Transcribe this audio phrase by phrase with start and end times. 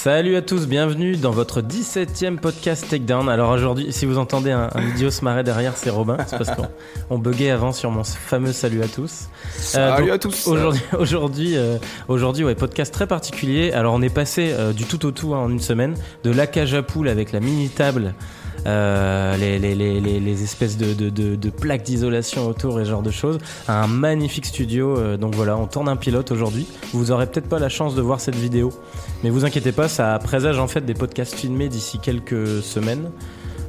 [0.00, 3.28] Salut à tous, bienvenue dans votre 17e podcast Takedown.
[3.28, 6.16] Alors aujourd'hui, si vous entendez un, un idiot se marrer derrière, c'est Robin.
[6.28, 6.68] C'est parce qu'on
[7.10, 9.28] on buguait avant sur mon fameux salut à tous.
[9.56, 10.46] Salut donc, à tous.
[10.46, 13.72] Aujourd'hui, aujourd'hui, euh, aujourd'hui, ouais, podcast très particulier.
[13.72, 16.46] Alors on est passé euh, du tout au tout hein, en une semaine, de la
[16.46, 18.14] cage à poule avec la mini table.
[18.68, 23.38] Euh, les, espèces de, plaques d'isolation autour et ce genre de choses.
[23.66, 26.66] Un magnifique studio euh, donc voilà on tourne un pilote aujourd'hui.
[26.92, 28.70] Vous aurez peut-être pas la chance de voir cette vidéo.
[29.24, 33.10] Mais vous inquiétez pas ça présage en fait des podcasts filmés d'ici quelques semaines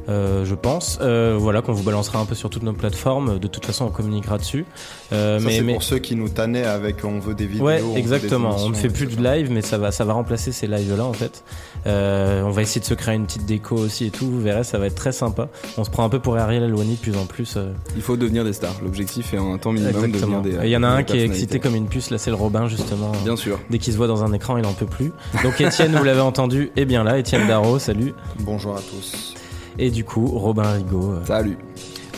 [0.09, 0.97] euh, je pense.
[1.01, 3.39] Euh, voilà, qu'on vous balancera un peu sur toutes nos plateformes.
[3.39, 4.65] De toute façon, on communiquera dessus.
[5.13, 7.65] Euh, Ça, mais c'est mais pour ceux qui nous tannaient avec on veut des vidéos.
[7.65, 8.55] ouais, exactement.
[8.59, 11.13] On ne fait plus de live, mais ça va, ça va remplacer ces lives-là en
[11.13, 11.43] fait.
[11.87, 14.25] Euh, on va essayer de se créer une petite déco aussi et tout.
[14.29, 15.47] Vous verrez, ça va être très sympa.
[15.77, 17.53] On se prend un peu pour Ariel Helwani de plus en plus.
[17.57, 18.75] euh, Il faut devenir des stars.
[18.83, 20.41] L'objectif est en un temps minimum exactement.
[20.41, 20.67] devenir des.
[20.67, 22.09] Il y en a un qui est excité comme une puce.
[22.09, 23.11] Là, c'est le Robin justement.
[23.23, 23.59] Bien sûr.
[23.69, 25.11] Dès qu'il se voit dans un écran, il en peut plus.
[25.43, 27.17] Donc Étienne, vous l'avez entendu, est bien là.
[27.17, 28.13] Étienne Darro, salut.
[28.39, 29.35] Bonjour à tous.
[29.77, 31.11] Et du coup, Robin Rigaud.
[31.13, 31.57] euh, Salut.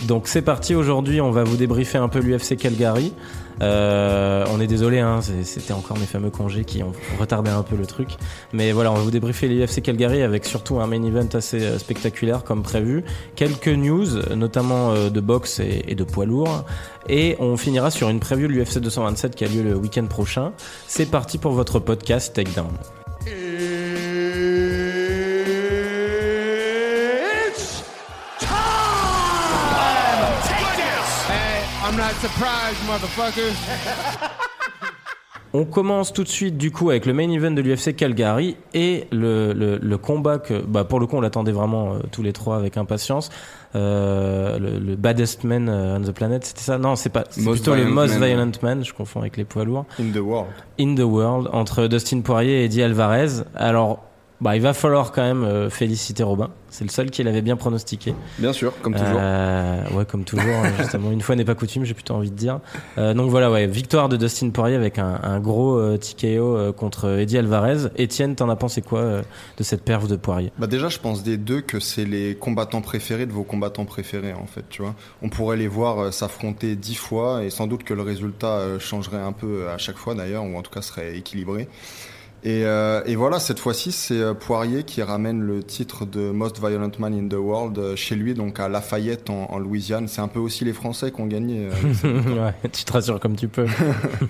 [0.08, 3.14] Donc c'est parti aujourd'hui, on va vous débriefer un peu l'UFC Calgary.
[3.62, 7.76] Euh, on est désolé, hein, c'était encore mes fameux congés qui ont retardé un peu
[7.76, 8.10] le truc.
[8.52, 11.78] Mais voilà, on va vous débriefer l'UFC Calgary avec surtout un main event assez euh,
[11.78, 13.04] spectaculaire comme prévu.
[13.36, 16.66] Quelques news, notamment de boxe et, et de poids lourd.
[17.08, 20.54] Et on finira sur une preview de l'UFC 227 qui a lieu le week-end prochain.
[20.88, 22.72] C'est parti pour votre podcast Takedown.
[32.88, 33.54] Motherfuckers.
[35.54, 39.08] On commence tout de suite du coup avec le main event de l'UFC Calgary et
[39.12, 42.32] le, le, le combat que bah, pour le coup on l'attendait vraiment euh, tous les
[42.32, 43.30] trois avec impatience.
[43.76, 46.78] Euh, le, le baddest man euh, on the planet, c'était ça?
[46.78, 47.24] Non, c'est pas.
[47.30, 48.30] C'est Most plutôt le violent most man.
[48.30, 48.86] violent man.
[48.86, 49.86] Je confonds avec les poids lourds.
[50.00, 50.48] In the world.
[50.80, 53.44] In the world entre Dustin Poirier et Eddie Alvarez.
[53.56, 54.04] Alors.
[54.42, 56.50] Bah, il va falloir quand même euh, féliciter Robin.
[56.70, 58.16] C'est le seul qui l'avait bien pronostiqué.
[58.40, 59.20] Bien sûr, comme toujours.
[59.20, 61.12] Euh, ouais, comme toujours, hein, justement.
[61.12, 62.60] Une fois n'est pas coutume, j'ai plutôt envie de dire.
[62.98, 66.72] Euh, donc voilà, ouais, victoire de Dustin Poirier avec un, un gros euh, TKO euh,
[66.72, 67.90] contre Eddie Alvarez.
[67.98, 69.22] Étienne, t'en as pensé quoi euh,
[69.58, 70.52] de cette perf de Poirier?
[70.58, 74.34] Bah déjà, je pense des deux que c'est les combattants préférés de vos combattants préférés
[74.34, 74.96] en fait, tu vois.
[75.22, 78.80] On pourrait les voir euh, s'affronter dix fois et sans doute que le résultat euh,
[78.80, 81.68] changerait un peu à chaque fois d'ailleurs, ou en tout cas serait équilibré.
[82.44, 86.60] Et, euh, et voilà, cette fois-ci, c'est euh, Poirier qui ramène le titre de Most
[86.60, 90.08] Violent Man in the World euh, chez lui, donc à Lafayette en, en Louisiane.
[90.08, 91.70] C'est un peu aussi les Français qui ont gagné.
[92.04, 93.68] Ouais, tu te rassures comme tu peux.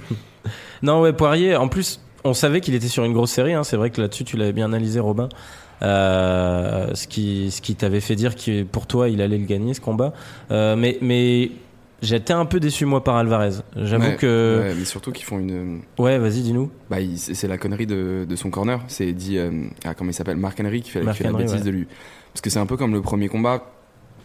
[0.81, 3.53] non, ouais, Poirier, en plus, on savait qu'il était sur une grosse série.
[3.53, 3.63] Hein.
[3.63, 5.29] C'est vrai que là-dessus, tu l'avais bien analysé, Robin.
[5.81, 9.73] Euh, ce qui, ce qui t'avait fait dire que pour toi, il allait le gagner,
[9.73, 10.13] ce combat.
[10.51, 11.51] Euh, mais, mais
[12.01, 13.62] j'étais un peu déçu, moi, par Alvarez.
[13.75, 14.59] J'avoue Ouais, que.
[14.63, 15.81] ouais, mais surtout qu'ils font une.
[16.00, 16.72] Ouais, vas-y, dis-nous.
[16.89, 18.81] Bah, c'est la connerie de, de son corner.
[18.88, 19.38] C'est dit.
[19.38, 19.51] euh,
[19.85, 20.38] ah, comment il s'appelle?
[20.38, 21.61] Mark Henry qui fait, qui la bêtise ouais.
[21.61, 21.88] de lui.
[22.34, 23.72] Parce que c'est un peu comme le premier combat.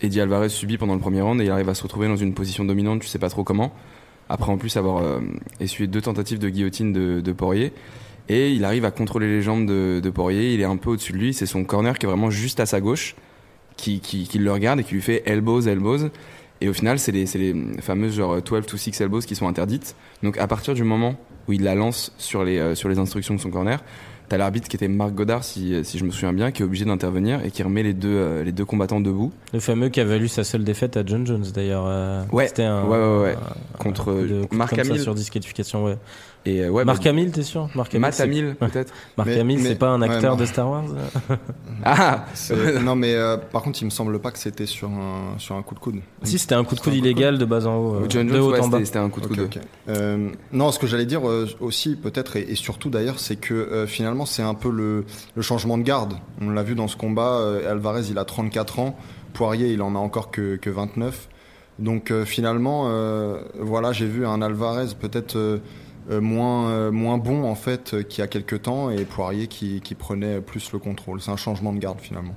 [0.02, 2.34] Eddie Alvarez subit pendant le premier round et il arrive à se retrouver dans une
[2.34, 3.72] position dominante, tu sais pas trop comment.
[4.28, 5.20] Après, en plus, avoir euh,
[5.60, 7.72] essuyé deux tentatives de guillotine de, de Poirier.
[8.28, 10.52] Et il arrive à contrôler les jambes de, de Poirier.
[10.52, 11.32] Il est un peu au-dessus de lui.
[11.32, 13.14] C'est son corner qui est vraiment juste à sa gauche,
[13.76, 16.10] qui, qui, qui le regarde et qui lui fait elbows, elbows.
[16.60, 19.94] Et au final, c'est les, les fameuses genre 12 to 6 elbows qui sont interdites.
[20.22, 21.16] Donc à partir du moment
[21.48, 23.82] où il la lance sur les, euh, sur les instructions de son corner,
[24.28, 26.84] t'as l'arbitre qui était Marc Godard, si, si je me souviens bien, qui est obligé
[26.84, 29.32] d'intervenir et qui remet les deux, euh, les deux combattants debout.
[29.52, 31.84] Le fameux qui a valu sa seule défaite à John Jones, d'ailleurs.
[31.86, 32.84] euh, Ouais, C'était un.
[32.84, 33.34] ouais, ouais, ouais.
[33.36, 35.00] un- Contre, un de- euh, ça Hamill.
[35.02, 35.96] sur disqualification, ouais.
[36.46, 39.28] Et euh, ouais, Mark bah, Hamill, t'es sûr Mark Hamill, Matt c'est- Hamill, peut-être Mark
[39.28, 40.84] Mais- Hamill, mais- c'est pas un acteur de Star Wars
[41.84, 42.24] Ah
[42.82, 45.62] non, mais euh, par contre, il me semble pas que c'était sur un, sur un
[45.62, 45.96] coup de coude.
[46.22, 47.94] Si, c'était un coup de coude coup de illégal de bas en haut.
[47.96, 48.78] euh, John de haut ouais, en bas.
[48.84, 49.48] c'était un coup de.
[49.88, 53.54] Euh, non, ce que j'allais dire euh, aussi, peut-être, et, et surtout d'ailleurs, c'est que
[53.54, 55.04] euh, finalement, c'est un peu le,
[55.34, 56.14] le changement de garde.
[56.40, 58.96] On l'a vu dans ce combat, euh, Alvarez, il a 34 ans,
[59.34, 61.28] Poirier, il en a encore que, que 29.
[61.78, 65.60] Donc euh, finalement, euh, voilà, j'ai vu un Alvarez peut-être
[66.10, 69.46] euh, moins, euh, moins bon, en fait, euh, qu'il y a quelques temps, et Poirier
[69.46, 71.20] qui, qui prenait plus le contrôle.
[71.20, 72.34] C'est un changement de garde, finalement.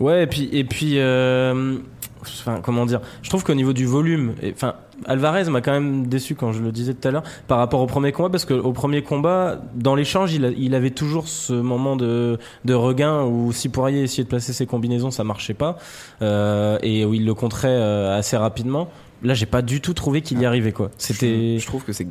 [0.00, 1.78] Ouais, et puis, et puis euh,
[2.20, 3.00] enfin, comment dire?
[3.22, 4.74] Je trouve qu'au niveau du volume, et- enfin,
[5.04, 7.86] Alvarez m'a quand même déçu quand je le disais tout à l'heure par rapport au
[7.86, 12.74] premier combat, parce qu'au premier combat, dans l'échange, il, avait toujours ce moment de, de
[12.74, 15.76] regain où si Poirier essayait de placer ses combinaisons, ça marchait pas,
[16.22, 18.88] euh, et où il le contrait euh, assez rapidement.
[19.22, 20.90] Là, j'ai pas du tout trouvé qu'il y arrivait, quoi.
[20.98, 21.54] C'était.
[21.56, 22.06] Je, je trouve que c'est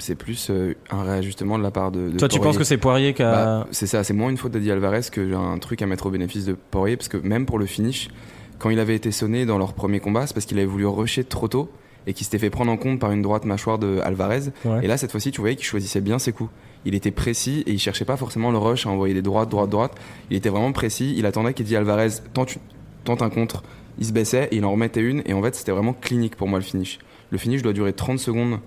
[0.00, 2.10] c'est plus euh, un réajustement de la part de.
[2.10, 3.30] de Toi, tu penses que c'est Poirier qui a.
[3.32, 6.10] Bah, c'est ça, c'est moins une faute d'Eddie Alvarez que un truc à mettre au
[6.10, 8.08] bénéfice de Poirier, parce que même pour le finish,
[8.58, 11.24] quand il avait été sonné dans leur premier combat, c'est parce qu'il avait voulu rusher
[11.24, 11.70] trop tôt
[12.06, 14.50] et qu'il s'était fait prendre en compte par une droite mâchoire de Alvarez.
[14.64, 14.80] Ouais.
[14.82, 16.50] Et là, cette fois-ci, tu voyais qu'il choisissait bien ses coups.
[16.84, 19.70] il était précis et il cherchait pas forcément le rush à envoyer des droites, droite,
[19.70, 19.92] droite.
[20.30, 21.14] Il était vraiment précis.
[21.16, 22.58] Il attendait qu'Eddie Alvarez tente,
[23.04, 23.62] tente un contre,
[23.98, 25.22] il se baissait et il en remettait une.
[25.26, 26.98] Et en fait, c'était vraiment clinique pour moi le finish.
[27.30, 28.58] Le finish doit durer 30 secondes,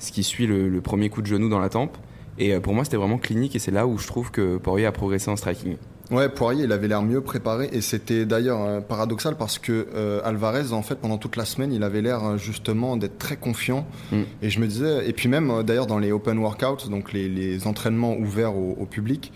[0.00, 1.96] ce qui suit le, le premier coup de genou dans la tempe.
[2.38, 4.86] Et euh, pour moi, c'était vraiment clinique et c'est là où je trouve que Poirier
[4.86, 5.76] a progressé en striking.
[6.10, 10.20] Ouais, Poirier, il avait l'air mieux préparé et c'était d'ailleurs euh, paradoxal parce que euh,
[10.24, 13.86] Alvarez, en fait, pendant toute la semaine, il avait l'air justement d'être très confiant.
[14.10, 14.22] Mm.
[14.42, 17.66] Et je me disais, et puis même d'ailleurs dans les open workouts, donc les, les
[17.68, 19.32] entraînements ouverts au, au public,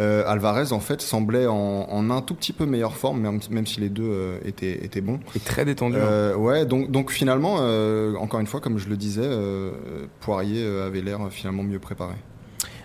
[0.00, 1.54] euh, Alvarez en fait semblait en,
[1.90, 5.00] en un tout petit peu meilleure forme, même, même si les deux euh, étaient, étaient
[5.00, 5.20] bons.
[5.36, 5.96] Et très détendu.
[5.96, 6.00] hein.
[6.02, 9.72] Euh, ouais, donc, donc finalement, euh, encore une fois, comme je le disais, euh,
[10.20, 12.14] Poirier avait l'air finalement mieux préparé.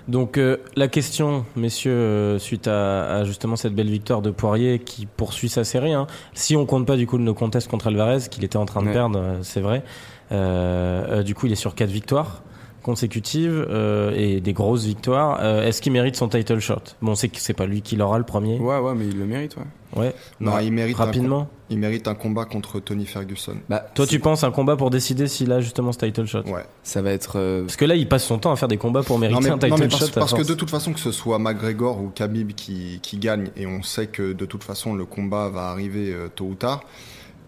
[0.07, 4.79] Donc euh, la question, messieurs, euh, suite à, à justement cette belle victoire de Poirier
[4.79, 8.19] qui poursuit sa série, hein, si on compte pas du coup le contest contre Alvarez
[8.31, 8.93] qu'il était en train de Ouais.
[8.93, 9.83] perdre, c'est vrai.
[10.31, 12.43] Euh, euh, du coup, il est sur quatre victoires
[12.91, 15.39] consécutives euh, et des grosses victoires.
[15.41, 16.75] Euh, Est-ce qu'il mérite son title shot?
[17.01, 18.57] Bon, on sait que c'est pas lui qui l'aura le premier.
[18.59, 19.63] Ouais, ouais, mais il le mérite, ouais.
[19.95, 20.15] Ouais.
[20.39, 21.47] Non, il mérite un rapidement.
[21.69, 23.55] Il mérite un combat contre Tony Ferguson.
[23.69, 26.43] Bah, Toi, c'est- tu penses un combat pour décider s'il a justement ce title shot?
[26.47, 26.63] Ouais.
[26.83, 27.33] ça va être.
[27.37, 29.45] euh, Parce que là, il passe son temps à faire des combats pour mériter Non
[29.45, 30.11] mais, un title non, mais parce, shot.
[30.19, 33.67] parce que de toute façon que ce soit McGregor ou Khabib qui, qui gagne et
[33.67, 36.81] on sait que de toute façon le combat va arriver tôt ou tard,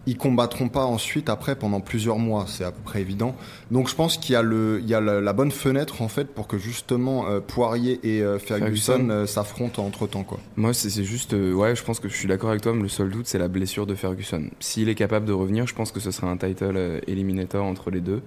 [0.06, 3.34] ils combattront pas ensuite après pendant plusieurs mois, c'est à peu près évident.
[3.70, 6.08] Donc je pense qu'il y a le il y a la, la bonne fenêtre en
[6.08, 9.10] fait pour que justement euh, Poirier et euh, Ferguson, Ferguson.
[9.10, 10.38] euh, s'affrontent entre temps quoi.
[10.56, 11.32] Moi, c'est juste.
[11.34, 13.48] ouais, je pense que je suis d'accord avec toi, mais le seul doute, c'est la
[13.48, 14.44] blessure de Ferguson.
[14.58, 18.00] S'il est capable de revenir, je pense que ce serait un title eliminator entre les
[18.00, 18.22] deux.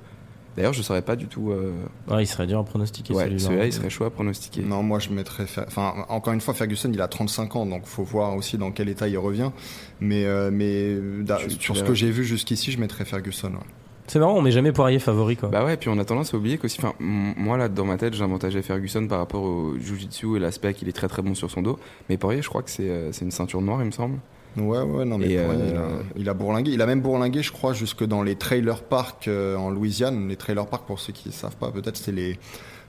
[0.56, 1.52] D'ailleurs, je saurais pas du tout.
[1.52, 1.72] euh,
[2.10, 3.40] Ouais, il serait dur à pronostiquer Ouais, celui-là.
[3.40, 4.62] celui-là, il serait chaud à pronostiquer.
[4.62, 8.04] Non, moi je mettrais enfin encore une fois Ferguson, il a 35 ans donc faut
[8.04, 9.52] voir aussi dans quel état il revient
[10.00, 13.48] mais euh, mais euh, Tu- sur ce que j'ai vu jusqu'ici, je mettrais Ferguson.
[13.50, 13.58] ouais.
[14.06, 15.48] C'est marrant, on met jamais Poirier favori quoi.
[15.50, 18.14] Bah ouais, puis on a tendance à oublier qu'aussi, enfin, moi là, dans ma tête,
[18.14, 21.62] j'avantageais Ferguson par rapport au Jiu-Jitsu et l'aspect qu'il est très très bon sur son
[21.62, 21.80] dos.
[22.10, 24.18] Mais Poirier, je crois que c'est euh, c'est une ceinture noire, il me semble.
[24.58, 26.72] Ouais, ouais, non, mais Et, Poirier, il, a, euh, il a bourlingué.
[26.72, 30.28] Il a même bourlingué, je crois, jusque dans les trailer parks euh, en Louisiane.
[30.30, 32.38] Les trailer parks, pour ceux qui ne savent pas, peut-être, c'est les,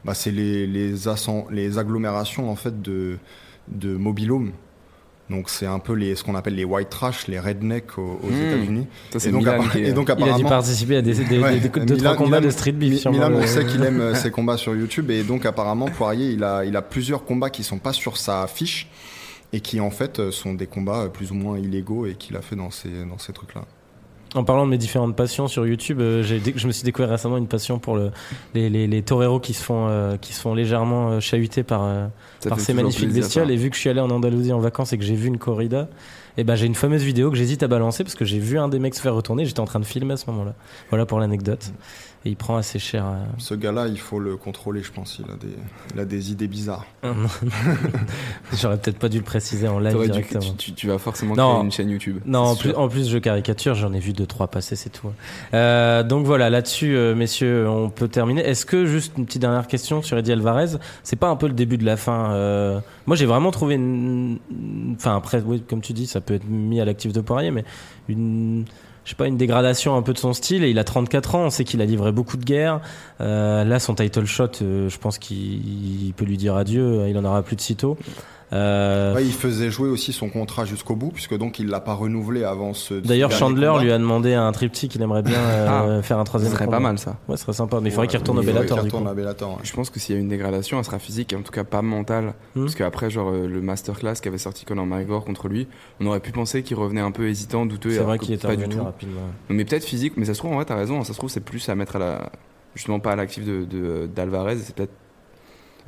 [0.04, 1.06] bah, c'est les, les,
[1.78, 3.16] agglomérations, en fait, de,
[3.68, 4.52] de mobilhomes.
[5.30, 8.26] Donc, c'est un peu les, ce qu'on appelle les white trash, les rednecks aux, aux
[8.30, 8.42] Mmh.
[8.42, 8.86] États-Unis.
[9.10, 10.48] Ça, c'est Et, donc, qui et donc, il a dû apparemment.
[10.50, 13.06] participer à des, des, Ouais, des- deux, Milan- trois combats Milan- de street beef.
[13.06, 16.32] Milan, le- on sait qu'il aime euh, ses combats sur YouTube et donc apparemment Poirier,
[16.32, 18.86] il a, il a plusieurs combats qui sont pas sur sa fiche
[19.54, 22.36] et qui en fait euh, sont des combats euh, plus ou moins illégaux et qu'il
[22.36, 23.64] a fait dans ces, dans ces trucs-là.
[24.34, 27.46] En parlant de mes différentes passions sur YouTube, euh, je me suis découvert récemment une
[27.46, 28.10] passion pour le,
[28.52, 31.84] les, les, les toreros qui se font, euh, qui se font légèrement euh, chahuter par,
[31.84, 32.08] euh,
[32.48, 33.52] par ces magnifiques bestioles.
[33.52, 35.38] Et vu que je suis allé en Andalousie en vacances et que j'ai vu une
[35.38, 35.88] corrida,
[36.36, 38.66] et ben j'ai une fameuse vidéo que j'hésite à balancer parce que j'ai vu un
[38.66, 39.44] des mecs se faire retourner.
[39.44, 40.54] J'étais en train de filmer à ce moment-là.
[40.90, 41.72] Voilà pour l'anecdote.
[42.26, 43.04] Et il prend assez cher.
[43.06, 43.16] euh.
[43.36, 45.18] Ce gars-là, il faut le contrôler, je pense.
[45.22, 45.54] Il a des,
[45.94, 46.86] il a des idées bizarres.
[48.54, 50.40] J'aurais peut-être pas dû le préciser en live T'aurais dû- directement.
[50.40, 51.52] tu, tu- tu vas forcément Non.
[51.54, 52.20] créer une chaîne YouTube.
[52.26, 55.08] Non, en plus, en plus je caricature, j'en ai vu deux trois passer, c'est tout.
[55.52, 58.42] Euh, donc voilà, là-dessus, euh, messieurs, on peut terminer.
[58.42, 61.54] Est-ce que juste une petite dernière question sur Eddie Alvarez, c'est pas un peu le
[61.54, 64.38] début de la fin euh, Moi, j'ai vraiment trouvé, une...
[64.94, 67.64] enfin après, oui, comme tu dis, ça peut être mis à l'actif de Poirier, mais
[68.08, 68.64] une
[69.04, 70.64] je sais pas, une dégradation un peu de son style.
[70.64, 72.80] Et il a 34 ans, on sait qu'il a livré beaucoup de guerres.
[73.20, 77.08] Euh, là, son title shot, euh, je pense qu'il il peut lui dire adieu.
[77.08, 77.98] Il en aura plus de sitôt.
[78.52, 81.94] Euh, Ouais, il faisait jouer aussi son contrat jusqu'au bout, puisque donc il l'a pas
[81.94, 83.00] renouvelé avant ce.
[83.02, 83.82] ce D'ailleurs, Chandler combat.
[83.82, 86.52] lui a demandé un triptyque qu'il aimerait bien euh, faire un Ça troisième.
[86.52, 86.76] serait combat.
[86.76, 87.16] pas mal ça.
[87.28, 87.80] Ouais, ce serait sympa.
[87.80, 88.64] Mais il faudrait qu'il retourne au Bellator.
[88.78, 88.96] qu'il du coup.
[88.98, 89.58] retourne à Bellator, ouais.
[89.62, 91.64] Je pense que s'il y a une dégradation, elle sera physique, et en tout cas
[91.64, 92.34] pas mentale.
[92.54, 92.62] Hmm.
[92.62, 95.66] Parce qu'après, genre, euh, le masterclass qu'avait sorti Conor McGregor contre lui,
[96.00, 97.90] on aurait pu penser qu'il revenait un peu hésitant, douteux.
[97.90, 98.82] C'est vrai qu'il était pas du tout.
[98.84, 99.20] rapidement.
[99.48, 101.40] Mais peut-être physique, mais ça se trouve, en vrai, t'as raison, ça se trouve, c'est
[101.44, 102.30] plus à mettre à la.
[102.74, 104.92] Justement, pas à l'actif de, de- d'Alvarez, c'est peut-être.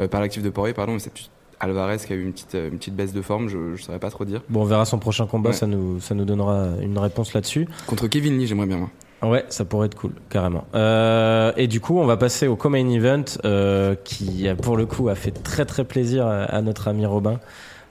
[0.00, 1.12] euh, pas à l'actif de Poirier, pardon, mais c'est
[1.60, 3.98] Alvarez qui a eu une petite, euh, une petite baisse de forme, je, je saurais
[3.98, 4.42] pas trop dire.
[4.48, 5.50] Bon, on verra son prochain combat.
[5.50, 5.56] Ouais.
[5.56, 7.66] Ça nous, ça nous donnera une réponse là-dessus.
[7.86, 8.90] Contre Kevin Lee, j'aimerais bien, moi.
[9.22, 10.64] Ouais, ça pourrait être cool, carrément.
[10.74, 15.08] Euh, et du coup, on va passer au co-main event euh, qui, pour le coup,
[15.08, 17.40] a fait très très plaisir à, à notre ami Robin.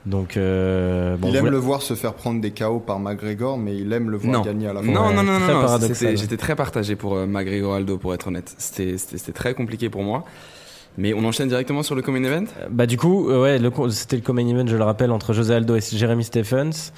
[0.06, 3.58] Donc, euh, bon, il aime vous- le voir se faire prendre des KO par McGregor,
[3.58, 4.42] mais il aime le voir Non.
[4.42, 4.86] gagner à la fin.
[4.92, 5.78] Non, Ouais, non, non, non, non,
[6.14, 8.54] j'étais très partagé pour euh, McGregor Aldo, pour être honnête.
[8.56, 10.24] C'était, c'était, c'était très compliqué pour moi.
[10.98, 12.44] Mais on enchaîne directement sur le Common Event?
[12.70, 15.76] Bah du coup, euh, ouais, c'était le co-main event, je le rappelle, entre José Aldo
[15.76, 16.92] et Jeremy Stephens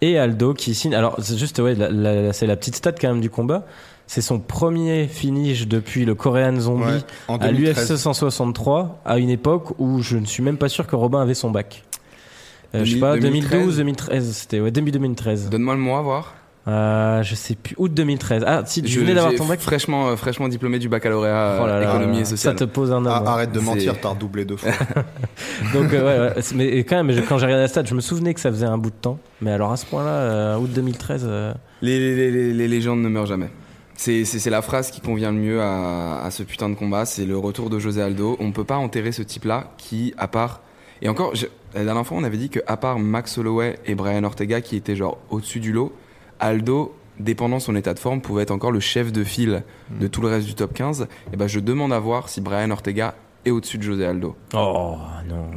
[0.00, 0.94] et Aldo qui signe.
[0.94, 1.74] Alors c'est juste, ouais,
[2.32, 3.66] c'est la petite stat quand même du combat.
[4.06, 7.90] C'est son premier finish depuis le Korean Zombie Ouais, en à 2013.
[7.90, 11.34] l'UFC 163, à une époque où je ne suis même pas sûr que Robin avait
[11.34, 11.84] son bac.
[12.74, 15.50] Euh, je sais pas, 2012, 2013, c'était ouais, début 2013.
[15.50, 16.34] Donne-moi le mois, voir.
[16.68, 17.74] Euh, je sais plus.
[17.78, 18.44] Août 2013.
[18.46, 19.60] Ah, si, tu Je- venais d'avoir ton bac.
[19.60, 22.56] fraîchement, euh, fraîchement diplômé du baccalauréat Oh là euh, là, économie et Ça sociale.
[22.56, 23.06] te pose un homme.
[23.08, 23.26] Ah, hein.
[23.32, 24.70] arrête de mentir, t'as redoublé deux fois.
[25.72, 28.34] Donc, euh, ouais, mais quand même, je- quand j'ai regardé la stat, je me souvenais
[28.34, 29.18] que ça faisait un bout de temps.
[29.40, 31.24] Mais alors à ce point-là, euh, août 2013.
[31.26, 33.48] euh, Les, les, les, les légendes ne meurent jamais.
[33.96, 37.04] C'est la phrase qui convient le mieux à, à ce putain de combat.
[37.04, 38.36] C'est le retour de José Aldo.
[38.40, 40.60] On ne peut pas enterrer ce type-là qui, à part.
[41.02, 43.94] Et encore, je- la dernière fois, on avait dit que, à part Max Holloway et
[43.94, 45.92] Brian Ortega qui étaient genre au-dessus du lot,
[46.40, 50.20] Aldo, dépendant son état de forme, pouvait être encore le chef de file de tout
[50.20, 51.06] le reste du top 15.
[51.32, 54.34] Et ben, je demande à voir si Brian Ortega est au-dessus de José Aldo.
[54.54, 54.96] Oh
[55.28, 55.50] non.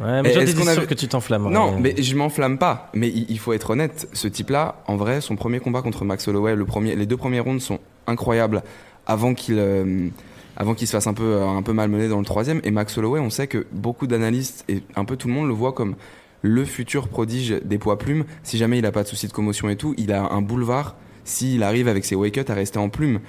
[0.00, 1.50] Ouais, mais qu'on sûr que tu t'enflammes.
[1.50, 2.90] Non, mais je m'enflamme pas.
[2.94, 6.26] Mais il, il faut être honnête, ce type-là, en vrai, son premier combat contre Max
[6.28, 8.62] Holloway, le premier, les deux premières rounds sont incroyables
[9.06, 10.08] avant qu'il euh,
[10.56, 12.60] avant qu'il se fasse un peu un peu malmené dans le troisième.
[12.64, 15.54] Et Max Holloway, on sait que beaucoup d'analystes et un peu tout le monde le
[15.54, 15.94] voit comme
[16.42, 18.24] le futur prodige des poids plumes.
[18.42, 20.96] Si jamais il a pas de soucis de commotion et tout, il a un boulevard.
[21.24, 23.20] S'il arrive avec ses wake à rester en plume.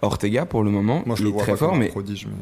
[0.00, 2.32] Ortega, pour le moment, Moi, je il le est vois très pas fort, prodige, mais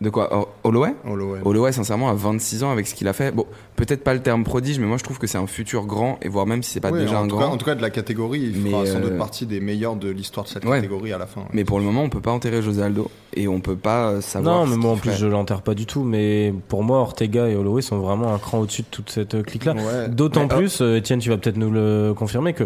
[0.00, 0.34] de quoi?
[0.34, 0.94] Ho- Holloway?
[1.06, 1.40] Holloway.
[1.44, 3.44] Holloway, sincèrement, à 26 ans avec ce qu'il a fait, bon,
[3.76, 6.28] peut-être pas le terme prodige, mais moi je trouve que c'est un futur grand, et
[6.28, 7.40] voire même si c'est pas Oui, déjà un grand.
[7.40, 9.96] Cas, en tout cas, de la catégorie, il fera sans doute euh, partie des meilleurs
[9.96, 10.76] de l'histoire de cette Ouais.
[10.78, 11.42] catégorie à la fin.
[11.52, 14.20] Mais pour le moment, on peut pas enterrer José Aldo, et on peut pas euh,
[14.22, 14.60] savoir.
[14.60, 15.16] Non, mais moi en plus fait.
[15.18, 16.02] je l'enterre pas du tout.
[16.02, 19.42] Mais pour moi, Ortega et Holloway sont vraiment un cran au-dessus de toute cette euh,
[19.42, 19.74] clique-là.
[19.74, 20.08] Ouais.
[20.08, 22.64] D'autant Mais, plus, Étienne, tu vas peut-être nous le confirmer, que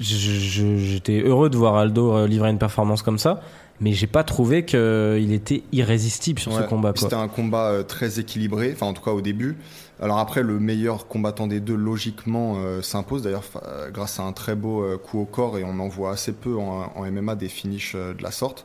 [0.00, 3.40] j'étais heureux de voir Aldo livrer une performance comme ça,
[3.80, 6.92] mais j'ai pas trouvé qu'il était irrésistible sur ce combat.
[6.96, 9.56] C'était un combat euh, très équilibré, enfin en tout cas au début.
[10.00, 14.32] Alors après, le meilleur combattant des deux, logiquement, euh, s'impose, d'ailleurs euh, grâce à un
[14.32, 17.34] très beau euh, coup au corps, et on en voit assez peu en, en MMA
[17.34, 18.64] des finishes euh, de la sorte.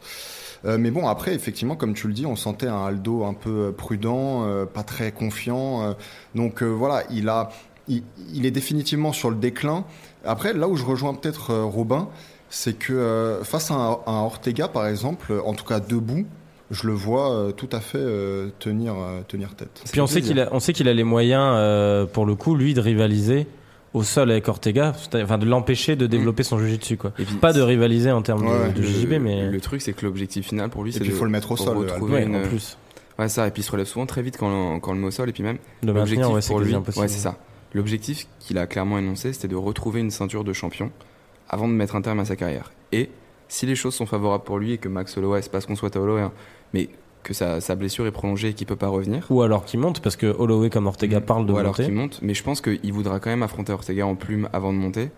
[0.66, 3.50] Euh, mais bon, après, effectivement, comme tu le dis, on sentait un Aldo un peu
[3.50, 5.84] euh, prudent, euh, pas très confiant.
[5.84, 5.94] euh,
[6.36, 7.50] donc euh, voilà, il, a,
[7.88, 8.04] il,
[8.34, 9.86] il est définitivement sur le déclin.
[10.26, 12.08] Après, là où je rejoins peut-être euh, Robin,
[12.56, 16.26] c'est que euh, face à un, à un Ortega, par exemple, en tout cas debout,
[16.70, 19.84] je le vois euh, tout à fait euh, tenir, euh, tenir tête.
[19.92, 22.56] Puis on sait qu'il a, on sait qu'il a les moyens, euh, pour le coup,
[22.56, 23.48] lui, de rivaliser
[23.96, 27.12] au sol avec Ortega, enfin de l'empêcher de développer son jiu-jitsu quoi.
[27.20, 29.94] Et puis, Pas de rivaliser en termes de- Ouais, de, JJB, mais le truc, c'est
[29.94, 32.14] que l'objectif final pour lui, Et c'est puis, de faut le mettre au sol, retrouver
[32.14, 32.78] ouais, une- en plus
[33.20, 33.48] Ouais, ça.
[33.48, 35.30] Et puis il se relève souvent très vite quand, quand on le met au sol,
[35.30, 37.36] et puis même de L'objectif maintenir, ouais, c'est pour lui, ouais, c'est ça.
[37.76, 40.92] L'objectif qu'il a clairement énoncé, c'était de retrouver une ceinture de champion
[41.54, 42.72] avant de mettre un terme à sa carrière.
[42.92, 43.10] Et
[43.48, 45.76] si les choses sont favorables pour lui et que Max Holloway, c'est pas ce qu'on
[45.76, 46.32] souhaite à Holloway, hein,
[46.74, 46.90] mais
[47.24, 50.02] que sa, sa blessure est prolongée et qu'il peut pas revenir, Ou alors qu'il monte,
[50.02, 52.92] parce que Holloway comme Ortega parle de ou alors qu'il monte, mais je pense qu'il
[52.92, 55.10] voudra quand même affronter Ortega en plume avant de monter.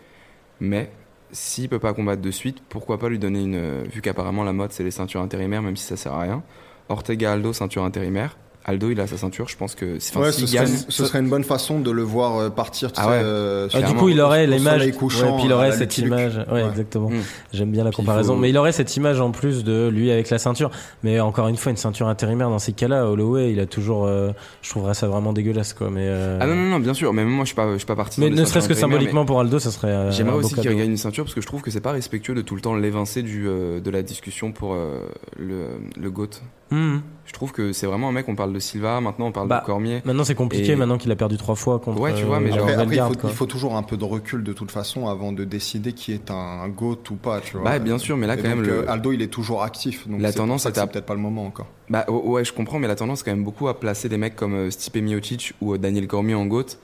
[0.59, 0.91] Mais
[1.31, 3.83] s'il peut pas combattre de suite, pourquoi pas lui donner une.
[3.83, 6.43] Vu qu'apparemment la mode c'est les ceintures intérimaires, même si ça sert à rien.
[6.89, 8.37] Ortega Aldo, ceinture intérimaire.
[8.67, 9.97] Aldo, il a sa ceinture, je pense que.
[9.97, 12.91] Enfin, Ouais, ce, serait, gagne- ce serait une bonne façon de le voir euh, partir.
[12.91, 13.19] tu Ah sais, ouais.
[13.23, 15.97] euh, Ah, sur- du coup, il aurait au l'image, ouais, puis il aurait la cette
[15.99, 16.65] image, ouais, Ouais.
[16.69, 17.09] exactement.
[17.11, 17.21] Mm.
[17.53, 19.87] J'aime bien la Puis il comparaison, faut- mais il aurait cette image en plus de
[19.89, 20.71] lui avec la ceinture.
[21.03, 24.31] Mais encore une fois, une ceinture intérimaire dans ces cas-là, Holloway, il a toujours, euh,
[24.63, 25.91] je trouverais ça vraiment dégueulasse, quoi.
[25.91, 27.77] Mais euh, Ah non, non, non, bien sûr, mais même moi je suis pas, je
[27.77, 28.19] suis pas parti.
[28.19, 29.89] mais ne serait-ce que symboliquement pour Aldo, ça serait.
[29.91, 32.33] euh, J'aimerais aussi qu'il regagne une ceinture parce que je trouve que c'est pas respectueux
[32.33, 35.01] de tout le temps l'évincer du, euh, de la discussion pour euh,
[35.37, 35.67] le,
[36.01, 36.29] le GOAT.
[36.71, 37.01] Mhm.
[37.25, 39.59] Je trouve que c'est vraiment un mec, on parle de Silva, maintenant on parle Bah,
[39.61, 40.01] de Cormier.
[40.05, 40.71] Maintenant, c'est compliqué.
[40.73, 41.99] Et- Maintenant qu'il a perdu trois fois contre.
[41.99, 43.97] Ouais, tu vois, mais euh, genre- Après, après, il, faut, il faut toujours un peu
[43.97, 47.41] de recul de toute façon avant de décider qui est un GOAT ou pas.
[47.41, 47.63] Tu vois.
[47.63, 50.07] Bah, bien sûr, mais là Et quand même, euh, le- Aldo, il est toujours actif.
[50.07, 51.67] Donc La tendance à- c'est peut-être pas le moment encore.
[51.89, 54.35] Bah oh, ouais, je comprends, mais la tendance quand même beaucoup à placer des mecs
[54.35, 56.77] comme euh, Stipe Miocic ou Daniel Cormier en GOAT.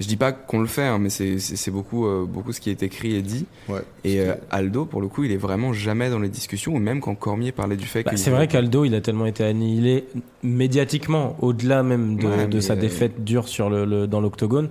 [0.00, 2.60] Je dis pas qu'on le fait, hein, mais c'est- c'est c'est beaucoup, euh, beaucoup ce
[2.60, 3.46] qui est écrit et dit.
[3.68, 3.80] Ouais.
[4.04, 7.00] Et euh, Aldo, pour le coup, il est vraiment jamais dans les discussions, ou même
[7.00, 8.16] quand Cormier parlait du fait Bah, que.
[8.16, 10.04] c'est vrai qu'Aldo, il a tellement été annihilé
[10.44, 14.68] médiatiquement, au-delà même de, Ouais, de sa euh, défaite dure sur le, le- dans l'octogone,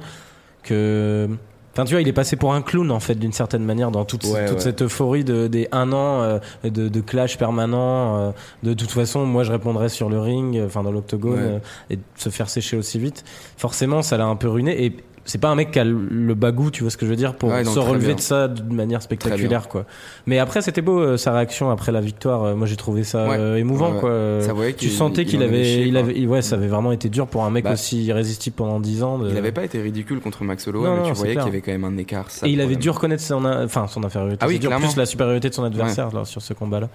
[0.64, 1.28] que.
[1.74, 4.04] Enfin, tu vois, il est passé pour un clown en fait, d'une certaine manière, dans
[4.04, 4.64] toute, Ouais, toute ouais.
[4.64, 8.18] cette euphorie de, des un an euh, de, de clash permanent.
[8.18, 8.32] euh,
[8.64, 11.40] de toute façon, moi, je répondrais sur le ring, euh, enfin dans l'octogone, Ouais.
[11.40, 11.60] euh,
[11.92, 13.24] et de se faire sécher aussi vite.
[13.58, 14.86] Forcément, ça l'a un peu ruiné.
[14.86, 14.96] Et
[15.28, 17.36] c'est pas un mec qui a le- bagou, tu vois ce que je veux dire,
[17.36, 19.86] pour Ouais, se relever de ça d'une manière spectaculaire, quoi.
[20.26, 22.44] Mais après, c'était beau euh, sa réaction après la victoire.
[22.44, 23.38] Euh, moi, j'ai trouvé ça Ouais.
[23.38, 24.12] euh, émouvant, Ouais, quoi.
[24.42, 27.10] Ça tu qu'il- sentais il qu'il en avait, il avait, ouais, ça avait vraiment été
[27.10, 29.20] dur pour un mec Bah, aussi irrésistible pendant 10 ans.
[29.20, 31.62] de- Il avait pas été ridicule contre Max Holloway, mais tu voyais qu'il y avait
[31.62, 32.32] quand même un écart.
[32.32, 34.40] ça, Et il avait dû reconnaître son, enfin, son infériorité.
[34.42, 36.90] Ah oui, dur, plus la supériorité de son adversaire là, sur ce combat-là.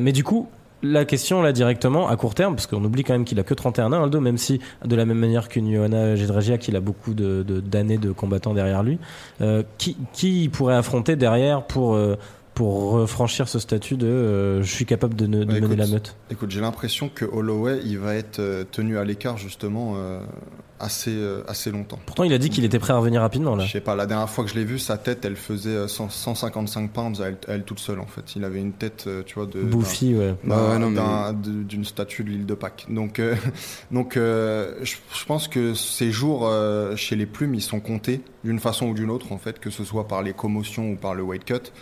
[0.00, 0.48] Mais du coup,
[0.82, 3.54] la question là directement à court terme, parce qu'on oublie quand même qu'il a que
[3.54, 7.14] 31 ans, Aldo, même si de la même manière qu'une Johanna Jedrzejczyk, qu'il a beaucoup
[7.14, 8.98] de de- d'années de, combattants derrière lui,
[9.40, 12.16] euh, qui, qui il pourrait affronter derrière pour euh,
[12.62, 15.78] pour franchir ce statut de euh, je suis capable de, ne- de Bah, mener écoute,
[15.78, 19.94] la meute Écoute, j'ai l'impression que Holloway, il va être euh, tenu à l'écart justement
[19.96, 20.20] euh,
[20.78, 21.98] assez, euh, assez longtemps.
[22.06, 23.64] Pourtant, il a dit qu'il était prêt à revenir rapidement là.
[23.64, 25.88] Je sais pas, la dernière fois que je l'ai vu, sa tête, elle faisait euh,
[25.88, 28.36] 100 155 pounds à elle, à elle toute seule en fait.
[28.36, 29.60] Il avait une tête, tu vois, de.
[29.60, 30.34] Bouffi, ouais.
[30.44, 30.54] mais-
[31.32, 32.86] de- d'une statue de l'île de Pâques.
[32.88, 33.34] Donc, euh,
[33.90, 38.20] donc euh, je, je pense que ces jours euh, chez les plumes, ils sont comptés
[38.44, 41.14] d'une façon ou d'une autre, en fait, que ce soit par les commotions ou par
[41.14, 41.72] le weight cut.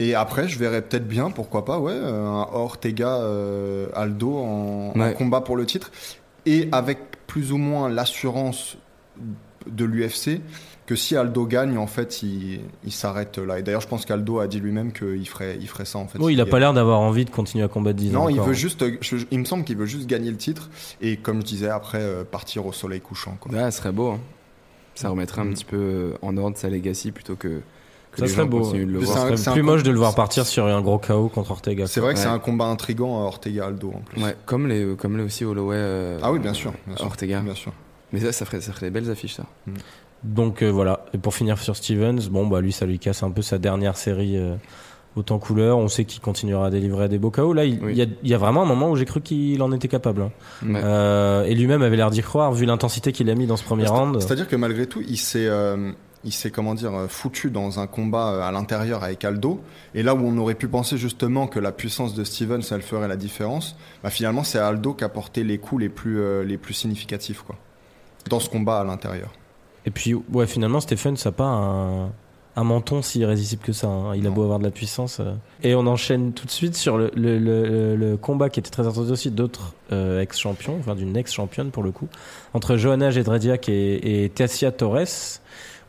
[0.00, 4.92] Et après, je verrais peut-être bien, pourquoi pas, ouais, euh, un Ortega euh, Aldo en,
[5.16, 5.90] combat pour le titre,
[6.46, 8.76] et avec plus ou moins l'assurance
[9.66, 10.40] de l'UFC
[10.86, 13.58] que si Aldo gagne, en fait, il, il s'arrête là.
[13.58, 16.18] Et d'ailleurs, je pense qu'Aldo a dit lui-même qu'il ferait, il ferait ça, en fait.
[16.18, 18.22] Oui, il a s'il pas l'air d'avoir envie de continuer à combattre 10 ans.
[18.22, 18.82] non, il veut juste.
[19.02, 20.70] je- il me semble qu'il veut juste gagner le titre
[21.02, 23.36] et, comme je disais, après euh, partir au soleil couchant.
[23.38, 23.52] Quoi.
[23.52, 24.12] Ouais, ce serait beau.
[24.12, 24.20] hein.
[24.94, 27.60] Ça remettrait un petit peu en ordre sa legacy plutôt que,
[28.20, 29.38] que Ça les serait gens beau, continuent de le voir.
[29.38, 31.86] c'est plus moche de le voir partir sur un gros KO contre Ortega.
[31.86, 34.22] C'est vrai que c'est un combat intrigant, euh, Ortega Aldo en plus.
[34.22, 35.76] Ouais, comme les, comme les aussi Holloway.
[35.78, 36.72] euh, Ah oui, bien sûr.
[36.86, 37.06] Bien sûr.
[37.06, 37.40] Ortega.
[37.40, 37.72] Bien sûr.
[38.12, 39.44] Mais ça, ça ferait, ça ferait des belles affiches, ça.
[40.24, 41.04] Donc euh, voilà.
[41.14, 43.96] Et pour finir sur Stevens, bon bah lui ça lui casse un peu sa dernière
[43.96, 44.54] série euh,
[45.14, 45.78] autant couleur.
[45.78, 47.52] On sait qu'il continuera à délivrer des beaux KO.
[47.52, 47.92] Là, il, Oui.
[47.92, 49.86] il y, a, il y a vraiment un moment où j'ai cru qu'il en était
[49.88, 50.22] capable.
[50.22, 50.30] hein.
[50.66, 50.80] Ouais.
[50.82, 53.86] Euh, et lui-même avait l'air d'y croire vu l'intensité qu'il a mis dans ce premier
[53.86, 54.20] round.
[54.20, 55.92] C'est-à-dire que malgré tout, il s'est, euh,
[56.24, 59.60] il s'est comment dire, euh, foutu dans un combat euh, à l'intérieur avec Aldo.
[59.94, 63.08] Et là où on aurait pu penser justement que la puissance de Stevens, elle ferait
[63.08, 66.58] la différence, bah, finalement c'est Aldo qui a porté les coups les plus, euh, les
[66.58, 67.56] plus significatifs, quoi.
[68.28, 69.30] Dans ce combat à l'intérieur.
[69.86, 72.06] Et puis ouais, finalement Stephen ça pas un,
[72.56, 73.86] un menton si irrésistible que ça.
[73.86, 74.14] hein.
[74.16, 74.34] Il a Non.
[74.34, 75.20] beau avoir de la puissance.
[75.20, 75.32] euh.
[75.62, 78.86] Et on enchaîne tout de suite sur le, le, le- le combat qui était très
[78.86, 82.08] attendu aussi d'autres euh, ex-champions, enfin d'une ex-championne pour le coup,
[82.54, 85.38] entre Johanna Jedrzejczyk et, et Tessia Torres.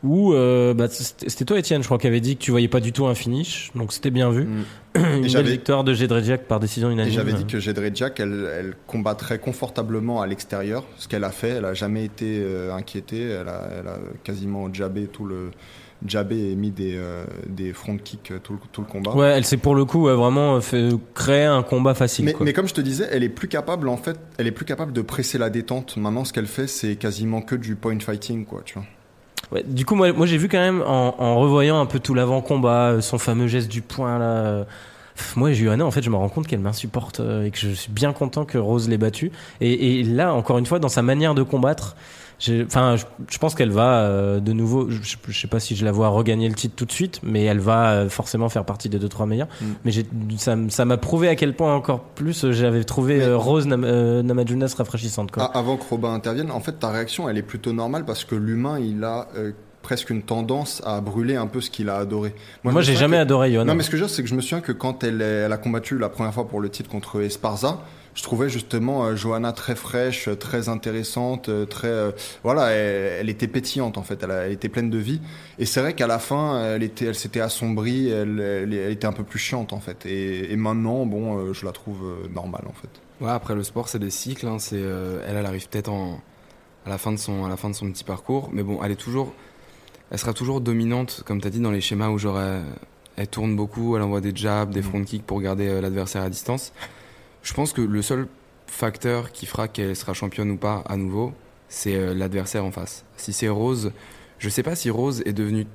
[0.02, 2.80] Où euh, bah, c'était toi Étienne, je crois, qui avait dit que tu voyais pas
[2.80, 4.44] du tout un finish, donc c'était bien vu.
[4.44, 4.64] Mm.
[4.96, 7.12] Une belle victoire de Jedrzejczyk par décision Et unanime.
[7.12, 11.50] j'avais dit que Jedre Jack, elle, elle combattrait confortablement à l'extérieur, ce qu'elle a fait.
[11.50, 13.22] Elle a jamais été euh, inquiétée.
[13.28, 15.50] Elle a, elle a quasiment jabé tout le
[16.06, 19.14] jabé et mis des, euh, des front kicks tout, le- tout le combat.
[19.14, 22.24] Ouais, elle s'est pour le coup vraiment fait créer un combat facile.
[22.24, 22.46] Mais, quoi.
[22.46, 24.94] mais comme je te disais, elle est plus capable en fait, elle est plus capable
[24.94, 25.98] de presser la détente.
[25.98, 28.62] Maintenant, ce qu'elle fait, c'est quasiment que du point fighting, quoi.
[28.64, 28.84] Tu vois.
[29.52, 32.14] Ouais, du coup, moi, moi j'ai vu quand même en, en revoyant un peu tout
[32.14, 34.24] l'avant-combat, euh, son fameux geste du poing là.
[34.24, 34.64] euh,
[35.36, 37.90] Moi, Johanna, en fait, je me rends compte qu'elle m'insupporte euh, et que je suis
[37.90, 39.32] bien content que Rose l'ait battue.
[39.60, 41.96] Et, et là, encore une fois, dans sa manière de combattre,
[42.66, 44.88] enfin, je, je pense qu'elle va euh, de nouveau.
[44.90, 44.98] Je,
[45.28, 47.60] je- sais pas si je la vois regagner le titre tout de suite, mais elle
[47.60, 49.48] va euh, forcément faire partie des deux trois meilleurs.
[49.60, 49.64] Mm.
[49.84, 53.66] Mais ça m'a prouvé à quel point encore plus euh, j'avais trouvé Mais- euh, Rose
[53.66, 53.82] Nam,
[54.22, 55.30] Namajunas rafraîchissante.
[55.30, 55.50] Quoi.
[55.52, 58.34] Ah, avant que Robin intervienne, en fait, ta réaction, elle est plutôt normale parce que
[58.34, 59.28] l'humain, il a
[59.82, 62.34] presque une tendance à brûler un peu ce qu'il a adoré.
[62.64, 63.72] moi, je me j'ai jamais que- adoré Johanna.
[63.72, 65.22] Non, mais ce que je veux dire, c'est que je me souviens que quand elle,
[65.22, 67.80] est- elle a combattu la première fois pour le titre contre Esparza,
[68.20, 72.12] je trouvais justement euh, Johanna très fraîche, euh, très intéressante, euh, très
[72.44, 75.22] voilà, elle, elle était pétillante en fait, elle, elle était pleine de vie.
[75.58, 79.24] Et c'est vrai qu'à la fin, elle était, elle s'était assombrie, elle, était un peu
[79.24, 80.04] plus chiante en fait.
[80.04, 82.02] Et, et maintenant, bon, je la trouve
[82.34, 82.90] normale en fait.
[83.24, 84.46] Ouais, après le sport, c'est des cycles.
[84.46, 86.20] hein, c'est, euh, elle, elle arrive peut-être en,
[86.84, 88.50] à, la fin de son, à la fin de son petit parcours.
[88.52, 89.32] Mais bon, elle est toujours.
[90.10, 92.64] Elle sera toujours dominante, comme tu as dit, dans les schémas où genre, elle,
[93.16, 94.84] elle tourne beaucoup, elle envoie des jabs, des Mm.
[94.84, 96.74] front kicks pour garder l'adversaire à distance.
[97.42, 98.28] Je pense que le seul
[98.66, 101.32] facteur qui fera qu'elle sera championne ou pas à nouveau,
[101.68, 103.04] c'est euh, l'adversaire en face.
[103.16, 103.92] Si c'est Rose,
[104.38, 105.66] je sais pas si Rose est devenue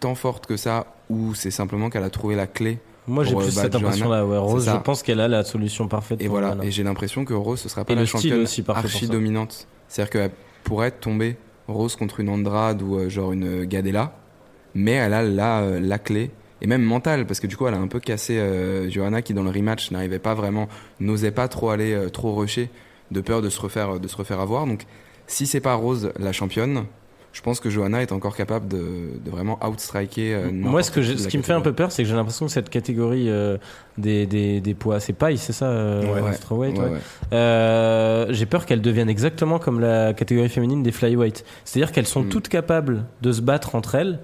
[0.00, 3.46] tant forte que ça ou c'est simplement qu'elle a trouvé la clé Moi, j'ai plus
[3.46, 4.26] euh, cette impression-là.
[4.26, 6.20] Ouais, Rose, je pense qu'elle a la solution parfaite.
[6.20, 8.64] Et pour voilà, et j'ai l'impression que Rose ce sera pas Et la championne aussi
[8.68, 9.66] archi dominante.
[9.88, 10.30] C'est-à-dire qu'elle
[10.64, 11.36] pourrait tomber
[11.68, 14.16] Rose contre une Andrade ou euh, genre une Gadella,
[14.74, 16.30] mais elle a la, euh, la clé
[16.62, 19.34] et même mentale parce que du coup elle a un peu cassé euh, Johanna qui
[19.34, 20.68] dans le rematch n'arrivait pas vraiment,
[21.00, 22.70] n'osait pas trop aller euh, trop rusher
[23.10, 24.66] de peur de se refaire de se refaire avoir.
[24.66, 24.86] Donc
[25.26, 26.84] si c'est pas Rose la championne,
[27.32, 28.78] je pense que Johanna est encore capable de,
[29.22, 30.32] de vraiment outstriker.
[30.34, 32.46] euh, Moi, ce, que ce qui me fait un peu peur, c'est que j'ai l'impression
[32.46, 33.58] que cette catégorie euh,
[33.98, 36.00] des, des, des poids, c'est paille, c'est ça euh,
[36.50, 36.70] Ouais.
[36.78, 36.98] Ouais.
[37.34, 41.44] Euh, J'ai peur qu'elles deviennent exactement comme la catégorie féminine des flyweight.
[41.64, 42.28] C'est-à-dire qu'elles sont Mm.
[42.30, 44.18] toutes capables de se battre entre elles.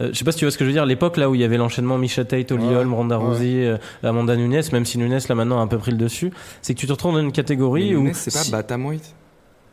[0.00, 0.84] Euh, je sais pas si tu vois ce que je veux dire.
[0.86, 3.24] L'époque là où il y avait l'enchaînement Misha Tate, Holly Ouais, Holm, Ronda ouais.
[3.24, 6.30] Rousey, euh, Amanda Nunes, même si Nunes là maintenant a un peu pris le dessus,
[6.62, 9.14] c'est que tu te retrouves dans une catégorie Mais où Nunes, c'est pas Bantamweight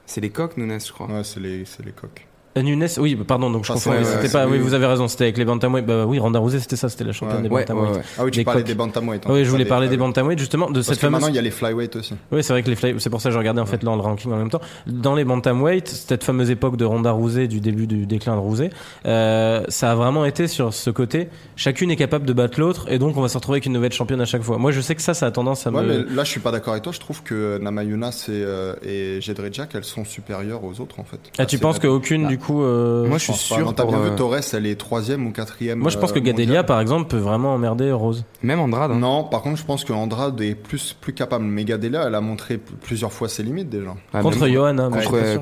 [0.06, 1.08] C'est les coques Nunes, je crois.
[1.08, 2.26] Ouais, c'est les, c'est les coques.
[2.56, 4.06] Nunes, oui, bah, pardon, donc je Enfin, confonds.
[4.22, 5.86] c'était pas, oui, vous avez raison, c'était avec les bantamweight.
[5.86, 8.02] Bah oui, Ronda Rousey, c'était ça, c'était la championne des bantamweight.
[8.20, 9.24] Ah oui, tu parlais des bantamweight.
[9.26, 10.08] hein, Ah oui, je voulais parler des flyweight.
[10.16, 11.13] bantamweight justement de Parce cette que fameuse.
[11.13, 12.13] maintenant, il y a les flyweight aussi.
[12.32, 12.96] Oui, c'est vrai que les fly...
[13.00, 14.62] c'est pour ça que je regardais en fait là le ranking en même temps.
[14.86, 18.70] Dans les bantamweight, cette fameuse époque de Ronda Rousey, du début du déclin de Rousey,
[19.06, 21.30] euh, ça a vraiment été sur ce côté.
[21.56, 23.94] Chacune est capable de battre l'autre, et donc on va se retrouver avec une nouvelle
[23.94, 24.58] championne à chaque fois.
[24.58, 26.04] Moi, je sais que ça, ça a tendance à Ouais, me.
[26.06, 26.92] mais là, je suis pas d'accord avec toi.
[26.92, 31.20] Je trouve que Namayunas et, euh, et Jedrzejczyk, elles sont supérieures aux autres, en fait.
[31.38, 32.30] Ah, tu penses qu'aucune Ah.
[32.30, 32.62] du coup.
[32.64, 33.74] euh, Moi, je suis sûr.
[33.74, 35.80] T'as bien euh, vu, Torres, elle est troisième ou quatrième.
[35.80, 38.26] Moi, je pense euh, que Gadelia, par exemple, peut vraiment emmerder Rose.
[38.44, 38.92] Même Andrade.
[38.92, 39.00] hein.
[39.00, 41.46] Non, par contre, je pense que Andrade est plus, plus capable.
[41.46, 43.96] Mais Gadelia, elle a montré plusieurs fois ses limites déjà.
[44.14, 44.48] Ah, contre suis pas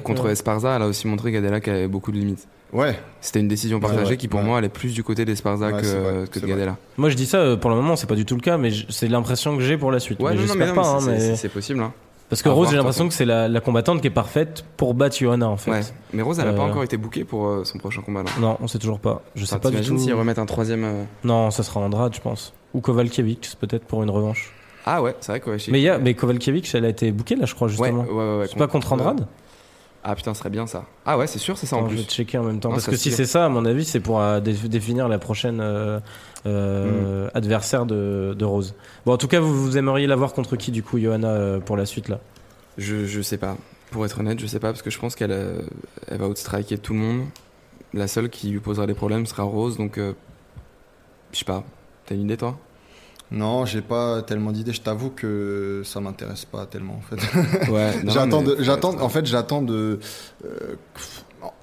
[0.02, 2.48] contre, Esparza, elle a aussi montré qu'Adela qui avait beaucoup de limites.
[2.74, 4.46] Ouais, C'était une décision partagée ouais, qui, pour ouais.
[4.46, 6.78] moi, allait plus du côté d'Esparza Ouais, que, vrai, que de Gadela.
[6.98, 9.10] Moi, je dis ça pour le moment, c'est pas du tout le cas, mais c'est
[9.10, 10.22] l'impression que j'ai pour la suite.
[10.22, 11.00] Ouais, mais non, non, j'espère mais, non, pas.
[11.06, 11.82] mais hein, c'est- mais- c'est possible.
[11.82, 11.92] Hein.
[12.32, 15.16] Parce que Rose, j'ai l'impression que c'est la, la combattante qui est parfaite pour battre
[15.18, 15.70] Johanna en fait.
[15.72, 15.82] Ouais.
[16.14, 18.24] Mais Rose, elle a pas Euh, encore été bookée pour euh, son prochain combat.
[18.24, 18.30] Là.
[18.40, 19.22] Non, on sait toujours pas.
[19.36, 19.98] Je sais Enfin, pas du tout.
[20.00, 20.84] s'ils remettent un troisième.
[20.86, 22.54] euh, Non, ça sera Andrade, je pense.
[22.74, 24.52] Ou Kovalkiewicz, peut-être pour une revanche.
[24.86, 26.74] Ah ouais, c'est vrai que ouais, je sais Mais, il y a, que- mais Kovalkiewicz,
[26.74, 28.04] elle a été bookée là, je crois, Ouais, justement.
[28.04, 29.28] ouais, ouais, ouais, c'est pas contre Andrade?
[30.04, 30.86] Ah putain, ce serait bien ça.
[31.06, 32.12] Ah ouais, c'est sûr, c'est ça en Attends, Je vais plus.
[32.12, 32.70] checker en même temps.
[32.70, 35.20] Non, Parce que si c'est ça, à mon avis, c'est pour euh, dé- définir la
[35.20, 36.00] prochaine euh,
[36.48, 37.32] euh, Hmm.
[37.36, 38.74] adversaire de, de Rose.
[39.06, 41.78] Bon, en tout cas, vous, vous aimeriez la voir contre qui, du coup, Johanna, pour
[41.78, 42.20] la suite là?
[42.80, 43.58] Je, je sais pas.
[43.92, 45.32] Pour être honnête, je sais pas parce que je pense qu'elle
[46.08, 47.26] elle va outstriker tout le monde.
[47.94, 50.14] La seule qui lui posera des problèmes sera Rose, donc je
[51.38, 51.64] sais pas.
[52.06, 52.58] T'as une idée toi?
[53.32, 54.74] Non, j'ai pas tellement d'idées.
[54.74, 57.72] Je t'avoue que ça m'intéresse pas tellement, en fait.
[57.72, 57.94] Ouais.
[58.06, 59.00] j'attends, mais- de- j'attends.
[59.02, 60.00] En fait, j'attends de.
[60.46, 60.76] euh,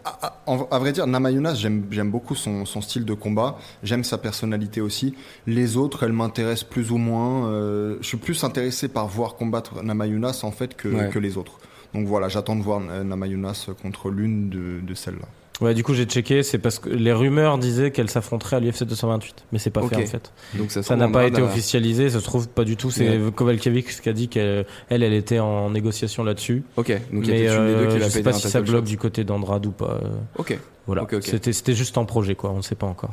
[0.04, 0.34] à,
[0.70, 3.58] à vrai dire, Namayunas, j'aime, j'aime beaucoup son, son style de combat.
[3.82, 5.14] J'aime sa personnalité aussi.
[5.46, 7.48] Les autres, elles m'intéressent plus ou moins.
[7.48, 11.10] euh, je suis plus intéressé par voir combattre Namayunas en fait que, Ouais.
[11.10, 11.58] que les autres.
[11.94, 15.28] Donc voilà, j'attends de voir euh, Namayunas contre l'une de, de celles-là.
[15.60, 18.84] Ouais, du coup, j'ai checké, c'est parce que les rumeurs disaient qu'elle s'affronterait à l'UFC
[18.84, 19.44] 228.
[19.50, 19.90] Mais c'est pas Ok.
[19.90, 20.32] fait en fait.
[20.54, 22.90] Donc ça, n'a pas été officialisé, ça se trouve pas du tout.
[22.92, 26.62] C'est Kovalkiewicz qui a dit qu'elle, elle, elle était en négociation là-dessus.
[26.76, 26.92] Ok.
[27.12, 28.48] Donc il y a peut-être une des deux euh, qui je va sais pas si
[28.48, 29.98] ça bloque du côté d'Andrade ou pas.
[30.04, 30.56] euh, Ok.
[30.86, 31.22] Voilà, Ok, ok.
[31.24, 32.50] C'était, c'était juste en projet, quoi.
[32.50, 33.10] On ne sait pas encore.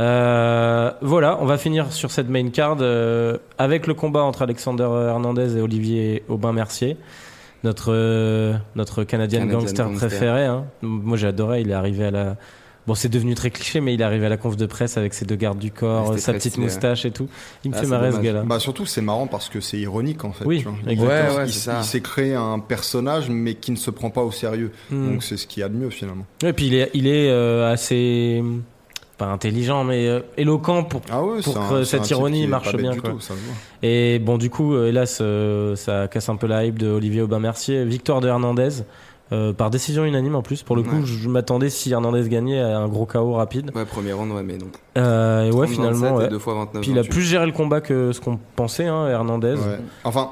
[0.00, 4.84] Euh, voilà, on va finir sur cette main card euh, avec le combat entre Alexander
[4.84, 6.96] Hernandez et Olivier Aubin-Mercier,
[7.64, 10.08] notre euh, notre Canadien Canadian gangster, gangster.
[10.08, 10.44] préféré.
[10.44, 10.64] hein.
[10.82, 11.60] Moi, j'ai adoré.
[11.62, 12.36] Il est arrivé à la
[12.86, 15.12] Bon, c'est devenu très cliché, mais il est arrivé à la conf de presse avec
[15.12, 17.28] ses deux gardes du corps, Ouais, sa petite stylé, moustache et tout.
[17.62, 18.44] Il me Ah, fait marrer ce gars-là.
[18.46, 20.46] Bah surtout, c'est marrant parce que c'est ironique en fait.
[20.46, 20.72] Oui, tu vois.
[20.90, 21.06] exactement.
[21.10, 24.30] Ouais, Il- ouais, il s'est créé un personnage, mais qui ne se prend pas au
[24.32, 24.72] sérieux.
[24.90, 25.10] Hmm.
[25.12, 26.24] Donc c'est ce qu'il y a de mieux finalement.
[26.42, 28.42] Et puis il est, il est euh, assez
[29.18, 32.96] pas intelligent, mais euh, éloquent pour Ah ouais, Pour un- que cette ironie marche bien,
[32.96, 33.10] quoi.
[33.10, 33.18] tout.
[33.82, 37.22] Et bon, du coup, euh, hélas, euh, ça casse un peu la hype de Olivier
[37.22, 37.84] Aubin-Mercier.
[37.84, 38.68] Victoire de Hernandez,
[39.32, 40.62] euh, par décision unanime en plus.
[40.62, 41.04] Pour le coup, Ouais.
[41.04, 43.70] je m'attendais si Hernandez gagnait à un gros KO rapide.
[43.74, 44.66] Ouais, premier round, ouais, mais non.
[44.96, 46.28] Euh, et ouais, 30, finalement, 27 et ouais.
[46.30, 46.80] deux fois 29.
[46.82, 47.10] Puis il a 28.
[47.10, 49.54] plus géré le combat que ce qu'on pensait, hein, Hernandez.
[49.54, 49.78] Ouais.
[50.04, 50.30] Enfin,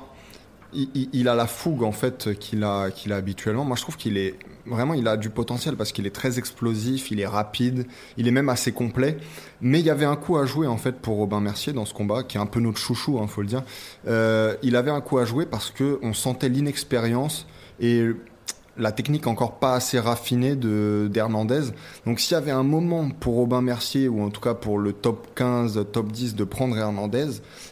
[1.12, 3.64] il, a la fougue en fait qu'il a, qu'il a habituellement.
[3.64, 4.34] Moi, je trouve qu'il est
[4.66, 7.86] vraiment, il a du potentiel parce qu'il est très explosif, il est rapide,
[8.16, 9.16] il est même assez complet.
[9.60, 11.94] Mais il y avait un coup à jouer en fait pour Robin Mercier dans ce
[11.94, 13.62] combat, qui est un peu notre chouchou, hein, faut le dire.
[14.06, 17.46] Euh, il avait un coup à jouer parce que on sentait l'inexpérience
[17.80, 18.06] et
[18.78, 21.62] la technique encore pas assez raffinée de d'Hernandez.
[22.06, 24.92] Donc s'il y avait un moment pour Robin Mercier ou en tout cas pour le
[24.92, 27.26] top 15, top 10 de prendre Hernandez,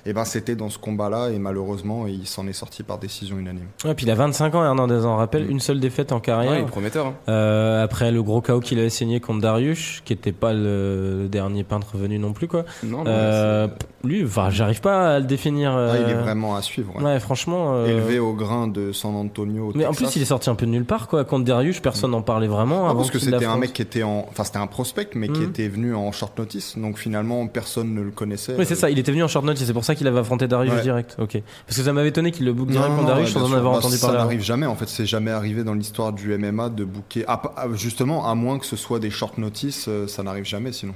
[0.06, 3.66] et ben c'était dans ce combat-là et malheureusement il s'en est sorti par décision unanime.
[3.84, 5.50] Ouais, puis il a 25 ans, Hernandez, on rappelle, Mm.
[5.50, 6.54] une seule défaite en Ouais, carrière.
[6.58, 7.06] il est prometteur.
[7.06, 7.14] hein.
[7.28, 11.64] Euh, après le gros KO qu'il avait signé contre Darius, qui était pas le dernier
[11.64, 12.64] peintre venu non plus, quoi.
[12.82, 13.68] Non, mais Euh,
[14.04, 15.72] lui, enfin, j'arrive pas à le définir.
[15.72, 16.94] Ah, il est euh, vraiment à suivre.
[16.96, 17.02] ouais.
[17.04, 17.74] Ouais, franchement.
[17.74, 19.68] euh, Élevé au grain de San Antonio.
[19.70, 21.24] au Mais en plus, il est sorti un peu de nulle part, quoi.
[21.24, 22.88] Contre Darius, personne n'en parlait vraiment.
[22.88, 25.40] Avant parce que c'était un mec qui était en, enfin c'était un prospect, mais qui
[25.40, 25.48] Mhm.
[25.50, 28.54] était venu en short notice, donc finalement personne ne le connaissait.
[28.58, 28.90] Oui, c'est ça.
[28.90, 30.82] Il était venu en short note et c'est pour ça qu'il avait affronté Darius Ouais.
[30.82, 31.16] direct.
[31.18, 31.42] Ok.
[31.66, 33.56] Parce que ça m'avait étonné qu'il le book direct non, contre Darius ouais, sans en
[33.56, 34.16] avoir Bah, entendu ça parler.
[34.18, 34.24] avant.
[34.26, 37.24] n'arrive jamais, en fait, c'est jamais arrivé dans l'histoire du MMA de booker.
[37.28, 40.72] Ah, ah, justement, à moins que ce soit des short notice, euh, ça n'arrive jamais
[40.72, 40.94] sinon.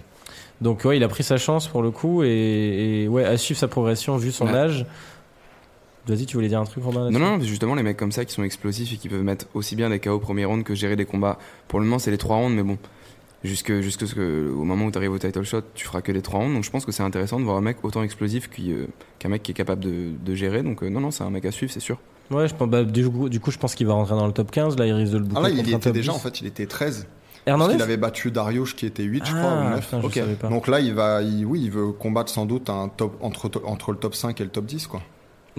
[0.60, 3.60] Donc ouais, il a pris sa chance pour le coup et, et ouais, à suivre
[3.60, 4.54] sa progression vu son Ouais.
[4.54, 4.86] âge.
[6.08, 8.32] Vas-y, tu voulais dire un truc, Romain Non, non, justement, les mecs comme ça qui
[8.34, 10.96] sont explosifs et qui peuvent mettre aussi bien des KO au premier round que gérer
[10.96, 11.38] des combats.
[11.68, 12.78] Pour le moment, c'est les trois rounds, mais bon,
[13.44, 16.12] jusque, jusque ce que, au moment où tu arrives au title shot, tu feras que
[16.12, 16.54] les trois rounds.
[16.54, 18.86] Donc je pense que c'est intéressant de voir un mec autant explosif euh,
[19.18, 20.62] qu'un mec qui est capable de, de gérer.
[20.62, 21.98] Donc euh, non, non, c'est un mec à suivre, c'est sûr.
[22.30, 24.32] Ouais, je pense, bah, du, coup, du coup, je pense qu'il va rentrer dans le
[24.32, 24.78] top 15.
[24.78, 26.16] Là, il risque de le booker Ah là, il était déjà, 10.
[26.16, 27.06] en fait, il était 13.
[27.46, 29.80] Hernandez qu'il avait battu Darius qui était 8, je crois, Ah, ou 9.
[29.84, 30.14] putain, je Ok.
[30.14, 30.48] savais pas.
[30.48, 33.92] Donc là, il va, il- oui, il veut combattre sans doute un top, entre, entre
[33.92, 35.00] le top 5 et le top 10, quoi.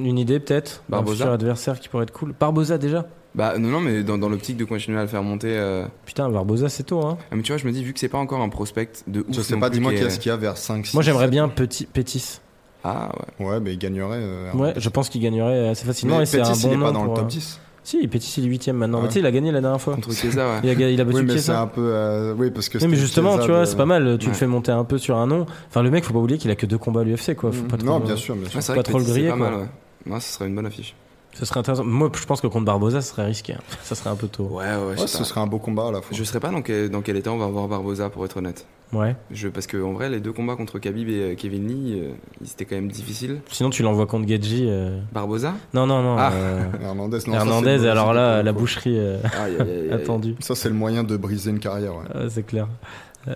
[0.05, 1.15] Une idée peut-être Barbosa.
[1.17, 2.33] futur adversaire qui pourrait être cool.
[2.39, 5.49] Barbosa déjà Bah non, non, mais dans, dans l'optique de continuer à le faire monter.
[5.51, 7.01] euh, Putain, Barbosa c'est tôt.
[7.05, 7.17] Hein.
[7.31, 9.21] ah, mais tu vois, je me dis, vu que c'est pas encore un prospect de
[9.21, 9.25] ouf.
[9.31, 10.85] Je sais non pas, plus, dis-moi qui qui est- est-ce qu'il y a vers 5
[10.87, 12.39] 6 Moi j'aimerais bien Petit Pétis.
[12.83, 13.45] Ah ouais.
[13.45, 14.19] Ouais, mais il gagnerait.
[14.21, 16.73] euh, Ouais, je pense qu'il gagnerait assez facilement mais et c'est un Pettis, bon il
[16.73, 17.59] est nom pas dans pour, le top euh, 10.
[17.83, 18.97] Si, Pétis il est 8ème maintenant.
[18.99, 19.03] Ouais.
[19.03, 19.95] Mais tu sais, il a gagné la dernière fois.
[19.95, 20.59] Contre Chiesa, ouais.
[20.63, 21.61] Il a, il a battu Oui, mais c'est Chiesa.
[21.61, 21.81] un peu.
[21.81, 24.17] euh, Oui, parce que Oui, mais c'était justement, Chiesa tu vois, de- c'est pas mal.
[24.19, 24.31] Tu Ouais.
[24.31, 25.45] le fais monter un peu sur un nom.
[25.69, 27.51] Enfin, le mec, faut pas oublier qu'il a que deux combats à l'UFC, quoi.
[27.51, 28.57] Faut pas trop, Non, euh, bien sûr, bien sûr.
[28.57, 29.49] Ouais, c'est pas que trop le Petit, c'est griller, pas quoi.
[29.49, 29.65] mal, ouais.
[30.05, 30.95] Ouais, ce serait une bonne affiche.
[31.33, 31.83] Ce serait intéressant.
[31.83, 33.53] Moi, je pense que contre Barbosa, ce serait risqué.
[33.53, 33.59] hein.
[33.83, 34.45] Ça serait un peu tôt.
[34.45, 36.17] Ouais, ouais, je Ouais, ce serait un beau combat à la fois.
[36.17, 38.65] Je sais pas dans quel, dans quel état on va avoir Barbosa pour être honnête.
[38.93, 39.15] Ouais.
[39.29, 42.11] Je, parce que en vrai, les deux combats contre Khabib et euh, Kevin Lee, euh,
[42.41, 43.41] ils étaient quand même difficiles.
[43.51, 44.65] Sinon, tu l'envoies contre Gedji.
[44.67, 45.53] euh, Barbosa?
[45.75, 46.15] Non, non, non.
[46.17, 46.31] Ah.
[46.33, 49.19] euh, Hernandez, non, ça, Hernandez, le- alors là, la boucherie euh,
[49.91, 50.35] attendue.
[50.39, 51.91] Ça, c'est le moyen de briser une carrière.
[51.95, 52.05] ouais.
[52.15, 52.67] Ah, c'est clair.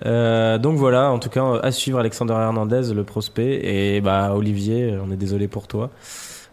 [0.06, 3.60] Euh, donc voilà, en tout cas, à suivre Alexander Hernandez, le prospect.
[3.62, 5.90] Et bah, Olivier, on est désolé pour toi.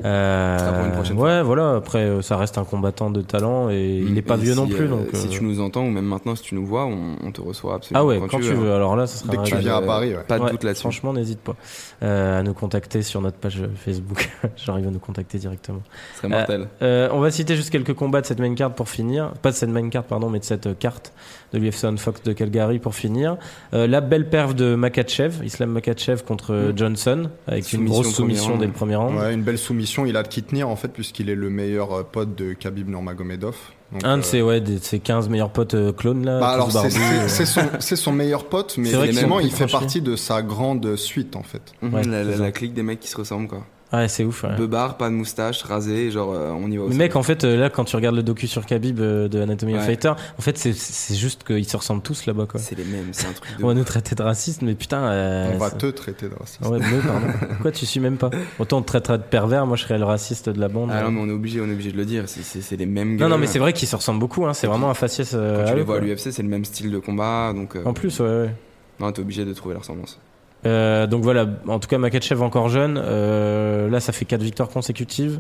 [0.03, 1.75] Euh, Ce sera pour une prochaine ouais, voilà.
[1.75, 4.59] Après, euh, ça reste un combattant de talent et il est pas Et vieux si,
[4.59, 4.85] non plus.
[4.85, 7.15] euh, donc, Si euh, tu nous entends ou même maintenant si tu nous vois, on,
[7.23, 8.71] on te reçoit absolument Ah ouais, quand, tu veux.
[8.71, 8.75] hein.
[8.75, 10.23] Alors là, ça sera Dès que tu viens à Paris, ouais.
[10.27, 10.81] Pas de Ouais, doute là-dessus.
[10.81, 11.55] Franchement, n'hésite pas
[12.03, 14.29] euh, à nous contacter sur notre page Facebook.
[14.55, 15.81] J'arrive à nous contacter directement.
[16.13, 16.67] Ce serait mortel.
[16.81, 19.31] Euh, on va citer juste quelques combats de cette main card pour finir.
[19.41, 21.13] Pas de cette main card, pardon, mais de cette euh, carte
[21.53, 23.37] de l'UFC Fox de Calgary pour finir.
[23.73, 26.77] Euh, la belle perf de Makachev, Islam Makachev contre Mm.
[26.77, 28.59] Johnson, avec une grosse soumission round.
[28.59, 29.17] dès le premier round.
[29.17, 30.05] Ouais, une belle soumission.
[30.05, 32.89] Il a de qui tenir en fait, puisqu'il est le meilleur euh, pote de Khabib
[32.89, 33.55] Nurmagomedov.
[33.91, 36.39] Donc, Un de euh, ses, ouais, de ses 15 meilleurs potes euh, clones là.
[36.39, 37.27] Bah alors c'est- euh.
[37.27, 41.35] c'est son, c'est son meilleur pote, mais sont il fait partie de sa grande suite
[41.35, 41.61] en fait.
[41.81, 42.43] Mhm, Ouais, la, la- c'est ça.
[42.43, 43.65] la clique des mecs qui se ressemblent quoi.
[43.93, 44.43] Ouais, c'est ouf.
[44.43, 44.67] ouais.
[44.97, 46.97] Pas de moustache, rasé, genre euh, on y va Mais aussi.
[46.97, 49.73] mec, en fait, euh, là, quand tu regardes le docu sur Khabib euh, de Anatomy
[49.73, 49.86] of Ouais.
[49.86, 52.60] Fighter, en fait, c'est- c'est juste qu'ils se ressemblent tous là-bas, quoi.
[52.60, 53.63] C'est les mêmes, c'est un truc de.
[53.63, 55.04] On va nous traiter de racistes, mais putain.
[55.04, 56.65] euh, On va te traiter de raciste.
[56.65, 57.27] Ouais, mais pardon.
[57.62, 58.30] Quoi, tu suis même pas?
[58.60, 60.89] Autant on te traiterait de pervers, moi je serais le raciste de la bande.
[60.93, 62.23] Ah non, mais on est obligé, on est obligé de le dire.
[62.30, 63.25] C'est- C'est c'est les mêmes gars.
[63.25, 64.45] non, non, mais c'est vrai qu'ils se ressemblent beaucoup.
[64.45, 64.54] Hein.
[64.54, 65.32] C'est vraiment un faciès.
[65.34, 67.75] euh, Quand tu les vois à l'UFC, c'est le même style de combat, donc.
[67.75, 68.56] euh, En plus, ouais, ouais.
[68.99, 70.17] Non, t'es obligé de trouver la ressemblance.
[70.65, 73.00] Euh, donc voilà, en tout cas, Makachev encore jeune.
[73.04, 75.39] Euh, là, ça fait 4 victoires consécutives.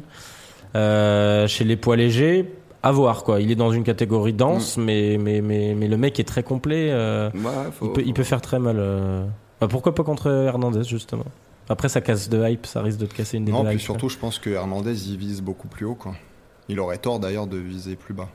[0.75, 2.49] Euh, chez les poids légers,
[2.81, 3.41] à voir quoi.
[3.41, 6.89] Il est dans une catégorie dense, mais, mais, mais, mais le mec est très complet.
[6.91, 7.41] euh, Ouais,
[7.73, 8.77] faut, il, peut, il peut faire très mal.
[8.79, 9.25] euh.
[9.59, 11.25] Bah, pourquoi pas contre Hernandez, justement
[11.69, 14.07] Après, ça casse de hype, ça risque de te casser une des Non, puis surtout
[14.09, 16.13] je pense que Hernandez il vise beaucoup plus haut quoi.
[16.69, 18.29] Il aurait tort d'ailleurs de viser plus bas.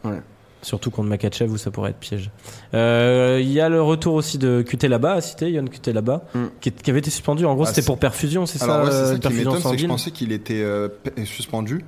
[0.67, 2.33] Surtout contre Makachev où ça pourrait être piège.
[2.75, 6.25] Euh, Il y a le retour aussi de QT là-bas à citer, Yann QT là-bas,
[6.35, 6.45] Mm.
[6.61, 7.45] qui, qui avait été suspendu.
[7.47, 9.53] En gros, Ah, c'était pour perfusion, c'est Alors ça ouais, c'est euh, ça qui perfusion
[9.53, 11.85] que je pensais qu'il était euh, pe- suspendu,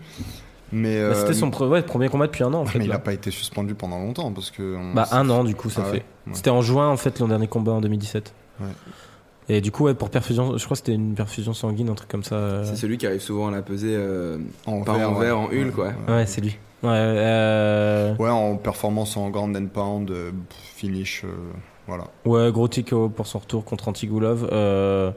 [0.71, 2.79] mais Bah, C'était euh, son pre- ouais, premier combat depuis un an en fait.
[2.79, 2.95] mais il là.
[2.95, 4.77] a pas été suspendu pendant longtemps parce que.
[4.77, 5.97] on- Bah un an du coup ça Ah fait.
[5.97, 6.35] ouais.
[6.35, 8.33] C'était en juin en fait le dernier combat en 2017.
[8.61, 8.67] Ouais.
[9.49, 12.09] Et du coup ouais pour perfusion, je crois que c'était une perfusion sanguine un truc
[12.11, 12.37] comme ça.
[12.37, 12.65] euh.
[12.65, 15.25] C'est celui qui arrive souvent à la peser, euh, En pas en ouais.
[15.27, 15.89] verre, en hule, quoi.
[16.07, 16.57] Ouais c'est lui.
[16.83, 16.91] Ouais.
[16.93, 20.31] euh, Ouais, en performance en grand and pound, euh,
[20.77, 21.29] finish, euh,
[21.87, 22.05] voilà.
[22.25, 24.49] Ouais, gros TKO pour son retour contre Antigulov.
[24.53, 25.11] Euh,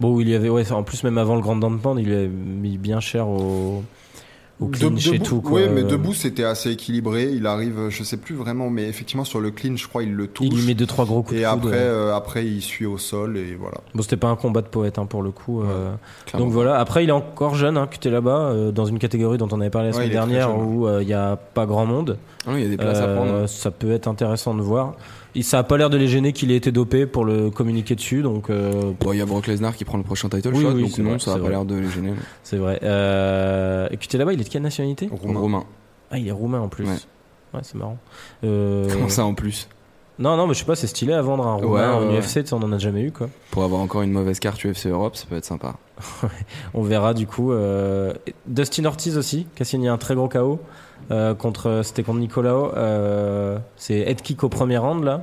[0.00, 2.28] bon, il y avait, ouais, en plus, même avant le Grand Downpound, il lui a
[2.28, 3.82] mis bien cher au,
[4.66, 5.40] De- clinch et debout- tout.
[5.40, 5.60] Quoi.
[5.60, 7.30] Ouais, mais debout c'était assez équilibré.
[7.32, 10.26] Il arrive, je sais plus vraiment, mais effectivement sur le clinch, je crois, il le
[10.26, 10.48] touche.
[10.50, 11.76] Il lui met deux, trois gros coups et de coude, après, ouais.
[11.78, 13.78] euh, après, il suit au sol et voilà.
[13.94, 15.62] Bon, c'était pas un combat de poète hein, pour le coup.
[15.62, 15.92] euh.
[16.36, 19.38] Donc voilà, après, il est encore jeune, hein, que t'es là-bas, euh, dans une catégorie
[19.38, 22.16] dont on avait parlé la semaine dernière où il y a pas grand monde.
[22.48, 23.46] Il y a des places à prendre.
[23.46, 24.94] Ça peut être intéressant de voir.
[25.42, 28.22] Ça a pas l'air de les gêner qu'il ait été dopé pour le communiquer dessus,
[28.22, 30.72] donc euh, Bon, il y a Brock Lesnar qui prend le prochain title Oui, shot,
[30.72, 32.12] oui, donc non, vrai, ça a pas l'air de les gêner.
[32.42, 32.80] c'est vrai.
[32.82, 35.08] Euh, et t'es là-bas, il est de quelle nationalité?
[35.10, 35.64] Roumain.
[36.10, 36.84] Ah, il est roumain en plus.
[36.86, 36.96] Ouais.
[37.54, 37.98] Ouais, c'est marrant.
[38.44, 39.68] Euh, Comment ça en plus?
[40.18, 42.10] Non, non, mais je sais pas, c'est stylé à vendre un roumain en.
[42.18, 43.28] UFC, tu sais, on en a jamais eu quoi.
[43.52, 45.74] Pour avoir encore une mauvaise carte UFC Europe, ça peut être sympa.
[46.74, 47.52] On verra du coup.
[47.52, 48.12] euh,
[48.46, 50.58] Dustin Ortiz aussi, qui a signé un très gros KO
[51.12, 52.72] euh, contre, c'était contre Nicolao.
[52.76, 55.22] Euh, c'est head kick au premier round là.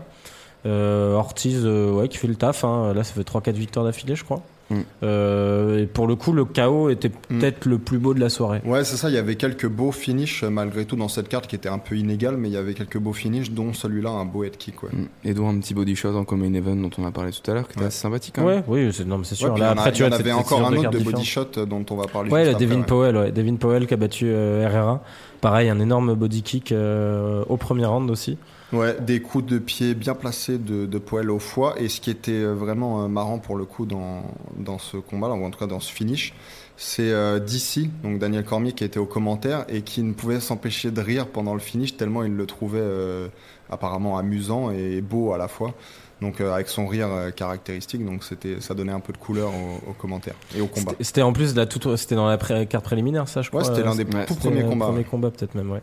[0.66, 2.64] Euh, Ortiz, ouais, qui fait le taf.
[2.64, 2.94] hein.
[2.96, 4.42] Là, ça fait 3-4 victoires d'affilée, je crois.
[4.72, 4.76] Mm.
[5.04, 7.40] Euh, et pour le coup, le KO était Mm.
[7.40, 8.62] peut-être le plus beau de la soirée.
[8.66, 9.10] Ouais, c'est ça.
[9.10, 11.78] Il y avait quelques beaux finishes euh, malgré tout dans cette carte qui était un
[11.78, 14.82] peu inégale, mais il y avait quelques beaux finishes, dont celui-là, un beau head kick.
[14.84, 14.90] Ouais.
[14.92, 15.08] Mm.
[15.24, 17.54] Et dont un petit body shot en common event dont on a parlé tout à
[17.54, 17.88] l'heure, qui était Ouais.
[17.88, 18.48] assez sympathique même.
[18.48, 19.54] Ouais, oui, c'est, non, mais c'est Ouais, sûr.
[19.54, 20.90] puis là, a- après, il tu y en vois, avait c'est- c'est encore un autre
[20.90, 22.86] de body shot euh, dont on va parler Ouais, juste après, Devin ouais.
[22.86, 23.32] Powell, ouais.
[23.32, 25.04] Devin Powell qui a battu euh, Herrera.
[25.42, 28.38] Pareil, un énorme body kick euh, au premier round aussi.
[28.74, 31.76] Ouais, des coups de pied bien placés de, de poêle au foie.
[31.78, 34.24] Et ce qui était euh, vraiment euh, marrant pour le coup dans,
[34.58, 36.34] dans ce combat-là, ou en tout cas dans ce finish,
[36.76, 40.92] c'est euh, DC, donc Daniel Cormier, qui était au commentaire et qui ne pouvait s'empêcher
[40.92, 43.28] de rire pendant le finish tellement il le trouvait euh,
[43.70, 45.74] apparemment amusant et beau à la fois.
[46.22, 49.92] Donc euh, avec son rire caractéristique, donc c'était, ça donnait un peu de couleur aux,
[49.92, 50.94] aux commentaires et au combat.
[51.02, 53.62] C'était- en plus de la toute, c'était dans la pré- carte préliminaire, ça, je crois.
[53.62, 54.86] Ouais, c'était l'un des tout C'était premiers combats.
[54.88, 55.04] Premier ouais.
[55.06, 55.82] combat, peut-être même, ouais.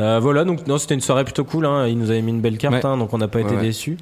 [0.00, 1.66] Euh, voilà, donc non, c'était une soirée plutôt cool.
[1.66, 1.86] Hein.
[1.86, 2.86] Il nous avait mis une belle carte, Ouais.
[2.86, 3.62] hein, donc on n'a pas Ouais, été ouais.
[3.62, 3.96] déçus.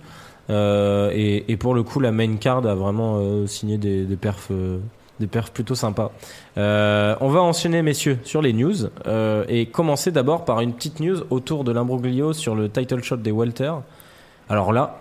[0.50, 4.16] Euh, et, et pour le coup, la main card a vraiment euh, signé des, des
[4.16, 4.78] perfs, euh,
[5.20, 6.10] des perfs plutôt sympas.
[6.58, 8.74] Euh, on va enchaîner, messieurs, sur les news
[9.06, 13.16] euh, et commencer d'abord par une petite news autour de l'imbroglio sur le title shot
[13.18, 13.72] des Walter.
[14.48, 14.98] Alors là.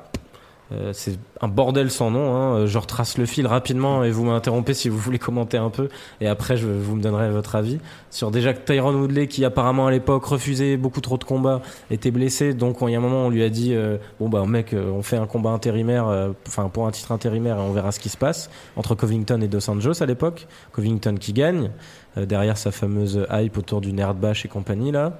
[0.71, 2.35] Euh, c'est un bordel sans nom.
[2.35, 2.65] Hein.
[2.65, 5.89] Je retrace le fil rapidement et vous m'interrompez si vous voulez commenter un peu.
[6.21, 7.79] Et après, je, vous me donnerez votre avis
[8.09, 12.11] sur déjà que Tyron Woodley, qui apparemment à l'époque refusait beaucoup trop de combats, était
[12.11, 12.53] blessé.
[12.53, 14.91] Donc il y a un moment, on lui a dit euh, bon bah mec, euh,
[14.91, 16.05] on fait un combat intérimaire,
[16.47, 19.47] enfin pour un titre intérimaire, et on verra ce qui se passe entre Covington et
[19.47, 20.47] Dos Anjos à l'époque.
[20.71, 21.71] Covington qui gagne
[22.15, 25.17] derrière sa fameuse hype autour du nerd bash et compagnie là,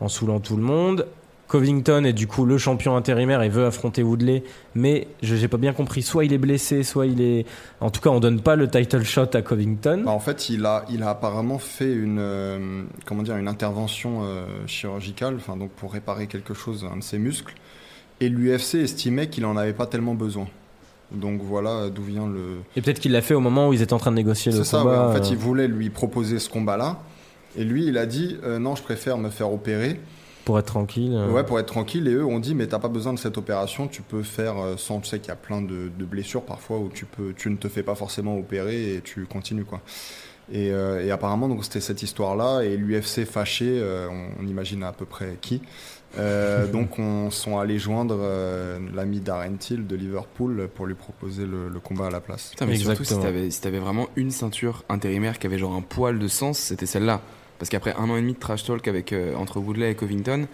[0.00, 1.06] en saoulant tout le monde.
[1.54, 4.42] Covington est du coup le champion intérimaire et veut affronter Woodley,
[4.74, 6.02] mais je j'ai pas bien compris.
[6.02, 7.46] Soit il est blessé, soit il est.
[7.80, 10.02] En tout cas, on donne pas le title shot à Covington.
[10.04, 14.22] Bah, en fait, il a, il a apparemment fait une, euh, comment dire, une intervention
[14.24, 17.54] euh, chirurgicale, enfin donc pour réparer quelque chose, un de ses muscles.
[18.20, 20.48] Et l'UFC estimait qu'il en avait pas tellement besoin.
[21.12, 22.62] Donc voilà d'où vient le.
[22.74, 24.58] Et peut-être qu'il l'a fait au moment où ils étaient en train de négocier le
[24.58, 24.78] C'est ça.
[24.78, 24.90] combat.
[24.90, 25.12] ouais.
[25.12, 25.30] En fait, euh.
[25.30, 26.98] il voulait lui proposer ce combat-là,
[27.56, 30.00] et lui, il a dit euh, non, je préfère me faire opérer.
[30.44, 31.12] Pour être tranquille.
[31.14, 31.30] euh.
[31.30, 32.06] Ouais, pour être tranquille.
[32.08, 34.76] Et eux ont dit, mais t'as pas besoin de cette opération, tu peux faire euh,
[34.76, 35.00] sans.
[35.00, 37.56] Tu sais qu'il y a plein de, de blessures parfois où tu peux, tu ne
[37.56, 39.80] te fais pas forcément opérer et tu continues quoi.
[40.52, 44.82] Et, euh, et apparemment, donc c'était cette histoire-là et l'UFC fâché, euh, on, on imagine
[44.82, 45.62] à peu près qui.
[46.18, 51.46] Euh, donc on sont allés joindre euh, l'ami Darren Till de Liverpool pour lui proposer
[51.46, 52.50] le, le combat à la place.
[52.50, 53.22] Putain, mais surtout, si Exactement.
[53.22, 56.86] t'avais si t'avais vraiment une ceinture intérimaire qui avait genre un poil de sens, c'était
[56.86, 57.22] celle-là.
[57.58, 60.46] Parce qu'après un an et demi de trash talk avec, euh, entre Woodley et Covington,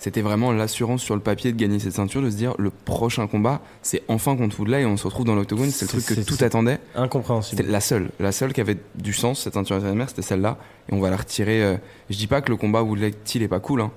[0.00, 3.26] c'était vraiment l'assurance sur le papier de gagner cette ceinture, de se dire le prochain
[3.26, 5.70] combat, c'est enfin contre Woodley et on se retrouve dans l'octogone.
[5.70, 6.78] C'est le truc que tout attendait.
[6.94, 7.58] Incompréhensible.
[7.58, 8.10] C'était la seule.
[8.20, 10.56] La seule qui avait du sens, cette ceinture intérimaire, c'était celle-là.
[10.88, 11.64] Et on va la retirer.
[11.64, 11.76] euh,
[12.10, 13.90] Je dis pas que le combat Woodley-Till est pas cool, hein.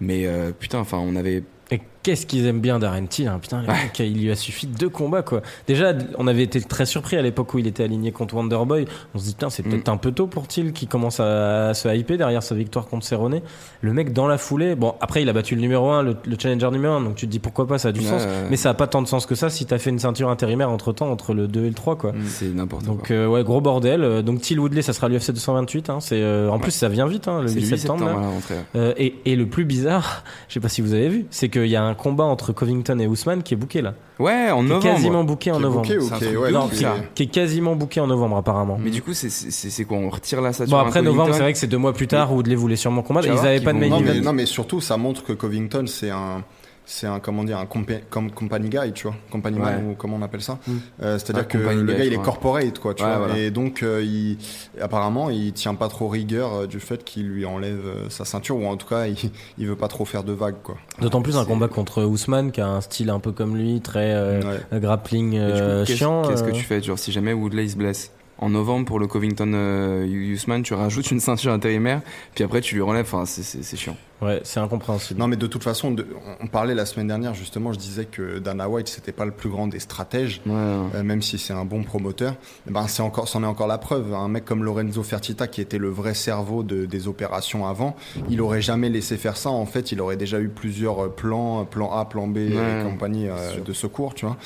[0.00, 1.44] Mais euh, putain, enfin, on avait.
[1.70, 3.74] Et qu'est-ce qu'ils aiment bien Darren Till, hein, putain, Ouais.
[4.06, 5.42] il lui a suffi de deux combats quoi.
[5.66, 8.84] Déjà, on avait été très surpris à l'époque où il était aligné contre Wonderboy.
[9.14, 9.92] On se dit putain, c'est peut-être Mm.
[9.94, 13.04] un peu tôt pour Till qui commence à, à se hyper derrière sa victoire contre
[13.06, 13.40] Cerrone.
[13.80, 16.36] Le mec dans la foulée, bon après il a battu le numéro 1, le, le
[16.38, 18.22] challenger numéro 1, donc tu te dis pourquoi pas, ça a du Ouais, sens.
[18.22, 18.46] ouais.
[18.50, 20.70] Mais ça a pas tant de sens que ça si t'as fait une ceinture intérimaire
[20.70, 22.12] entre temps entre le 2 et le 3 quoi.
[22.26, 23.16] C'est n'importe Donc quoi.
[23.16, 24.02] euh, ouais, gros bordel.
[24.04, 25.90] Euh, Donc Till Woodley, ça sera l'UFC 228.
[25.90, 25.98] Hein.
[26.00, 28.00] C'est euh, en plus ça vient vite, hein, le C'est 8 le 8 septembre.
[28.06, 28.56] septembre là.
[28.76, 31.66] Euh, et, et le plus bizarre, je sais pas si vous avez vu, c'est qu'il
[31.66, 33.94] y a un combat entre Covington et Ousmane qui est booké là.
[34.18, 34.82] Ouais, en Qui est novembre.
[34.94, 35.82] quasiment booké en est novembre.
[35.88, 38.78] booké qui est- ouais, Non, qui est- qui est quasiment booké en novembre apparemment.
[38.80, 41.34] Mais du coup, c'est- c'est c'est quoi On retire la Bon ceinture à après novembre,
[41.34, 43.26] c'est vrai que c'est deux mois plus tard où Woodley voulait sûrement combattre.
[43.26, 43.88] Ils voir avaient qu'ils pas de mais,
[44.20, 46.42] non, mais surtout, ça montre que Covington, c'est un,
[46.86, 50.16] c'est un, comment dire, un compé- com- company guy, tu vois, company man, ou comment
[50.16, 50.58] on appelle ça.
[50.66, 50.72] Mm.
[51.02, 53.18] Euh, C'est-à-dire Ouais, que company le guy, gars, il est corporate, quoi, tu Ouais, vois.
[53.26, 53.38] voilà.
[53.38, 54.36] Et donc, euh, il,
[54.80, 58.56] apparemment, il tient pas trop rigueur euh, du fait qu'il lui enlève euh, sa ceinture,
[58.56, 59.16] ou en tout cas, il,
[59.58, 60.76] il veut pas trop faire de vagues, quoi.
[61.00, 63.80] D'autant plus un C'est- combat contre Ousmane qui a un style un peu comme lui,
[63.80, 64.40] très euh,
[64.72, 64.80] Ouais.
[64.80, 66.22] grappling coup, qu'est-ce- chiant.
[66.28, 68.10] Qu'est-ce que tu fais Genre, si jamais Woodley se blesse?
[68.38, 72.02] En novembre pour le Covington euh, Usman, tu rajoutes une ceinture intérimaire,
[72.34, 73.04] puis après tu lui relèves.
[73.06, 73.96] Enfin, c'est- c'est c'est chiant.
[74.22, 75.18] Ouais, c'est incompréhensible.
[75.20, 76.06] Non, mais de toute façon, de-
[76.40, 79.50] on parlait la semaine dernière, justement, je disais que Dana White, c'était pas le plus
[79.50, 80.40] grand des stratèges.
[80.46, 80.52] Ouais.
[80.54, 82.34] Euh, même si c'est un bon promoteur,
[82.66, 84.14] eh ben c'est encore, c'en est encore la preuve.
[84.14, 87.96] Un mec comme Lorenzo Fertitta, qui était le vrai cerveau de- des opérations avant,
[88.30, 89.50] il aurait jamais laissé faire ça.
[89.50, 93.28] En fait, il aurait déjà eu plusieurs plans, plan A, plan B et Ouais, compagnie
[93.28, 94.36] euh, de secours, tu vois.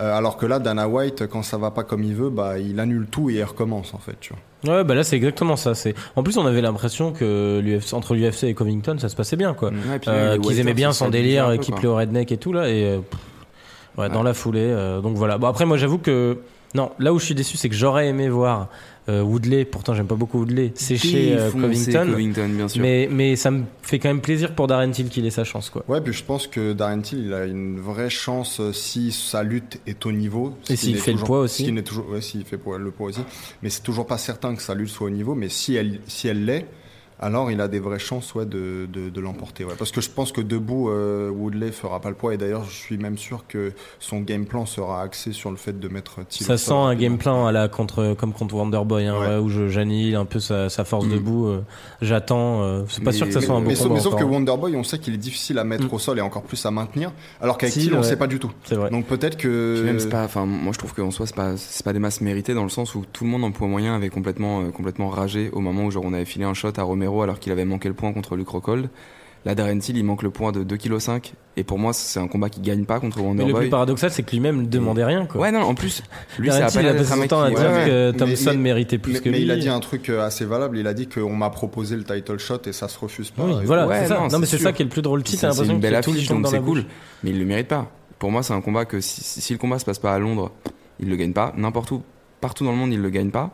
[0.00, 2.80] Euh, alors que là, Dana White, quand ça va pas comme il veut, bah il
[2.80, 4.42] annule tout et il recommence en fait, tu vois.
[4.66, 5.74] Ouais, bah là c'est exactement ça.
[5.74, 9.36] C'est en plus on avait l'impression que l'UFC entre l'UFC et Covington ça se passait
[9.36, 9.70] bien quoi.
[9.70, 11.82] Ouais, puis Euh, qu'ils aimaient bien son délire, équipe quoi.
[11.82, 12.68] Léo Redneck et tout là.
[12.68, 13.18] Et euh, pff,
[13.98, 14.60] ouais, dans la foulée.
[14.60, 15.38] euh, donc voilà.
[15.38, 16.38] Bon après moi j'avoue que
[16.74, 18.68] non, là où je suis déçu c'est que j'aurais aimé voir
[19.10, 19.64] euh, Woodley.
[19.64, 22.10] Pourtant j'aime pas beaucoup Woodley sécher euh, Défoncer Covington.
[22.12, 22.80] Covington, bien sûr.
[22.82, 25.68] Mais mais ça me fait quand même plaisir pour Darren Till qu'il ait sa chance
[25.70, 25.84] quoi.
[25.88, 29.42] Ouais, puis je pense que Darren Till, il a une vraie chance euh, si sa
[29.42, 30.54] lutte est au niveau.
[30.70, 31.62] Et s'il fait le toujours- poids aussi.
[31.62, 33.20] Ce qui n'est toujours, ouais, s'il fait le poids aussi.
[33.62, 35.34] Mais c'est toujours pas certain que sa lutte soit au niveau.
[35.34, 36.66] Mais si elle, si elle l'est,
[37.20, 39.64] alors il a des vraies chances ouais, de, de, de l'emporter.
[39.64, 39.74] Ouais.
[39.78, 42.34] Parce que je pense que debout, euh, Woodley fera pas le poids.
[42.34, 45.78] Et d'ailleurs, je suis même sûr que son game plan sera axé sur le fait
[45.78, 46.46] de mettre Till.
[46.46, 49.36] Ça sent un game plan à la contre comme contre Wonderboy hein, Ouais.
[49.36, 51.10] où je j'annihile un peu sa, sa force Mm.
[51.12, 51.46] debout.
[51.46, 51.60] euh,
[52.00, 52.62] J'attends.
[52.62, 53.94] euh, c'est pas Mais- sûr que ça mais- soit un bon mais, sauf- combat.
[53.96, 54.30] mais sauf que encore.
[54.32, 55.94] Wonderboy, on sait qu'il est difficile à mettre Mm.
[55.94, 57.12] au sol et encore plus à maintenir.
[57.40, 58.02] Alors qu'avec Till, on ouais.
[58.02, 58.50] sait pas du tout.
[58.64, 58.90] C'est vrai.
[58.90, 59.82] Donc peut-être que.
[59.84, 62.20] même, c'est pas, enfin, moi je trouve qu'en soi, c'est pas, c'est pas des masses
[62.20, 65.08] méritées dans le sens où tout le monde en poids moyen avait complètement, euh, complètement
[65.08, 67.64] ragé au moment où genre on avait filé un shot à Romero alors qu'il avait
[67.64, 68.88] manqué le point contre Luke Rockhold.
[69.46, 71.32] Là, Darren Till, il manque le point de 2,5 kg.
[71.56, 73.60] Et pour moi, c'est un combat qui gagne pas contre Mais le Wonderboy.
[73.62, 75.24] plus paradoxal, c'est que lui-même ne demandait rien.
[75.24, 75.40] Quoi.
[75.40, 76.02] Ouais, non, en plus,
[76.38, 78.98] lui, pas il a un mec temps à dire ouais, que Mais- Thompson mais- méritait
[78.98, 79.44] plus mais, que mais lui.
[79.44, 80.76] il a dit un truc euh, assez valable.
[80.76, 83.44] Il a dit qu'on m'a proposé le title shot et ça se refuse pas.
[83.44, 84.14] Oui, voilà, Ouais, c'est ça.
[84.16, 85.22] non, Non, c'est mais c'est ça qui est le plus drôle.
[85.22, 86.84] T'as C'est c'est l'impression une que belle tout affiche, donc c'est cool.
[87.24, 87.90] Mais il le mérite pas.
[88.18, 90.52] Pour moi, c'est un combat que si, si le combat se passe pas à Londres,
[90.98, 91.54] il le gagne pas.
[91.56, 92.02] N'importe où,
[92.42, 93.50] partout dans le monde, il le gagne pas.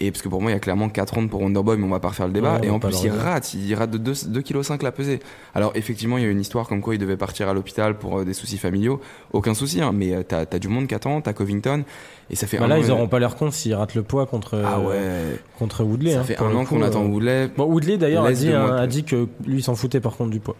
[0.00, 1.88] Et parce que pour moi, il y a clairement 4 rounds pour Wonderboy, mais on
[1.90, 2.58] va pas refaire le débat.
[2.60, 3.54] Ouais, et en plus, il rate.
[3.54, 4.42] Il rate de 2,5
[4.76, 5.20] kg la pesée.
[5.54, 8.18] Alors, effectivement, il y a une histoire comme quoi il devait partir à l'hôpital pour
[8.18, 9.00] euh, des soucis familiaux.
[9.32, 11.84] Aucun souci, hein, mais euh, t'as as du monde qui attend, t'as Covington.
[12.28, 12.78] Et ça fait Bah un là, an.
[12.82, 14.88] ils auront pas l'air cons s'ils ratent le poids contre, Ah euh,
[15.32, 15.38] ouais.
[15.58, 16.12] contre Woodley.
[16.12, 16.86] ça hein, fait un an qu'on euh.
[16.86, 17.48] attend Woodley.
[17.56, 20.30] Bon, Woodley d'ailleurs a dit, hein, a dit que lui il s'en foutait par contre
[20.30, 20.56] du poids.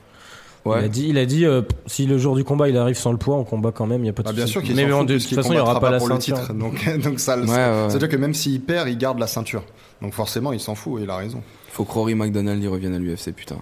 [0.64, 0.78] Ouais.
[0.80, 3.12] Il a dit, il a dit euh, si le jour du combat il arrive sans
[3.12, 4.52] le poids, on combat quand même, il y a pas de Bah, bien souci.
[4.52, 6.40] sûr qu'il Mais fout, de toute façon, il y aura pas la pour le ceinture.
[6.40, 6.54] titre.
[6.54, 7.86] Donc, donc ça, Ouais, ouais, ouais.
[7.90, 9.62] c'est-à-dire que même s'il perd, il garde la ceinture.
[10.00, 11.42] Donc forcément, il s'en fout et il a raison.
[11.70, 13.56] Faut que Rory McDonald y revienne à l'UFC, putain.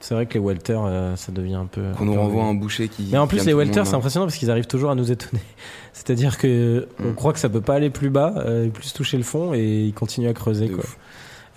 [0.00, 1.82] C'est vrai que les welter, euh, ça devient un peu.
[1.98, 3.08] Qu'on nous renvoie un boucher qui.
[3.10, 5.42] Mais en plus, les welter, c'est impressionnant parce qu'ils arrivent toujours à nous étonner.
[5.92, 7.14] C'est-à-dire que on Mm.
[7.16, 9.92] croit que ça peut pas aller plus bas, euh, plus toucher le fond, et ils
[9.94, 10.68] continuent à creuser.
[10.68, 10.84] Quoi.
[10.84, 10.96] ouf.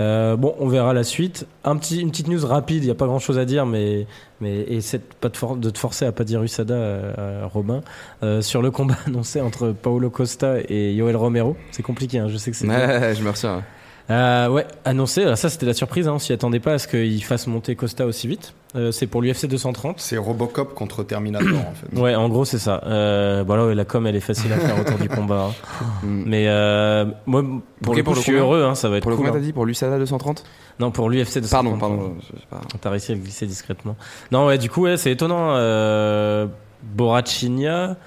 [0.02, 1.45] Euh, bon, on verra la suite.
[1.64, 4.08] Un petit, une petite news rapide, il n'y a pas grand chose à dire, mais,
[4.41, 7.82] mais essaie de, pas de, for- de te forcer à pas dire USADA, euh, Robin,
[8.24, 11.56] euh, sur le combat annoncé entre Paulo Costa et Yoel Romero.
[11.72, 12.68] C'est compliqué, hein, je sais que c'est.
[12.68, 13.64] Ouais, je me retiens.
[14.10, 16.88] Euh, ouais, annoncé, alors ça c'était la surprise, hein, on s'y attendait pas à ce
[16.88, 18.54] qu'il fasse monter Costa aussi vite.
[18.76, 19.99] Euh, c'est pour l'UFC 230.
[19.99, 21.99] C'est Robocop contre Terminator en fait.
[21.99, 22.82] Ouais, en gros c'est ça.
[22.86, 25.49] Euh, bon là, ouais, la com elle est facile à faire autour du combat.
[25.49, 25.54] hein.
[26.04, 26.24] Mm.
[26.26, 27.43] Mais euh, moi,
[27.84, 29.18] pour le coup, pour je le suis combien heureux, hein, ça va être Pour le
[29.18, 29.26] cool.
[29.28, 29.41] combien hein.
[29.41, 30.43] t'as dit Pour l'USADA 230
[30.80, 31.49] Non, pour l'UFC 230.
[31.52, 32.16] Pardon, pardon.
[32.22, 32.60] je sais pas.
[32.82, 33.95] T'as réussi à le glisser discrètement.
[34.32, 35.52] Non, ouais, du coup, ouais, c'est étonnant.
[35.56, 36.47] Euh,
[36.84, 37.97] Borachinia,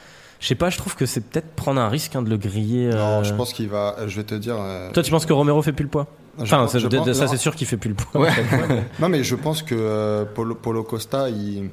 [0.45, 2.91] je sais pas, je trouve que c'est peut-être prendre un risque hein, de le griller.
[2.93, 2.99] euh.
[2.99, 3.97] Non, je pense qu'il va.
[3.99, 4.57] euh, Je vais te dire.
[4.59, 6.07] euh, Toi, tu penses que Romero fait plus le poids?
[6.39, 8.21] Enfin, pense- pense- ça, c'est sûr qu'il fait plus le poids.
[8.21, 8.29] Ouais.
[8.29, 8.83] en fait.
[9.01, 11.71] Non, mais je pense que euh, Polo, Polo Costa, il,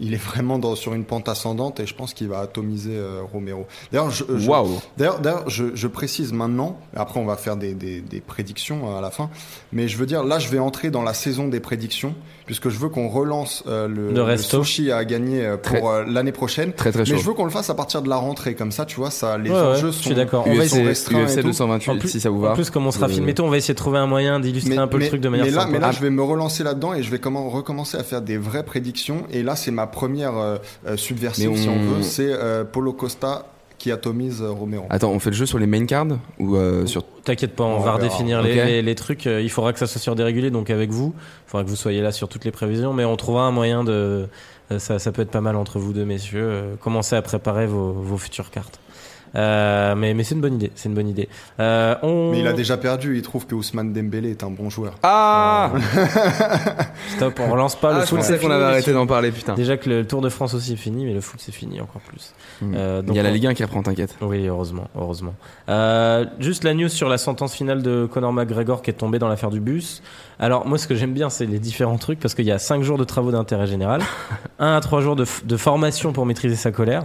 [0.00, 3.20] il est vraiment dans, sur une pente ascendante et je pense qu'il va atomiser euh,
[3.32, 3.66] Romero.
[3.92, 4.50] D'ailleurs, je, je-
[4.96, 8.98] D'ailleurs, d'ailleurs, je, je précise maintenant, après on va faire des, des, des prédictions euh,
[8.98, 9.30] à la fin,
[9.72, 12.14] mais je veux dire, là je vais entrer dans la saison des prédictions,
[12.46, 16.32] puisque je veux qu'on relance euh, le, Le sushi à gagner Très- pour euh, l'année
[16.32, 16.72] prochaine.
[16.72, 17.12] Très très chaud.
[17.14, 19.10] Mais je veux qu'on le fasse à partir de la rentrée, comme ça, tu vois,
[19.10, 20.44] ça, les Ouais, ouais, enjeux je sont, suis d'accord.
[20.46, 21.42] On va essayer- UFC tout.
[21.42, 22.52] 228, En plus- si ça vous va.
[22.52, 24.76] En plus, comme on sera filmé tôt, on va essayer de trouver un moyen d'illustrer
[24.76, 25.72] un peu le truc de manière mais là, sympa.
[25.72, 28.36] mais là, je vais me relancer là-dedans et je vais comment, recommencer à faire des
[28.38, 29.24] vraies prédictions.
[29.30, 30.56] Et là, c'est ma première euh,
[30.86, 32.02] euh, subversive, Mais si on on- veut.
[32.02, 33.46] C'est euh, Polo Costa
[33.78, 34.86] qui atomise Romero.
[34.90, 36.06] Attends, on fait le jeu sur les main cards
[36.38, 37.96] ou euh, sur T'inquiète pas, on, On va verra.
[37.96, 38.66] redéfinir les, Ok.
[38.66, 39.24] les- les trucs.
[39.26, 41.14] Il faudra que ça soit sur des réguliers, donc avec vous.
[41.46, 43.82] Il faudra que vous soyez là sur toutes les prévisions, mais on trouvera un moyen
[43.84, 44.28] de.
[44.78, 46.76] Ça, ça peut être pas mal entre vous deux, messieurs.
[46.80, 48.80] Commencez à préparer vos, vos futures cartes.
[49.34, 50.70] Euh, mais mais c'est une bonne idée.
[50.74, 51.28] C'est une bonne idée.
[51.60, 52.30] Euh, on...
[52.32, 53.16] Mais il a déjà perdu.
[53.16, 54.94] Il trouve que Ousmane Dembélé est un bon joueur.
[55.02, 55.72] Ah
[57.16, 58.18] Stop, on relance pas Ah, le je foot.
[58.18, 59.54] pensais c'est qu'on fini, avait arrêté d'en parler, putain.
[59.54, 62.00] Déjà que le Tour de France aussi est fini, mais le foot c'est fini encore
[62.02, 62.32] plus.
[62.60, 62.74] Hmm.
[62.76, 64.16] Euh, Il donc y a la Ligue 1 qui reprend, t'inquiète.
[64.20, 65.34] Oui, heureusement, heureusement.
[65.68, 69.28] Euh, juste la news sur la sentence finale de Conor McGregor qui est tombée dans
[69.28, 70.02] l'affaire du bus.
[70.38, 72.82] Alors moi, ce que j'aime bien, c'est les différents trucs parce qu'il y a 5
[72.82, 74.02] jours de travaux d'intérêt général,
[74.58, 77.04] 1 à 3 jours de formation pour maîtriser sa colère.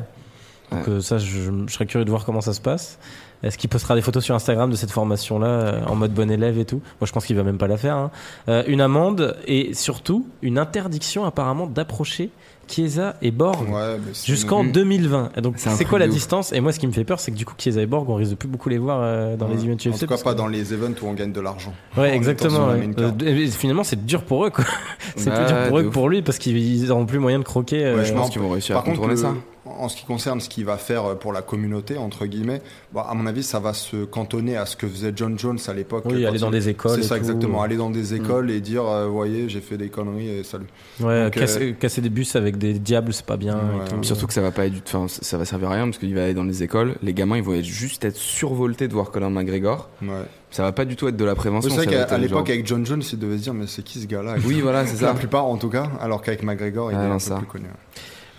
[0.71, 0.93] Donc Ouais.
[0.93, 2.99] euh, ça, je, je serais curieux de voir comment ça se passe.
[3.43, 6.57] Est-ce qu'il postera des photos sur Instagram de cette formation-là euh, en mode bon élève
[6.57, 6.81] et tout?
[6.99, 7.95] Moi, je pense qu'il va même pas la faire.
[7.95, 8.11] hein.
[8.49, 12.31] Euh, une amende et surtout une interdiction apparemment d'approcher
[12.67, 14.71] Chiesa et Borg Ouais, c'est- jusqu'en Mhm.
[14.73, 15.29] 2020.
[15.37, 16.51] Et donc C'est quoi la distance?
[16.51, 18.15] Et moi, ce qui me fait peur, c'est que du coup, Chiesa et Borg, on
[18.15, 19.93] risque de plus beaucoup les voir euh, dans les events UFC.
[19.93, 21.73] En tout cas, pas que- dans les events où on gagne de l'argent.
[21.95, 22.69] En Ouais, exactement.
[22.69, 22.89] ouais.
[22.99, 24.65] Euh, finalement, c'est dur pour eux, quoi.
[25.15, 27.43] c'est Bah, plus dur pour eux que pour lui parce qu'ils n'auront plus moyen de
[27.45, 27.85] croquer.
[27.85, 29.33] euh, Ouais, Je pense qu'ils vont réussir à Par contourner ça.
[29.79, 32.61] En ce qui concerne ce qu'il va faire euh, pour la communauté, entre guillemets,
[32.93, 35.73] bon, à mon avis, ça va se cantonner à ce que faisait John Jones à
[35.73, 36.03] l'époque.
[36.05, 36.95] oui, aller il- dans des écoles.
[37.01, 37.21] C'est ça, tout.
[37.21, 37.61] exactement.
[37.61, 40.65] Aller dans des écoles et dire, euh, voyez, j'ai fait des conneries et salut.
[40.99, 43.55] Ouais, Donc, casser, casser des bus avec des diables, c'est pas bien.
[43.55, 43.95] Ouais, et tout.
[43.97, 44.03] ouais.
[44.03, 46.13] Surtout que ça va pas être, du- enfin, ça va servir à rien parce qu'il
[46.15, 46.95] va aller dans les écoles.
[47.01, 49.89] Les gamins, ils vont être juste être survoltés de voir Colin McGregor.
[50.01, 50.07] Ouais.
[50.49, 51.69] Ça va pas du tout être de la prévention.
[51.69, 53.83] C'est vrai qu'à euh, l'époque, genre- avec John Jones, ils devaient se dire, mais c'est
[53.83, 54.35] qui ce gars-là?
[54.45, 55.13] Oui, voilà, c'est La ça.
[55.13, 57.35] plupart, en tout cas, alors qu'avec McGregor, il Ah, est non, un ça.
[57.35, 57.65] peu plus connu.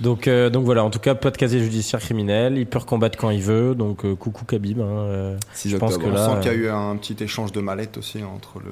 [0.01, 2.57] Donc, euh, donc voilà, en tout cas, pas de casier judiciaire criminel.
[2.57, 3.75] Il peut recombattre quand il veut.
[3.75, 4.81] Donc, euh, coucou Khabib.
[4.81, 6.11] Hein, euh, 6 Je pense octobre.
[6.13, 8.59] que là- On sent qu'il y a eu un petit échange de mallettes aussi entre,
[8.61, 8.71] le,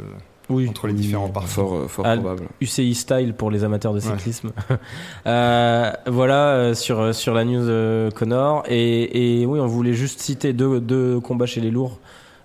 [0.55, 1.01] oui, entre les oui.
[1.01, 1.49] différents parties.
[1.49, 2.45] Fort, fort probable.
[2.61, 4.05] UCI style pour les amateurs de Ouais.
[4.17, 4.53] cyclisme.
[5.27, 10.53] Euh, voilà sur sur la news euh, Connor et, et oui, on voulait juste citer
[10.53, 11.99] deux, deux combats chez les lourds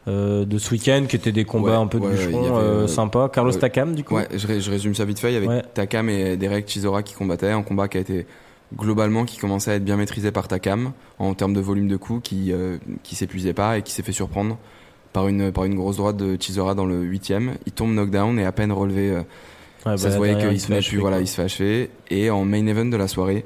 [0.07, 2.45] euh, de ce week-end qui étaient des combats Ouais, un peu de ouais, bûcherons, il
[2.47, 3.29] y avait, euh, sympas.
[3.29, 3.51] Carlos.
[3.53, 4.15] Takam du coup.
[4.15, 5.61] Ouais, je, ré- je résume ça vite fait avec Ouais.
[5.75, 7.51] Takam et Derek Chisora qui combattaient.
[7.51, 8.25] Un combat qui a été
[8.75, 12.21] globalement qui commençait à être bien maîtrisé par Takam en termes de volume de coups,
[12.23, 14.57] qui euh, qui s'épuisait pas et qui s'est fait surprendre
[15.13, 17.55] par une par une grosse droite de Chisora dans le huitième.
[17.65, 19.11] Il tombe knockdown et à peine relevé.
[19.11, 19.23] euh,
[19.85, 21.89] Ouais, ça bah, se voyait qu'il se plus, voilà, il se fait achever.
[22.11, 23.45] Et en main event de la soirée,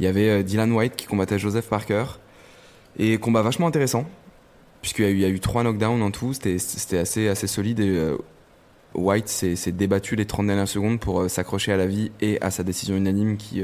[0.00, 2.04] il y avait euh, Dylan White qui combattait Joseph Parker.
[2.98, 4.06] Et combat vachement intéressant,
[4.80, 7.46] puisqu'il y a eu, il y a eu trois knockdowns en tout, c'était assez, assez
[7.46, 7.80] solide.
[7.80, 8.16] Et euh,
[8.94, 12.50] White s'est débattu les 30 dernières secondes pour euh, s'accrocher à la vie et à
[12.50, 13.62] sa décision unanime qui,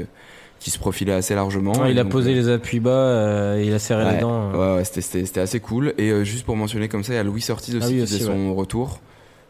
[0.63, 1.73] qui se profilait assez largement.
[1.73, 4.13] Ouais, il a donc, posé euh, les appuis bas, euh, et il a serré Ouais,
[4.15, 4.51] les dents.
[4.53, 4.75] euh.
[4.75, 5.93] Ouais, ouais, c'était- assez cool.
[5.97, 8.13] Et juste pour mentionner comme ça, il y a Louis Ortiz aussi Ah qui aussi,
[8.19, 9.01] faisait son retour.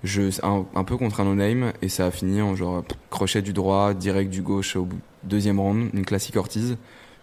[0.04, 3.54] Je, un, un peu contre un no-name et ça a fini en genre crochet du
[3.54, 6.76] droit, direct du gauche au bout- deuxième round, une classique Ortiz.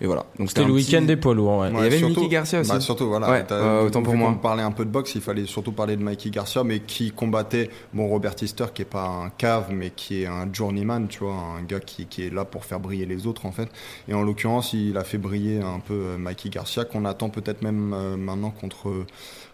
[0.03, 0.25] Et voilà.
[0.39, 1.71] Donc C'était le petit- week-end des poids lourds, ouais.
[1.71, 2.71] il y avait Mickey Garcia aussi.
[2.71, 3.31] Bah, surtout, voilà.
[3.31, 4.35] Ouais, ouais, autant pour moi.
[4.41, 7.69] parlait un peu de boxe, il fallait surtout parler de Mikey Garcia, mais qui combattait,
[7.93, 11.35] bon, Robert Easter, qui est pas un cave, mais qui est un journeyman, tu vois,
[11.35, 13.69] un gars qui, qui est là pour faire briller les autres, en fait.
[14.09, 17.61] Et en l'occurrence, il a fait briller un peu euh, Mikey Garcia, qu'on attend peut-être
[17.61, 18.89] même euh, maintenant contre,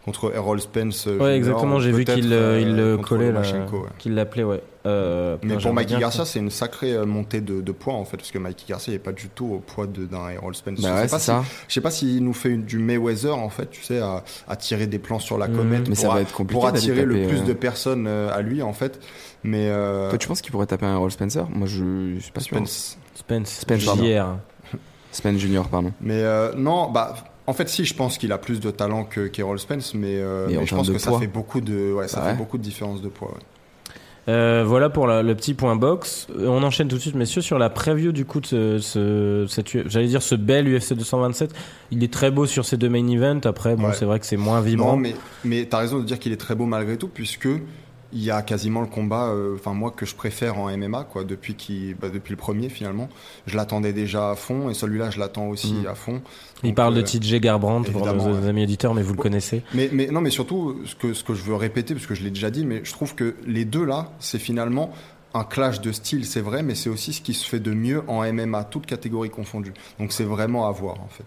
[0.06, 1.06] contre Errol Spence.
[1.06, 3.42] euh, Ouais, Junior, exactement, j'ai vu qu'il euh, il euh, le contre collait, ouais.
[3.98, 4.62] qu'il l'appelait, ouais.
[4.86, 8.16] Euh, Mais pour Mikey Garcia, c'est une sacrée euh, montée de, de poids en fait,
[8.16, 10.80] parce que Mikey Garcia n'est pas du tout au poids de- d'un Errol Spence.
[10.80, 11.44] Bah je, ouais, sais pas c'est si, ça.
[11.68, 14.54] je sais pas s'il nous fait une- du Mayweather en fait, tu sais, à, à
[14.56, 15.56] tirer des plans sur la Mhm.
[15.56, 18.06] comète Mais pour, ça a- va être compliqué pour attirer le plus euh, de personnes
[18.06, 19.00] euh, à lui en fait.
[19.42, 21.46] Mais euh, Toi, tu penses qu'il pourrait taper un Roll Spencer?
[21.50, 22.56] Moi, je, je suis pas sûr.
[22.56, 22.96] Spence.
[23.16, 23.80] Spence, Spence.
[23.80, 24.36] JR.
[25.10, 25.92] Spence Junior, pardon.
[26.00, 27.14] Mais euh, non, bah.
[27.46, 30.46] En fait, si, je pense qu'il a plus de talent que qu'Errol Spence, mais, euh,
[30.48, 32.30] Mais en mais je pense que ça fait beaucoup de, ouais, ça Ouais.
[32.30, 33.28] fait beaucoup de différence de poids.
[33.28, 33.40] ouais.
[34.28, 36.26] Euh, voilà pour la- le petit point box.
[36.36, 39.46] Euh, On enchaîne tout de suite, messieurs, sur la preview du coup de ce, ce-
[39.48, 41.52] cette U- j'allais dire ce bel UFC 227.
[41.92, 43.42] Il est très beau sur ces deux main events.
[43.46, 43.92] Après, bon, Ouais.
[43.94, 44.92] c'est vrai que c'est moins vibrant.
[44.94, 47.46] Non, mais, mais t'as raison de dire qu'il est très beau malgré tout, puisque
[48.16, 51.22] il y a quasiment le combat, euh, enfin moi que je préfère en MMA, quoi,
[51.24, 53.10] depuis qui, bah, depuis le premier finalement.
[53.46, 55.86] Je l'attendais déjà à fond, et celui-là je l'attends aussi Mhm.
[55.86, 56.22] à fond.
[56.64, 58.48] Il parle de euh, TJ Garbrandt pour nos ouais.
[58.48, 59.62] amis éditeurs, mais vous le connaissez.
[59.74, 62.22] Mais, mais non, mais surtout ce que ce que je veux répéter, parce que je
[62.24, 64.90] l'ai déjà dit, mais je trouve que les deux là, c'est finalement
[65.34, 68.02] un clash de style, c'est vrai, mais c'est aussi ce qui se fait de mieux
[68.08, 69.74] en MMA, toutes catégories confondues.
[69.98, 71.24] Donc c'est vraiment à voir en fait.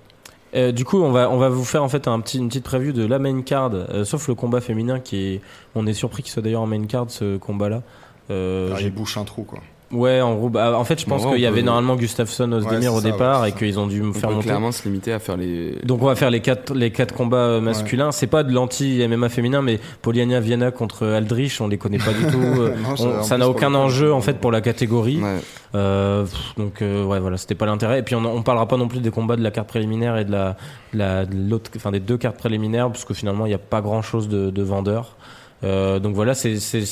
[0.56, 2.64] Euh, du coup, on va on va vous faire en fait un petit une petite
[2.64, 5.42] preview de la main card, euh, sauf le combat féminin qui est.
[5.76, 7.84] On est surpris qu'il soit d'ailleurs en main card ce combat-là.
[8.32, 9.60] Euh, Ah, j'ai- il bouche un trou quoi.
[9.92, 12.92] Ouais, en gros, bah, en fait, je pense qu'il y avait peut- normalement Gustafsson Ozdemir
[12.94, 14.48] Ouais, au ça, départ ouais, et qu'ils ont dû me On faire peut monter.
[14.48, 15.78] clairement se limiter à faire les.
[15.84, 18.12] Donc on va faire les quatre les quatre combats euh, masculins.
[18.12, 22.14] C'est pas de l'anti MMA féminin, mais Poliana Viena contre Aldrich, on les connaît pas
[22.14, 22.38] du tout.
[22.60, 25.20] Euh, Non, ça- on- n'a aucun enjeu en fait pour la catégorie.
[25.22, 25.38] Ouais.
[25.76, 28.00] Euh, pff, donc euh, ouais voilà, c'était pas l'intérêt.
[28.00, 30.26] Et puis on, on parlera pas non plus des combats de la carte préliminaire et
[30.26, 30.56] de la,
[30.94, 33.60] de la de l'autre, enfin des deux cartes préliminaires, parce que finalement il n'y a
[33.60, 35.16] pas grand chose de, de vendeur.
[35.64, 36.34] Euh, donc voilà,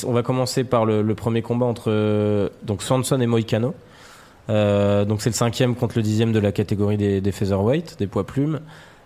[0.06, 3.74] on va commencer par le, le premier combat entre euh, donc Swanson et Moicano.
[4.50, 8.08] Euh, donc c'est le cinquième contre le dixième de la catégorie des, des featherweight, des
[8.08, 8.60] poids plumes.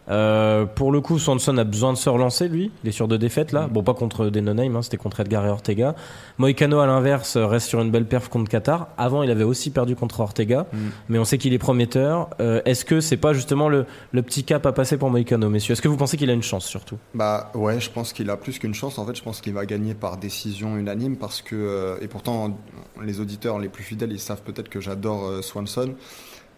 [0.10, 2.72] Euh, pour le coup, Swanson a besoin de se relancer, lui.
[2.84, 3.68] Il est sur deux défaites, là.
[3.72, 5.96] Bon, pas contre des hein, c'était contre Edgar et Ortega.
[6.38, 8.88] Moicano, à l'inverse, reste sur une belle perf contre Qatar.
[8.98, 10.78] Avant, il avait aussi perdu contre Ortega, Mm.
[11.10, 12.30] mais on sait qu'il est prometteur.
[12.40, 15.74] Euh, Est-ce que c'est pas justement le, le petit cap à passer pour Moicano, messieurs?
[15.74, 16.98] Est-ce que vous pensez qu'il a une chance, surtout?
[17.14, 18.98] Bah ouais, je pense qu'il a plus qu'une chance.
[18.98, 22.58] En fait, je pense qu'il va gagner par décision unanime parce que euh, et pourtant
[23.04, 25.94] les auditeurs les plus fidèles, ils savent peut-être que j'adore euh, Swanson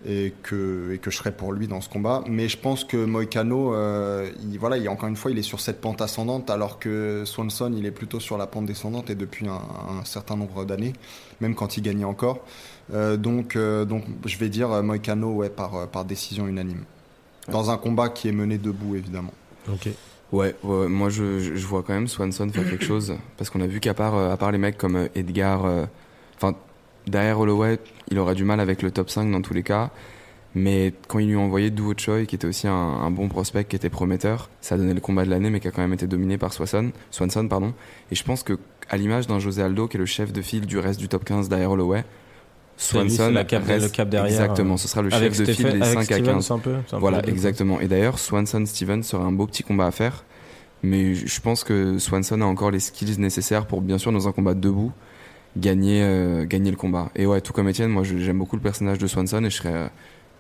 [0.06, 2.24] et que et que je serai pour lui dans ce combat.
[2.28, 5.60] Mais je pense que Moicano, euh, il, voilà, il, encore une fois, il est sur
[5.60, 9.48] cette pente ascendante alors que Swanson, il est plutôt sur la pente descendante et depuis
[9.48, 9.62] un,
[10.00, 10.94] un certain nombre d'années,
[11.42, 12.40] même quand il gagnait encore.
[12.94, 16.84] Euh, donc euh, donc je vais dire Moicano ouais par par décision unanime
[17.50, 19.34] dans un combat qui est mené debout évidemment.
[19.72, 19.90] Ok.
[20.34, 23.68] Ouais, ouais, moi je, je vois quand même Swanson faire quelque chose parce qu'on a
[23.68, 25.86] vu qu'à part, à part les mecs comme Edgar, euh,
[26.36, 26.56] enfin
[27.08, 27.80] derrière Holloway,
[28.12, 29.92] il aurait du mal avec le top 5 dans tous les cas.
[30.56, 33.64] Mais quand ils lui ont envoyé Duo Choi, qui était aussi un, un bon prospect,
[33.66, 35.94] qui était prometteur, ça a donné le combat de l'année, mais qui a quand même
[35.94, 36.92] été dominé par Swanson.
[37.10, 37.74] Swanson pardon.
[38.12, 40.68] Et je pense que à l'image d'un José Aldo, qui est le chef de file
[40.68, 42.06] du reste du top 15 derrière Holloway, lui,
[42.78, 44.76] Swanson cap- reste le cap derrière, exactement.
[44.76, 46.44] euh, Ce sera le Avec, chef de file des avec 5 à 15.
[46.46, 47.80] Stevens un peu c'est un peu Voilà, exactement.
[47.80, 50.24] Et d'ailleurs, Swanson Stevens serait un beau petit combat à faire.
[50.84, 54.32] Mais je pense que Swanson a encore les skills nécessaires pour, bien sûr, dans un
[54.34, 54.92] combat debout,
[55.58, 57.10] gagner, euh, gagner le combat.
[57.16, 59.90] Et ouais, tout comme Etienne, moi j'aime beaucoup le personnage de Swanson et je serais,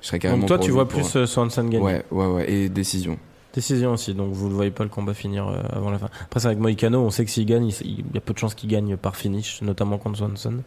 [0.02, 0.42] je serais carrément.
[0.42, 1.84] Donc toi, tu vois pour- plus euh, Swanson gagner.
[1.84, 2.52] Ouais, ouais, ouais.
[2.52, 3.18] Et décision.
[3.54, 6.10] Décision aussi, donc vous ne voyez pas le combat finir euh, avant la fin.
[6.24, 8.56] Après, c'est avec Moicano, on sait que s'il gagne, il, y a peu de chances
[8.56, 10.64] qu'il gagne par finish, notamment contre Swanson.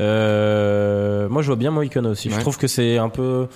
[0.00, 2.30] Euh, moi, je vois bien Moicano aussi.
[2.30, 3.46] Je trouve que c'est un peu.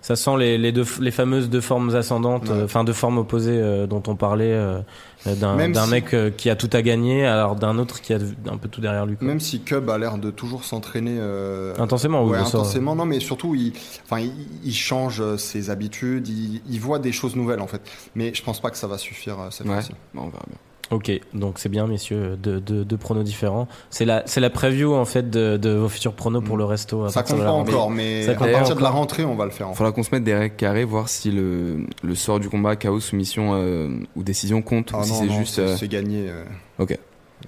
[0.00, 2.50] Ça sent les, les, deux, les fameuses deux formes ascendantes, Ouais.
[2.54, 4.80] euh, enfin deux formes opposées euh, dont on parlait, euh,
[5.24, 8.18] d'un si- mec euh, qui a tout à gagner, alors d'un autre qui a
[8.50, 9.16] un peu tout derrière lui.
[9.16, 9.26] quoi.
[9.26, 13.20] Même si Cub a l'air de toujours s'entraîner euh, Intensément, oui, ouais, intensément, non, mais
[13.20, 13.72] surtout il,
[14.04, 14.32] enfin, il,
[14.64, 17.82] il change ses habitudes, il, il voit des choses nouvelles en fait.
[18.14, 19.74] Mais je pense pas que ça va suffire euh, cette Ouais.
[19.74, 19.92] fois-ci.
[20.14, 20.58] Bon, on verra bien.
[20.92, 23.66] Ok, donc c'est bien, messieurs, deux de, de pronos différents.
[23.90, 27.04] C'est la, c'est la preview en fait de, de vos futurs pronos pour le resto.
[27.04, 29.00] à Ça compte pas encore, mais Ça à partir de la encore.
[29.00, 29.68] rentrée, on va le faire.
[29.70, 29.74] Fait.
[29.74, 33.00] Faudra qu'on se mette des règles carrées, voir si le, le sort du combat, chaos,
[33.00, 35.54] soumission euh, ou décision compte, Ah ou si non, c'est juste.
[35.54, 36.26] c'est euh, c'est gagné.
[36.28, 36.44] euh,
[36.78, 36.98] Ok.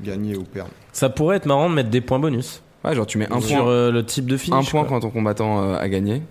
[0.02, 0.70] Gagner ou perdre.
[0.92, 3.58] Ça pourrait être marrant de mettre des points bonus Ouais, genre tu mets un sur
[3.64, 4.58] point, euh, le type de finish.
[4.68, 4.88] un point quoi.
[4.90, 6.22] quand ton combattant euh, a gagné,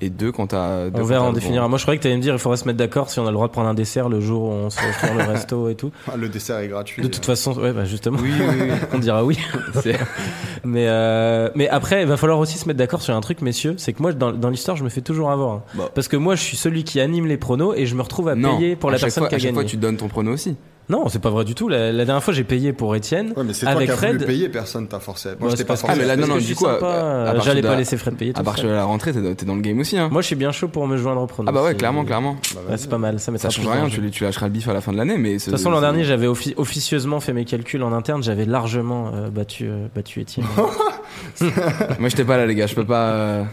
[0.00, 0.90] et deux quand t'as.
[0.90, 1.68] deux On verra, on définira.
[1.68, 3.24] Moi, je croyais que tu allais me dire il faudrait se mettre d'accord si on
[3.26, 5.68] a le droit de prendre un dessert le jour où on se fait le resto
[5.68, 5.90] et tout.
[6.10, 7.02] Ah, Le dessert est gratuit.
[7.02, 8.68] De toute façon, ouais, bah justement, Oui, oui, oui.
[8.92, 9.38] on dira oui.
[10.64, 13.74] Mais, euh, mais après, il va falloir aussi se mettre d'accord sur un truc, messieurs.
[13.76, 15.52] C'est que moi, dans, dans l'histoire, je me fais toujours avoir.
[15.52, 15.62] hein.
[15.74, 15.90] Bah.
[15.94, 18.34] Parce que moi, je suis celui qui anime les pronos et je me retrouve à
[18.34, 20.08] non, payer pour à la personne fois, qui a à chaque fois, tu donnes ton
[20.08, 20.56] prono aussi.
[20.88, 21.68] Non, c'est pas vrai du tout.
[21.68, 23.32] La, la dernière fois, j'ai payé pour Étienne.
[23.36, 24.26] Ouais, mais c'est toi Avec qui as voulu Fred.
[24.26, 25.30] payer, personne t'a forcé.
[25.40, 25.94] Moi, Ouais, je t'ai pas forcé.
[25.96, 28.32] Ah, mais là, non, non, je du coup, euh, j'allais pas la- laisser Fred payer
[28.34, 29.96] tout À partir de la rentrée, t'es dans le game aussi.
[29.98, 30.08] Hein.
[30.12, 31.48] Moi, je suis bien chaud pour me joindre au pronos.
[31.48, 32.36] ah bah ouais, clairement, clairement.
[32.54, 34.74] Bah, Ouais, c'est pas mal, ça Ça change rien, tu, tu lâcheras le bif à
[34.74, 35.36] la fin de l'année, mais.
[35.36, 39.10] De toute façon, l'an dernier, j'avais offi- officieusement fait mes calculs en interne, j'avais largement
[39.14, 40.46] euh, battu, euh, battu Étienne.
[41.98, 43.08] Moi, j'étais pas là, les gars, je peux pas.
[43.10, 43.44] euh,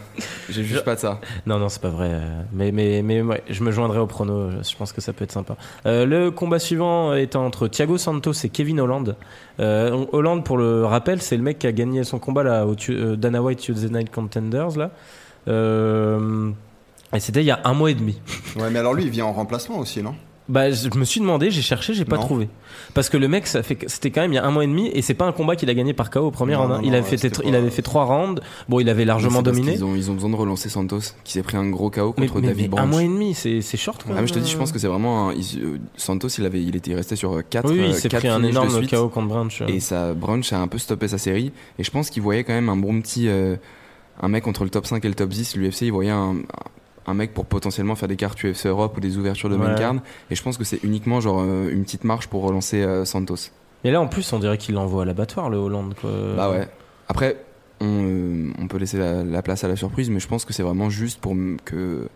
[0.50, 1.20] J'ai juste pas de ça.
[1.46, 2.10] non, non, c'est pas vrai.
[2.52, 5.32] Mais, mais, mais ouais, je me joindrai au prono, je pense que ça peut être
[5.32, 5.56] sympa.
[5.84, 9.16] Le combat suivant est entre Thiago Santos et Kevin Holland.
[9.60, 12.76] Euh, Holland, pour le rappel, c'est le mec qui a gagné son combat là, au
[12.90, 14.76] euh, Dana White Tuesday Night Contenders.
[14.76, 14.90] Là.
[15.48, 16.50] Euh,
[17.14, 18.20] et c'était il y a un mois et demi.
[18.56, 20.14] Ouais, mais alors lui, il vient en remplacement aussi, non?
[20.48, 22.22] Bah, je me suis demandé, j'ai cherché, j'ai pas Non.
[22.22, 22.48] trouvé.
[22.94, 24.64] Parce que le mec, ça fait, que- c'était quand même il y a un mois
[24.64, 26.62] et demi, et c'est pas un combat qu'il a gagné par KO au premier Non,
[26.62, 26.72] round.
[26.72, 26.78] hein.
[26.78, 28.42] non, il, avait fait, c'était il pas- avait fait trois rounds.
[28.68, 29.80] Bon, il avait largement dominé.
[29.82, 32.48] ont, ils ont besoin de relancer Santos, qui s'est pris un gros KO contre mais-
[32.48, 32.88] David mais un Branch.
[32.90, 34.02] mois et demi, c'est, c'est short.
[34.02, 36.28] Quoi, Ah, mais je te dis, je pense que c'est vraiment un- il- euh, Santos,
[36.38, 39.08] il avait, il était restait sur 4 Oui, oui, il s'est pris un énorme KO
[39.10, 39.62] contre Branch.
[39.68, 41.52] Et ça, Brunch a un peu stoppé sa série.
[41.78, 43.28] Et je pense qu'il voyait quand même un bon petit.
[43.28, 43.56] euh,
[44.20, 45.56] un mec entre le top 5 et le top 10.
[45.56, 46.34] L'UFC, il voyait un,
[47.06, 49.78] un mec pour potentiellement faire des cartes UFC Europe ou des ouvertures de main Ouais.
[49.78, 49.96] card.
[50.30, 53.50] Et je pense que c'est uniquement genre euh, une petite marche pour relancer euh, Santos.
[53.84, 55.94] Et là, en plus, on dirait qu'il l'envoie à l'abattoir, le Hollande.
[56.00, 56.10] Quoi.
[56.36, 56.68] Bah ouais.
[57.08, 57.36] Après,
[57.80, 58.21] on, euh,
[58.58, 60.90] on peut laisser la, la place à la surprise, mais je pense que c'est vraiment
[60.90, 61.34] juste pour
[61.64, 62.08] que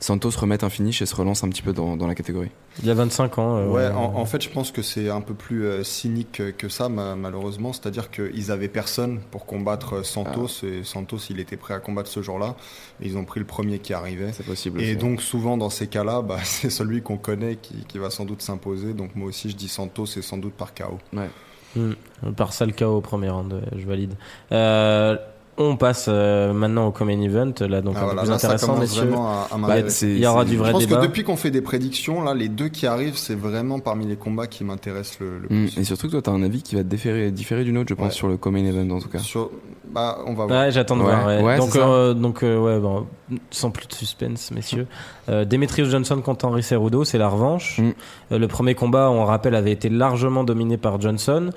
[0.00, 2.50] Santos remette un finish et se relance un petit peu dans, dans la catégorie.
[2.80, 3.56] Il y a 25 ans.
[3.56, 6.68] euh, Ouais, en, en fait, je pense que c'est un peu plus euh, cynique que-
[6.68, 7.72] ça, ma- malheureusement.
[7.72, 12.08] C'est-à-dire qu'ils avaient personne pour combattre euh, Santos, et Santos, il était prêt à combattre
[12.08, 12.54] ce jour-là.
[13.02, 14.30] Ils ont pris le premier qui arrivait.
[14.32, 14.80] C'est possible.
[14.80, 14.96] Et aussi.
[14.96, 18.40] donc, souvent, dans ces cas-là, bah, c'est celui qu'on connaît qui, qui va sans doute
[18.40, 18.92] s'imposer.
[18.94, 21.00] Donc, moi aussi, je dis Santos, et sans doute par KO.
[21.74, 21.94] Hmm.
[22.36, 24.14] Par ça, le KO au premier round, ouais, je valide.
[25.60, 28.34] On passe euh, maintenant au Common Event, là, donc Ah, un voilà, peu plus là,
[28.36, 29.02] intéressant, messieurs.
[29.06, 31.00] vraiment à, à Bah, Il y aura du Je vrai pense débat.
[31.00, 34.14] que depuis qu'on fait des prédictions, là, les deux qui arrivent, c'est vraiment parmi les
[34.14, 35.78] combats qui m'intéressent le, le Hmm, plus.
[35.78, 37.94] Et surtout que toi, t'as un avis qui va te différer, différer du nôtre, je
[37.94, 38.12] pense, Ouais.
[38.12, 39.18] sur le Common Event en tout cas.
[39.18, 39.50] Sur-
[39.90, 40.60] bah, on va voir.
[40.66, 41.26] Ouais, j'attends de Ouais, voir.
[41.26, 41.42] ouais.
[41.42, 43.06] ouais, donc, euh, donc euh, ouais, bon,
[43.50, 44.86] sans plus de suspense, messieurs.
[45.28, 47.78] Euh, Demetrius Johnson contre Henry Cerudo, c'est la revanche.
[47.78, 47.90] Mm.
[48.32, 51.50] Euh, le premier combat, on rappelle, avait été largement dominé par Johnson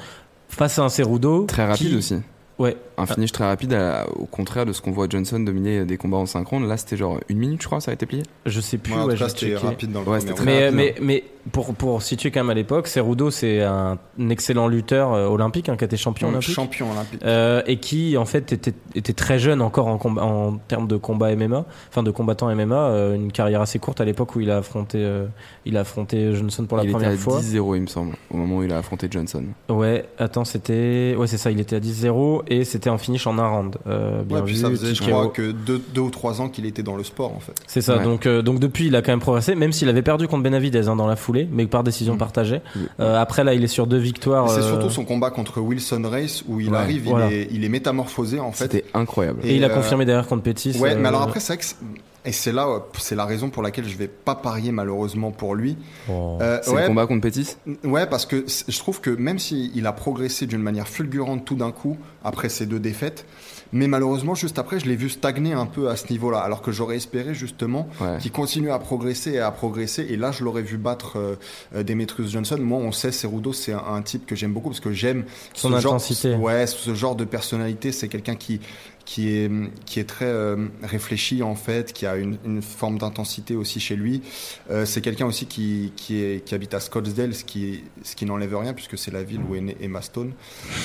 [0.49, 2.15] face à un Cerudo Très rapide qui- aussi.
[2.59, 2.77] Ouais.
[3.01, 6.17] Un finish très rapide, à- au contraire de ce qu'on voit Johnson dominer des combats
[6.17, 6.67] en synchrone.
[6.67, 8.23] Là, c'était genre une minute, je crois, ça a été plié.
[8.45, 8.93] Je sais plus.
[8.93, 10.75] Ouais, ouais, c'était rapide dans le Ouais, premier Mais, rapide.
[10.75, 13.97] mais, mais pour, pour situer quand même à l'époque, Cerudo, c'est un,
[14.29, 16.53] excellent lutteur euh, olympique, hein, qui a été champion olympique.
[16.53, 17.21] Champion olympique.
[17.23, 20.97] Euh, et qui en fait était, était très jeune encore en, combat, en termes de
[20.97, 24.51] combat MMA, enfin de combattant MMA, euh, une carrière assez courte à l'époque où il
[24.51, 25.25] a affronté, euh,
[25.65, 27.39] il a affronté Johnson pour la il était première à fois.
[27.39, 29.43] 10-0, il me semble, au moment où il a affronté Johnson.
[29.69, 33.37] Ouais, attends, c'était, ouais c'est ça, il était à 10-0 et c'était un finish en
[33.39, 33.77] un round.
[33.87, 36.65] Euh, bien Ouais, puis ça faisait, je crois, que deux, deux ou trois ans qu'il
[36.65, 37.53] était dans le sport, en fait.
[37.67, 37.97] C'est ça.
[37.97, 38.03] Ouais.
[38.03, 40.87] Donc, euh, donc depuis, il a quand même progressé, même s'il avait perdu contre Benavidez
[40.87, 42.17] hein, dans la foulée, mais par décision Mm.
[42.17, 42.61] partagée.
[42.99, 44.49] Euh, après là, il est sur deux victoires.
[44.49, 47.27] C'est euh, surtout son combat contre Wilson Race où il Ouais, arrive, voilà.
[47.29, 48.65] il, est, il est métamorphosé, en fait.
[48.65, 49.39] C'était incroyable.
[49.43, 50.77] Et, il a euh, confirmé derrière contre Pettis.
[50.79, 51.85] Ouais, mais euh, alors après, c'est vrai que.
[52.23, 52.67] Et c'est là,
[52.99, 55.75] c'est la raison pour laquelle je vais pas parier malheureusement pour lui.
[56.07, 56.37] oh.
[56.39, 57.55] Euh, C'est ouais, le combat contre Pettis?
[57.83, 61.71] Ouais, parce que je trouve que même s'il a progressé d'une manière fulgurante tout d'un
[61.71, 63.25] coup après ces deux défaites,
[63.73, 66.71] mais malheureusement juste après je l'ai vu stagner un peu à ce niveau-là, alors que
[66.71, 68.17] j'aurais espéré justement Ouais.
[68.19, 70.05] qu'il continue à progresser et à progresser.
[70.09, 71.35] Et là, je l'aurais vu battre euh,
[71.75, 72.57] euh, Demetrius Johnson.
[72.59, 75.23] Moi, on sait, Cerudo, c'est un, un type que j'aime beaucoup parce que j'aime
[75.55, 76.31] Son ce intensité.
[76.33, 77.91] Genre, ouais, ce genre de personnalité.
[77.91, 78.59] C'est quelqu'un qui
[79.05, 79.51] qui est
[79.85, 83.95] qui est très euh, réfléchi en fait, qui a une, une forme d'intensité aussi chez
[83.95, 84.21] lui.
[84.69, 88.25] Euh, c'est quelqu'un aussi qui qui, est, qui habite à Scottsdale, ce qui ce qui
[88.25, 90.31] n'enlève rien puisque c'est la ville où est né Emma Stone.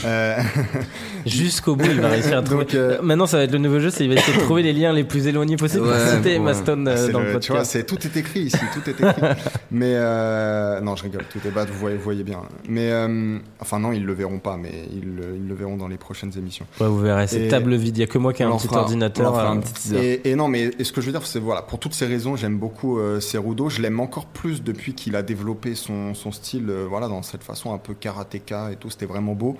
[0.05, 0.37] Euh,
[1.27, 2.65] Jusqu'au bout, il va réussir à trouver.
[2.65, 4.63] Donc, euh, Maintenant, ça va être le nouveau jeu, c'est il va essayer de trouver
[4.63, 6.39] les liens les plus éloignés possibles pour Ouais, citer ouais.
[6.39, 7.73] Maston euh, C'est dans le- le tu vois, podcast.
[7.73, 9.07] c'est tout est écrit ici, tout est écrit.
[9.71, 12.41] mais euh, non, je rigole, tout est bas, vous voyez, vous voyez bien.
[12.69, 15.89] Mais euh, enfin non, ils le verront pas, mais ils, le- ils le verront dans
[15.89, 16.67] les prochaines émissions.
[16.81, 17.99] Ouais, vous verrez, c'est Et- table vide.
[18.09, 19.33] A que moi qui ai un petit fera- ordinateur.
[19.35, 19.95] on euh, un petit.
[19.97, 22.07] Et, et non, mais et ce que je veux dire, c'est voilà, pour toutes ces
[22.07, 23.69] raisons, j'aime beaucoup euh, Cerudo.
[23.69, 27.43] Je l'aime encore plus depuis qu'il a développé son, son style, euh, voilà, dans cette
[27.45, 28.91] façon un peu karatéka et tout.
[28.91, 29.57] C'était vraiment beau.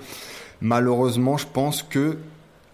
[0.61, 2.19] Malheureusement, je pense que,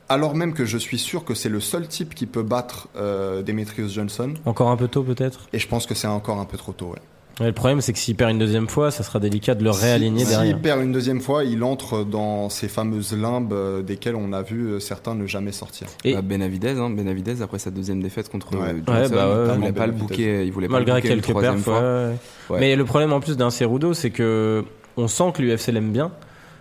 [0.08, 3.42] alors même que je suis sûr que c'est le seul type qui peut battre euh,
[3.42, 5.48] Demetrius Johnson, Encore un peu tôt peut-être?
[5.52, 6.90] et je pense que c'est encore un peu trop tôt.
[6.90, 6.98] Ouais.
[7.42, 9.72] Ouais, le problème c'est que s'il perd une deuxième fois, ça sera délicat de le
[9.72, 10.58] Si- réaligner S'il derrière.
[10.60, 14.66] perd une deuxième fois, il entre dans ces fameuses limbes euh, desquelles on a vu
[14.68, 15.88] euh, certains ne jamais sortir.
[16.04, 18.68] Et- Bah, Benavidez, hein, Benavidez après sa deuxième défaite contre Ouais.
[18.68, 19.56] euh, Ouais, Johnson, bah ouais, il ouais.
[19.56, 21.58] voulait pas le bouquer, il voulait pas Malgré le bouquer une quelques perfs.
[21.60, 22.58] fois.
[22.60, 24.64] Mais le problème en plus d'un Cerudo, c'est que
[24.96, 26.12] on sent que l'UFC l'aime bien.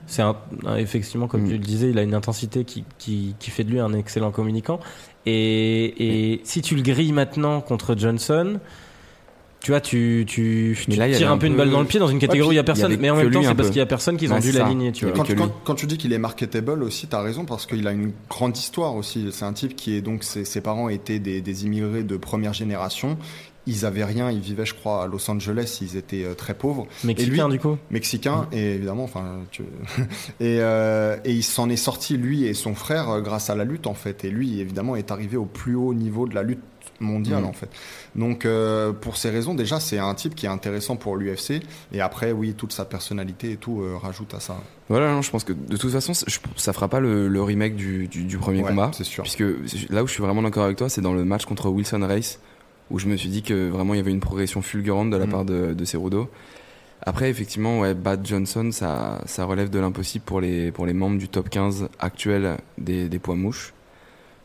[0.07, 1.47] C'est un, un- effectivement, comme Mm.
[1.47, 4.31] tu le disais, il a une intensité qui, qui, qui fait de lui un excellent
[4.31, 4.79] communicant.
[5.25, 8.59] Et, et si tu le grilles maintenant contre Johnson,
[9.61, 11.99] tu vois, tu, tu, tu là, tires un un peu une balle dans le pied
[11.99, 12.97] dans une catégorie où il y a personne.
[12.99, 14.91] Mais en même temps, c'est parce qu'il y a personne qu'ils ont Ouais, dû l'aligner,
[14.91, 15.13] tu vois.
[15.13, 18.11] Quand, quand- tu dis qu'il est marketable aussi, tu as raison parce qu'il a une
[18.29, 19.27] grande histoire aussi.
[19.31, 22.53] C'est un type qui est donc ses, ses parents étaient des, des immigrés de première
[22.53, 23.17] génération.
[23.67, 25.77] Ils avaient rien, ils vivaient, je crois, à Los Angeles.
[25.81, 27.77] Ils étaient euh, très pauvres, Mexicain, du coup?
[27.91, 29.61] mexicains et évidemment, enfin, tu-
[30.39, 33.63] et, euh, et il s'en est sorti lui et son frère euh, grâce à la
[33.63, 34.25] lutte en fait.
[34.25, 36.59] Et lui, évidemment, est arrivé au plus haut niveau de la lutte
[36.99, 37.45] mondiale Mm.
[37.45, 37.69] en fait.
[38.15, 41.61] Donc, euh, pour ces raisons, déjà, c'est un type qui est intéressant pour l'UFC.
[41.93, 44.57] Et après, oui, toute sa personnalité et tout euh, rajoute à ça.
[44.89, 48.07] Voilà, non, je pense que de toute façon, ça fera pas le, le remake du,
[48.07, 48.91] du, du premier Ouais, combat.
[48.93, 49.23] c'est sûr.
[49.23, 49.43] Puisque
[49.89, 52.39] là où je suis vraiment d'accord avec toi, c'est dans le match contre Wilson Race,
[52.91, 55.25] où je me suis dit que vraiment il y avait une progression fulgurante de la
[55.25, 55.29] Mm.
[55.31, 56.29] part de, de Cerudo.
[57.03, 61.17] Après, effectivement, ouais, Bad Johnson, ça, ça relève de l'impossible pour les, pour les membres
[61.17, 63.73] du top 15 actuel des, des poids mouches.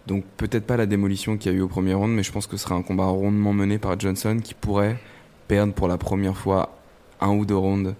[0.07, 2.47] Donc peut-être pas la démolition qu'il y a eu au premier round, mais je pense
[2.47, 4.97] que ce sera un combat rondement mené par Johnson qui pourrait
[5.49, 6.79] perdre pour la première fois
[7.21, 7.95] un ou deux rounds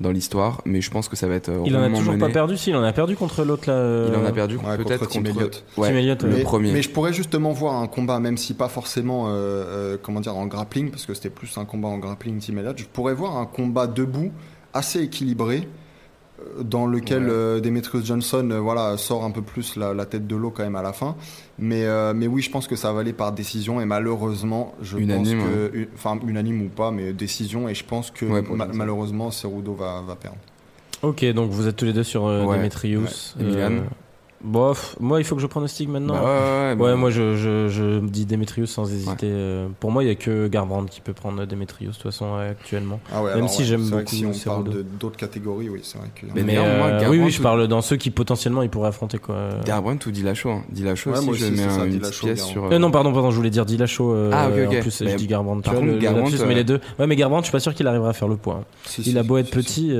[0.00, 2.18] dans l'histoire, mais je pense que ça va être euh, Il en a toujours mené.
[2.24, 3.74] pas perdu, si, il en a perdu contre l'autre là.
[3.76, 5.64] euh, Il en a perdu Ouais, peut-être contre Tim Elliott.
[5.76, 6.34] Ouais, Tim Elliott, le ouais.
[6.36, 6.72] mais, premier.
[6.72, 10.36] mais je pourrais justement voir un combat, même si pas forcément, euh, euh, comment dire,
[10.36, 12.78] en grappling, parce que c'était plus un combat en grappling Team Elliott.
[12.78, 14.30] Je pourrais voir un combat debout,
[14.72, 15.77] assez équilibré, euh,
[16.62, 17.30] dans lequel Ouais.
[17.30, 20.62] euh, Demetrius Johnson, euh, voilà, sort un peu plus la, la tête de l'eau quand
[20.62, 21.16] même à la fin.
[21.58, 24.96] Mais, euh, mais oui, je pense que ça va aller par décision et malheureusement, je
[24.98, 28.66] Unanime, pense que, enfin unanime ou pas, mais décision et je pense que Ouais, ma-
[28.66, 30.38] malheureusement, Cerudo va, va perdre.
[31.02, 33.34] Ok, donc vous êtes tous les deux sur euh, Ouais, Demetrius.
[33.38, 33.44] ouais.
[33.44, 33.80] Emilian Euh,
[34.42, 36.14] bof, moi il faut que je pronostique maintenant.
[36.14, 39.26] Bah ouais, ouais, Ouais, bah- moi je, je, je dis Demetrius sans hésiter.
[39.30, 42.34] Euh, Pour moi, il y a que Garbrandt qui peut prendre Demetrius de toute façon
[42.36, 43.00] actuellement.
[43.12, 45.68] Ah ouais, Même si ouais, j'aime c'est vrai que beaucoup si on parle d'autres catégories,
[45.68, 46.26] oui, c'est vrai que.
[46.34, 49.18] Mais Mais euh, Garbrandt, oui, oui, je parle dans ceux qui potentiellement il pourrait affronter
[49.18, 49.36] quoi.
[49.64, 50.62] Garbrandt ou Dillashaw hein.
[50.76, 52.64] Ouais, aussi, moi je aussi, mets ça, une petite pièce sur...
[52.64, 54.76] Euh, non, pardon, pardon, je voulais dire euh, Ah, ok, ok.
[54.76, 55.62] En plus, Mais je dis Garbrandt.
[55.62, 56.80] par tu vois, contre, mais les deux.
[56.98, 58.60] Ouais, mais Garbrandt, je suis pas sûr qu'il arrivera à faire le poids.
[58.62, 59.02] hein.
[59.04, 59.90] Il a beau être petit.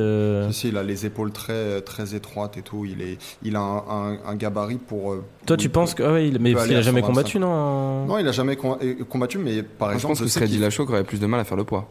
[0.51, 2.85] Si, si, il a les épaules très, très étroites et tout.
[2.85, 5.13] Il, est, il a un, un- gabarit pour.
[5.13, 6.09] euh, Toi, tu il penses peut- que.
[6.09, 7.07] Ah mais parce qu'il a jamais 125.
[7.07, 8.77] combattu, non Non, il a jamais com-
[9.09, 11.45] combattu, mais par Moi, je exemple, pense que Dillashaw qui aurait plus de mal à
[11.45, 11.89] faire le poids.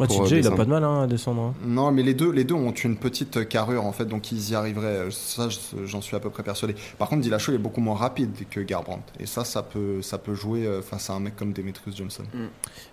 [0.00, 1.42] Ouais, pour, TJ, euh, il a pas de mal hein, à descendre.
[1.42, 1.54] hein.
[1.64, 4.54] Non, mais les deux, les deux ont une petite carrure en fait, donc ils y
[4.54, 5.06] arriveraient.
[5.10, 6.74] Ça, je- j'en suis à peu près persuadé.
[6.98, 10.34] Par contre, Dillashaw est beaucoup moins rapide que Garbrandt, et ça, ça peut, ça peut
[10.34, 12.22] jouer euh, face à un mec comme Demetrius Johnson.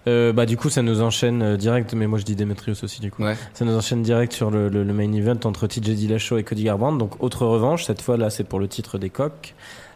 [0.08, 2.99] Euh, bah, du coup, ça nous enchaîne euh, direct, mais moi je dis Demetrius aussi,
[3.01, 3.24] du coup.
[3.24, 3.36] Ouais.
[3.53, 6.64] Ça nous enchaîne direct sur le, le- le main event entre TJ Dillashaw et Cody
[6.64, 6.97] Garbrandt.
[6.97, 9.53] Donc, autre revanche, cette fois là, c'est pour le titre des coqs.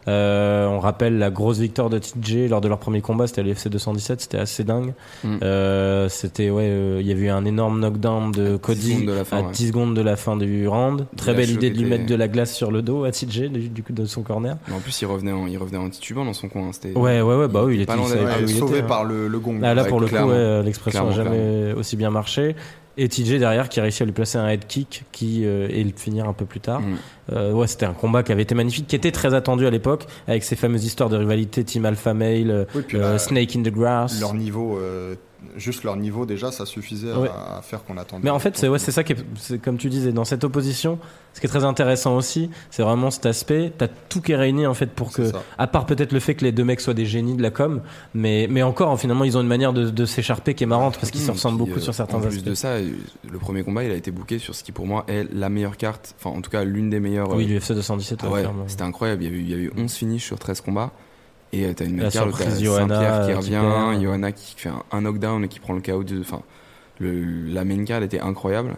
[0.08, 3.44] Euh, on rappelle la grosse victoire de TJ lors de leur premier combat, c'était à
[3.44, 4.94] l'UFC 217, c'était assez dingue.
[5.22, 5.36] Mm.
[5.42, 9.06] Euh, c'était, ouais, euh, il y avait eu un énorme knockdown de 10 Cody secondes
[9.06, 9.52] de la fin, à ouais.
[9.52, 11.06] 10 secondes de la fin du round.
[11.16, 13.48] Très belle idée de lui mettre était- de la glace sur le dos à TJ,
[13.48, 14.56] du, du coup, de son corner.
[14.68, 16.62] Mais en plus, il revenait en, il revenait en titubant dans son coin.
[16.68, 16.70] hein.
[16.72, 18.88] C'était- Ouais, ouais, ouais, bah oui, il était était, il où il sauvé était, hein.
[18.88, 19.60] par le, le gong.
[19.62, 22.56] Ah, là, Ouais, pour le coup, ouais, l'expression n'a Clairement, jamais aussi bien marché.
[22.98, 25.82] Et TJ derrière qui a réussi à lui placer un head kick qui euh, et
[25.82, 26.80] le finir un peu plus tard.
[26.80, 26.96] Mm.
[27.32, 30.06] Euh, ouais, c'était un combat qui avait été magnifique, qui était très attendu à l'époque,
[30.28, 33.56] avec ces fameuses histoires de rivalité Team Alpha Male, euh, Oui, puis euh, bah, Snake
[33.56, 34.20] in the Grass.
[34.20, 35.14] leur niveau, euh,
[35.56, 37.28] juste leur niveau déjà, ça suffisait à- Ouais.
[37.28, 38.22] à, faire qu'on attendait.
[38.24, 40.44] Mais en fait, c'est ouais, c'est ça qui est, c'est comme tu disais, dans cette
[40.44, 40.98] opposition,
[41.34, 43.72] ce qui est très intéressant aussi, c'est vraiment cet aspect.
[43.76, 45.42] T'as tout qui est réuni en fait pour que, ça.
[45.58, 47.80] à part peut-être le fait que les deux mecs soient des génies de la com,
[48.14, 51.10] mais mais encore, finalement, ils ont une manière de, de s'écharper qui est marrante parce
[51.10, 52.44] qu'ils se Mm, ressemblent beaucoup euh, sur certains En plus aspects.
[52.46, 52.90] de ça, euh,
[53.30, 55.76] le premier combat, il a été booké sur ce qui pour moi est la meilleure
[55.76, 57.34] carte, enfin en tout cas l'une des meilleures.
[57.34, 59.22] Oui, euh, l'UFC 217, ah ouais, c'était incroyable.
[59.24, 60.90] Il y, a eu, il y a eu 11 finishes sur 13 combats.
[61.52, 64.02] Et euh, t'as une La t'as surprise, Johanna, Saint-Pierre qui revient.
[64.02, 66.20] Johanna qui fait un, un knockdown et qui prend le KO de.
[66.20, 66.40] Enfin,
[67.00, 68.76] la main card était incroyable.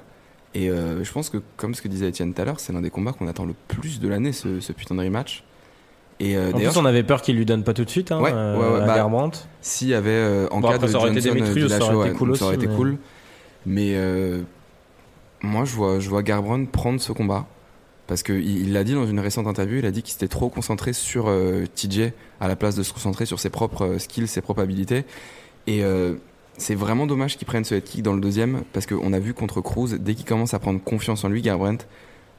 [0.55, 2.81] Et euh, je pense que, comme ce que disait Etienne tout à l'heure, c'est l'un
[2.81, 5.45] des combats qu'on attend le plus de l'année, ce, ce putain de rematch.
[6.21, 8.21] Et euh, En plus, on avait peur qu'il lui donne pas tout de suite, hein,
[8.21, 9.49] Ouais, euh, ouais, bah, Garbrandt.
[9.61, 12.09] S'il y avait euh, en Bon, cas après, de ça aurait été Demetrius, ça aurait
[12.11, 12.99] été cool ça aurait aussi, été mais- cool.
[13.67, 13.97] Mais
[15.43, 17.47] moi, je vois, je vois Garbrandt prendre ce combat.
[18.07, 20.49] Parce qu'il il l'a dit dans une récente interview, il a dit qu'il s'était trop
[20.51, 24.29] concentré sur euh, TJ à la place de se concentrer sur ses propres euh, skills,
[24.29, 25.05] ses propres habilités.
[25.67, 26.15] Et euh,
[26.59, 29.33] c'est vraiment dommage qu'il prenne ce head kick dans le deuxième, parce qu'on a vu
[29.33, 31.87] contre Cruz, dès qu'il commence à prendre confiance en lui, Garbrandt,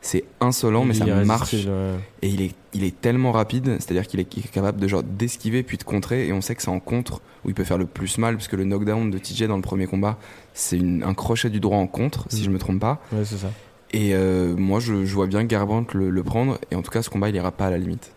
[0.01, 1.53] c'est insolent, mais ça marche.
[1.53, 1.95] ouais.
[2.22, 5.78] Et il est, il est tellement rapide, c'est-à-dire qu'il est, capable de genre d'esquiver puis
[5.78, 8.20] de contrer, et on sait que c'est en contre où il peut faire le plus
[8.20, 10.20] mal, puisque le knockdown de TJ dans le premier combat,
[10.53, 12.45] c'est un crochet du droit en contre, si Mm.
[12.45, 13.01] je me trompe pas.
[13.11, 13.47] Ouais, c'est ça.
[13.91, 17.01] Et euh, moi, je, je vois bien Garbrandt le, le prendre, et en tout cas,
[17.01, 18.11] ce combat, il ira pas à la limite.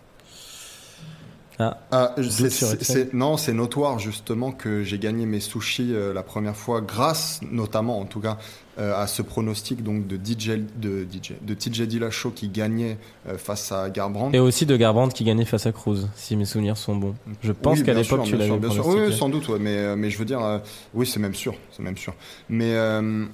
[1.60, 6.80] Ah, c'est- non, c'est notoire justement que j'ai gagné mes sushis euh, la première fois
[6.80, 8.38] grâce, notamment en tout cas,
[8.78, 12.96] euh, à ce pronostic donc de DJ de DJ de TJ Dillashaw qui gagnait
[13.28, 14.36] euh, face à Garbrandt.
[14.36, 17.16] Et aussi de Garbrandt qui gagnait face à Cruz, si mes souvenirs sont bons.
[17.42, 18.84] Je pense Oui, qu'à l'époque sûr, tu l'avais bien sûr.
[18.84, 19.06] pronostiqué.
[19.08, 20.58] Oui, sans doute, ouais, mais, mais je veux dire, euh,
[20.94, 22.14] oui, c'est même sûr, c'est même sûr.
[22.48, 23.26] Mais, euh,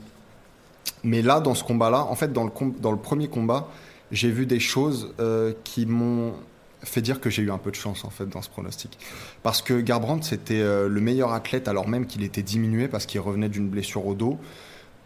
[1.04, 3.68] mais là, dans ce combat-là, en fait, dans le, dans le premier combat,
[4.10, 6.34] j'ai vu des choses euh, qui m'ont
[6.82, 8.98] fait dire que j'ai eu un peu de chance, en fait, dans ce pronostic.
[9.42, 13.20] Parce que Garbrandt, c'était euh, le meilleur athlète, alors même qu'il était diminué parce qu'il
[13.20, 14.38] revenait d'une blessure au dos.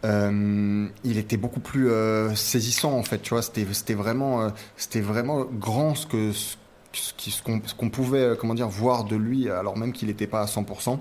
[0.05, 1.89] Euh, il était beaucoup plus
[2.33, 3.41] saisissant en fait, tu vois.
[3.41, 9.17] C'était vraiment, c'était vraiment grand ce que ce, qu'on qu'on pouvait comment dire voir de
[9.17, 10.99] lui alors même qu'il n'était pas à 100%.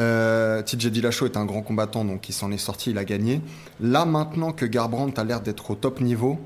[0.00, 3.40] Euh, TJ Dillashaw est un grand combattant donc il s'en est sorti, il a gagné.
[3.80, 6.38] Là maintenant que Garbrandt a l'air d'être au top niveau,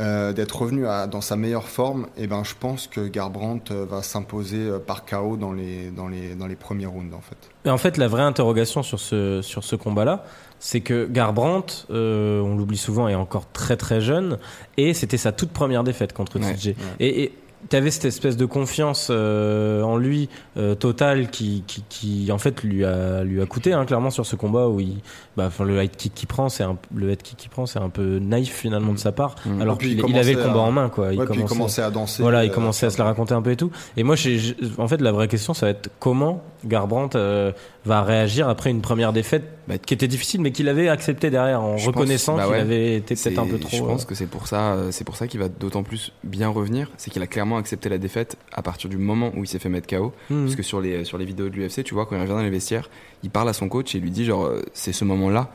[0.00, 3.84] euh, d'être revenu à- dans sa meilleure forme, et ben je pense que Garbrandt euh,
[3.88, 7.36] va s'imposer euh, par KO dans les dans les dans les premiers rounds en fait.
[7.66, 10.24] Et en fait, la vraie interrogation sur ce, sur ce combat-là,
[10.58, 14.38] c'est que Garbrandt, euh, on l'oublie souvent, est encore très très jeune,
[14.78, 16.54] et c'était sa toute première défaite contre Ouais.
[16.54, 16.74] TJ.
[16.98, 17.34] Et, et
[17.70, 22.38] tu avais cette espèce de confiance euh, en lui euh, totale qui, qui, qui, en
[22.38, 24.98] fait lui a, lui a coûté hein, clairement sur ce combat où il,
[25.36, 27.88] bah, le head kick qu'il prend, c'est un, le head kick qu'il prend, c'est un
[27.88, 29.60] peu naïf finalement de sa part, Mm.
[29.62, 31.08] alors qu'il il avait le combat à- en main quoi.
[31.08, 32.22] Ouais, il commençait à danser.
[32.22, 33.70] Voilà, il euh, commençait à se la raconter un peu et tout.
[33.96, 37.52] Et moi, j'ai- en fait, la vraie question, ça va être comment Garbrandt euh,
[37.84, 41.62] va réagir après une première défaite Bah, qui était difficile, mais qu'il avait accepté derrière
[41.62, 42.60] en Je reconnaissant bah qu'il ouais.
[42.60, 43.76] avait été peut-être un peu trop.
[43.76, 46.12] Je pense euh, que c'est pour ça, euh, c'est pour ça qu'il va d'autant plus
[46.24, 46.90] bien revenir.
[46.96, 49.68] C'est qu'il a clairement accepté la défaite à partir du moment où il s'est fait
[49.68, 50.12] mettre KO.
[50.30, 50.44] hmm.
[50.44, 52.42] Parce que sur les, sur les vidéos de l'UFC, tu vois, quand il revient dans
[52.42, 52.88] les vestiaires,
[53.22, 55.50] il parle à son coach et il lui dit genre, c'est ce moment-là,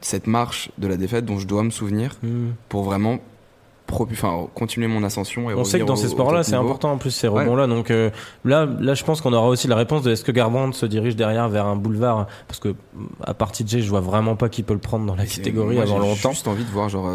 [0.00, 2.50] cette marche de la défaite dont je dois me souvenir Hmm.
[2.68, 3.18] pour vraiment
[3.90, 5.50] enfin, continuer mon ascension.
[5.50, 7.42] Et On sait que dans au- ces sports-là, c'est important en plus ces Ouais.
[7.42, 7.66] rebonds-là.
[7.66, 8.10] Donc euh,
[8.44, 11.16] là, là, je pense qu'on aura aussi la réponse de est-ce que Garbrandt se dirige
[11.16, 12.26] derrière vers un boulevard?
[12.46, 12.74] Parce que
[13.24, 15.74] à part TJ, je vois vraiment pas qui peut le prendre dans la Et catégorie
[15.76, 16.30] moi, avant j'ai longtemps.
[16.32, 17.08] juste envie de voir genre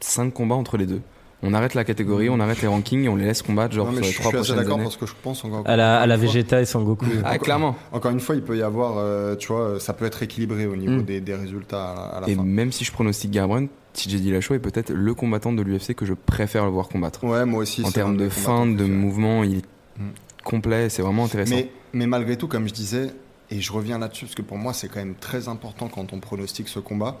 [0.00, 1.00] 5 combats entre les deux.
[1.42, 3.92] On arrête la catégorie, on arrête les rankings et on les laisse combattre genre Non,
[3.92, 5.62] mais sur je les suis trois assez prochaines d'accord parce que je pense encore.
[5.64, 7.06] À la, à la Vegeta et Sangoku.
[7.24, 7.76] Ah, clairement.
[7.92, 10.76] Encore une fois, il peut y avoir, euh, tu vois, ça peut être équilibré au
[10.76, 11.02] niveau Mm.
[11.04, 12.42] des, des résultats à la, à la Et fin.
[12.44, 16.14] même si je pronostique Garbrandt, TJ Dillashaw est peut-être le combattant de l'UFC que je
[16.14, 17.24] préfère le voir combattre.
[17.24, 17.84] Ouais, moi aussi.
[17.84, 19.64] en termes de fin, de mouvement, il est
[20.00, 20.10] Mm.
[20.44, 21.54] complet, c'est vraiment intéressant.
[21.54, 23.12] Mais, mais malgré tout, comme je disais,
[23.50, 26.20] et je reviens là-dessus, parce que pour moi, c'est quand même très important quand on
[26.20, 27.18] pronostique ce combat.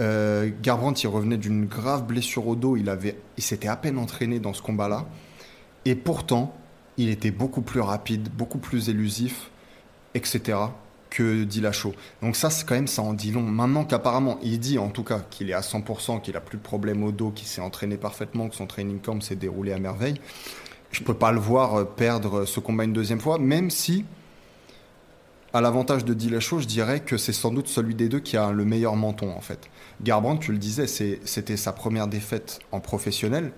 [0.00, 2.76] Euh, Garbrandt, il revenait d'une grave blessure au dos.
[2.76, 5.06] Il, avait, il s'était à peine entraîné dans ce combat-là.
[5.84, 6.54] Et pourtant,
[6.96, 9.50] il était beaucoup plus rapide, beaucoup plus élusif,
[10.14, 10.58] etc.
[11.10, 11.92] que Dillashaw.
[12.22, 13.42] Donc ça, c'est quand même, ça en dit long.
[13.42, 16.62] Maintenant qu'apparemment, il dit en tout cas qu'il est à 100%, qu'il a plus de
[16.62, 20.20] problème au dos, qu'il s'est entraîné parfaitement, que son training camp s'est déroulé à merveille.
[20.92, 24.04] Je peux pas le voir euh, perdre ce combat une deuxième fois, même si,
[25.52, 28.52] à l'avantage de Dillashaw, je dirais que c'est sans doute celui des deux qui a
[28.52, 29.68] le meilleur menton en fait.
[30.02, 33.52] Garbrandt, tu le disais, c'était sa première défaite en professionnel,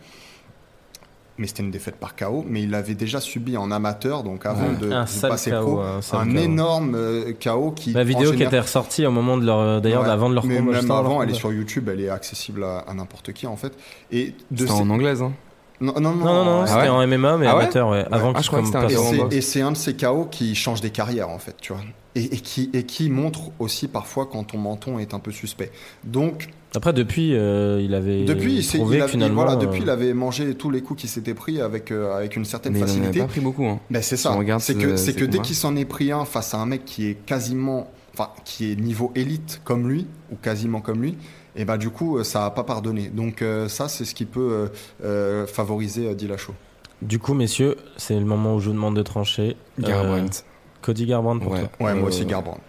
[1.38, 4.68] mais c'était une défaite par KO, mais il l'avait déjà subi en amateur, donc avant
[4.68, 4.76] Ouais.
[4.76, 6.38] de, Un de sale passer KO, pro, un un KO.
[6.38, 7.92] énorme euh, KO qui.
[7.92, 10.44] La vidéo en qui était ressortie au moment de leur, d'ailleurs, Ouais, avant de leur
[10.46, 10.72] mais combat.
[10.82, 13.72] même avant elle est sur YouTube, elle est accessible à, à n'importe qui en fait.
[14.10, 15.32] Et de C'était ces- en anglaise, hein.
[15.80, 18.04] non, non, non, Non, non, non, euh, c'était ouais en MMA, mais Ah amateur, ouais.
[18.12, 20.90] Avant Ah, qu'il je croyais que et c'est un de ces KO qui change des
[20.90, 21.82] carrières en fait, tu vois.
[22.14, 25.72] Et, et qui, et qui montre aussi parfois quand ton menton est un peu suspect.
[26.04, 29.42] Donc, Après, depuis, euh, il avait depuis, il, s'est- trouvé il a- que finalement.
[29.42, 32.34] voilà, euh, depuis, il avait mangé tous les coups qu'il s'était pris avec, euh, avec
[32.36, 33.20] une certaine Mais il en avait facilité.
[33.20, 33.78] pas pris beaucoup, hein.
[33.90, 34.32] Ben, c'est Si ça.
[34.32, 36.58] regarde C'est ce- que, c'est ces que dès qu'il s'en est pris un face à
[36.58, 41.02] un mec qui est quasiment, enfin, qui est niveau élite comme lui, ou quasiment comme
[41.02, 41.16] lui,
[41.56, 43.08] et ben du coup, ça a pas pardonné.
[43.12, 44.68] Donc, euh, ça, c'est ce qui peut euh,
[45.04, 46.54] euh, favoriser euh, Dillashaw.
[47.02, 49.56] Du coup, messieurs, c'est le moment où je vous demande de trancher.
[49.82, 50.44] Euh, Garbrandt.
[50.80, 51.60] Cody Garbrandt pour Ouais.
[51.60, 51.86] toi.
[51.86, 52.60] Ouais, moi aussi, Garbrandt.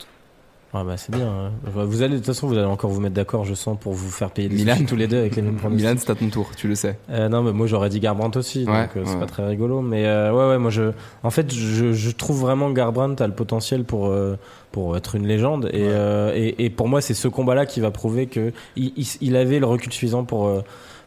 [0.74, 1.28] Ouais, bah, c'est bien.
[1.28, 1.51] hein.
[1.86, 4.09] Vous allez, de toute façon, vous allez encore vous mettre d'accord, je sens, pour vous
[4.09, 4.74] faire payer des Milan.
[4.74, 5.86] sushis tous les deux avec les mêmes pronostics.
[5.86, 6.97] Milan, c'est à ton tour, tu le sais.
[7.11, 9.19] Euh, non, mais moi j'aurais dit Garbrandt aussi, Ouais, donc euh, c'est ouais.
[9.19, 9.82] pas très rigolo.
[9.82, 13.28] Mais euh, ouais, ouais, moi je, en fait, je, je trouve vraiment que Garbrandt a
[13.28, 14.36] le potentiel pour euh,
[14.71, 15.69] pour être une légende.
[15.71, 15.89] Et, Ouais.
[15.91, 19.36] euh, et, et pour moi, c'est ce combat-là qui va prouver que il, il, il
[19.36, 20.61] avait le recul suffisant pour euh,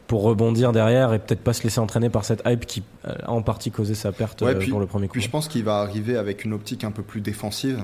[0.07, 3.31] pour rebondir derrière et peut-être pas se laisser entraîner par cette hype qui euh, a
[3.31, 5.11] en partie causé sa perte Ouais, euh, puis- pour le premier coup.
[5.11, 7.83] Puis je pense qu'il va arriver avec une optique un peu plus défensive.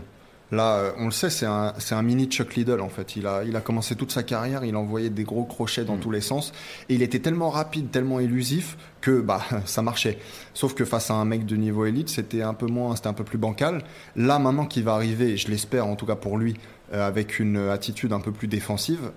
[0.54, 3.16] Là, euh, on le sait, c'est un, mini Chuck Liddell en fait.
[3.16, 6.12] Il a, il a commencé toute sa carrière, il envoyait des gros crochets dans tous
[6.12, 6.54] les sens.
[6.89, 10.20] Et il était tellement rapide, tellement élusif que bah, ça marchait.
[10.54, 13.14] Sauf que face à un mec de niveau élite, c'était un peu moins, c'était un
[13.14, 13.84] peu plus bancal.
[14.16, 16.56] Là, maintenant qu'il va arriver, je l'espère en tout cas pour lui,
[16.93, 19.12] euh, avec une attitude un peu plus défensive,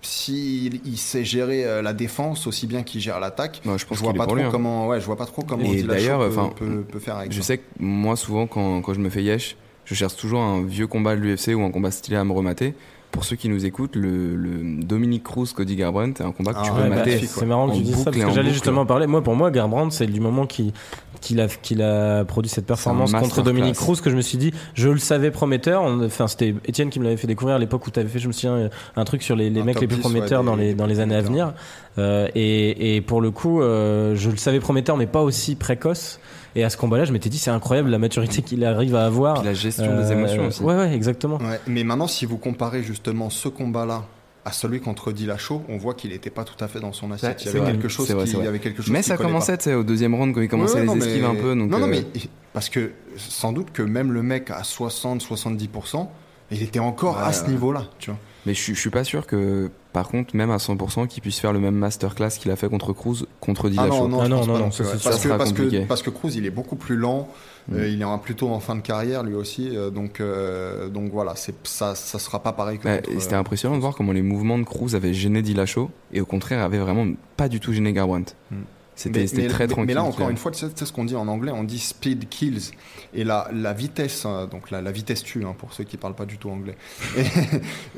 [0.00, 3.98] s'il il sait gérer euh, la défense aussi bien qu'il gère l'attaque, Moi, je pense
[3.98, 4.48] je vois pas trop hein.
[4.50, 7.16] comment, ouais, je vois pas trop comment Et Dillashaw d'ailleurs, peut, enfin, peut, peut faire
[7.16, 7.48] avec Je ça.
[7.48, 10.86] sais que moi, souvent, quand, quand je me fais yesh, je cherche toujours un vieux
[10.86, 12.74] combat de l'UFC ou un combat stylé à me remater.
[13.10, 16.64] Pour ceux qui nous écoutent, le, le Dominique Cruz, Cody Garbrandt, c'est un combat que
[16.64, 17.10] tu Ah peux ouais, bah, mater.
[17.10, 19.06] magnifique, c'est marrant que tu dises ça parce que j'allais justement en parler.
[19.06, 20.72] Moi, pour moi, Garbrandt, c'est du moment qu'il
[21.20, 23.42] qu'il a, qu'il a produit cette performance contre.
[23.42, 25.84] Dominique Cruz que je me suis dit, je le savais prometteur.
[25.84, 28.26] Enfin, c'était Étienne qui me l'avait fait découvrir à l'époque où tu avais fait, je
[28.26, 30.74] me souviens, euh, un truc sur les, mecs les plus 10, prometteurs ouais, dans, les,
[30.74, 31.54] dans les années à venir.
[31.98, 36.18] Euh, et, et pour le coup, euh, je le savais prometteur, mais pas aussi précoce.
[36.56, 39.34] Et à ce combat-là, je m'étais dit, c'est incroyable la maturité qu'il arrive à avoir.
[39.38, 40.62] Puis la gestion Euh, des émotions aussi.
[40.62, 41.38] Ouais, ouais, exactement.
[41.38, 44.04] Ouais, mais maintenant, si vous comparez justement ce combat-là
[44.44, 47.38] à celui contre Dillashaw, on voit qu'il n'était pas tout à fait dans son assiette.
[47.38, 47.72] Ouais, il y avait vrai.
[47.72, 48.44] quelque chose vrai, qui, c'est vrai.
[48.44, 49.56] il y avait quelque chose Mais ça commençait, pas.
[49.58, 51.34] tu sais, au deuxième round quand il commençait Ouais, à non, les mais- esquives un
[51.34, 51.56] peu.
[51.56, 52.04] Donc, non, non, euh, mais
[52.52, 56.08] parce que sans doute que même le mec à 60-70%,
[56.50, 58.18] il était encore Ouais, à ce niveau-là, tu vois.
[58.46, 61.54] Mais je, je suis pas sûr que, par contre, même à 100%, qu'il puisse faire
[61.54, 64.08] le même masterclass qu'il a fait contre Cruz, contre Ah Dillashaw.
[64.08, 64.92] non, non, Ah non, non, pas non, non ça, sûr.
[65.02, 65.82] parce, que, sera parce, compliqué.
[65.82, 67.28] que, parce que Cruz, il est beaucoup plus lent,
[67.68, 67.74] Mm.
[67.76, 71.10] euh, il est un- plutôt en fin de carrière lui aussi, euh, donc, euh, donc
[71.12, 73.94] voilà, c'est, ça ça sera pas pareil que Ouais, et c'était euh, impressionnant de voir
[73.94, 77.06] comment les mouvements de Cruz avaient gêné Dillashaw et au contraire avaient vraiment
[77.38, 78.34] pas du tout gêné Garbrandt.
[78.50, 78.56] Mm.
[78.96, 79.84] C'était très mais- tranquille.
[79.88, 81.64] Mais là, encore une fois, tu sais, tu sais ce qu'on dit en anglais, on
[81.64, 82.70] dit speed kills.
[83.16, 86.14] Et la, la vitesse, hein, donc la, la vitesse tue, hein, pour ceux qui parlent
[86.14, 86.76] pas du tout anglais.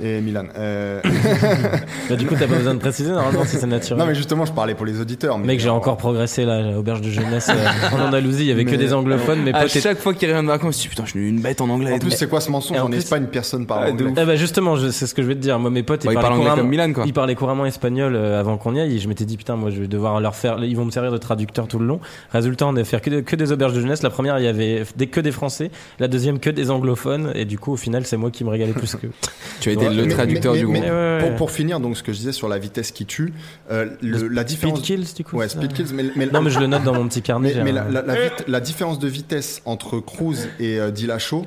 [0.02, 0.44] Et, et Milan.
[0.56, 1.00] euh,
[2.08, 3.98] Bah, du coup, t'as pas besoin de préciser, normalement, si c'est naturel.
[3.98, 5.38] non, mais justement, je parlais pour les auditeurs.
[5.38, 7.66] Mais Mec, j'ai euh, encore progressé là, à auberge de jeunesse euh,
[7.96, 8.42] en Andalousie.
[8.44, 10.78] Il y avait que des anglophones, mais à chaque fois qu'il revient de vacances, je
[10.78, 11.92] me dis putain, je suis une bête en anglais.
[11.92, 14.22] En plus, c'est quoi ce mensonge en En plus- Espagne, personne parle Ah, de anglais.
[14.22, 15.58] Eh ben justement, c'est ce que je vais te dire.
[15.58, 17.04] Moi, mes potes, Bah, ils, il parlaient couramment, comme Milan, quoi.
[17.06, 18.96] ils parlaient couramment espagnol euh, avant qu'on y aille.
[18.96, 20.62] Et je m'étais dit, putain, moi, je vais devoir leur faire.
[20.62, 22.00] Ils vont me servir de traducteur tout le long.
[22.30, 24.02] Résultat, on a fait que, de- que des auberges de jeunesse.
[24.02, 25.70] La première, il y avait des, que des Français.
[25.98, 27.32] La deuxième, que des anglophones.
[27.34, 29.06] Et du coup, au final, c'est moi qui me régalais plus que.
[29.60, 30.90] Tu as été le Mais- traducteur mais- du mais- groupe.
[30.90, 31.28] Ouais, ouais, ouais.
[31.28, 33.32] Pour, pour finir, donc ce que je disais sur la vitesse qui tue,
[33.70, 34.78] euh, le- la différence.
[34.80, 35.36] Speed kills, du coup.
[35.36, 37.52] Ouais, speed kills, mais, mais- Non, mais je le note dans mon petit carnet.
[37.64, 41.44] Mais, la, la- la vit- la différence de vitesse entre Cruz et euh, Dillashaw,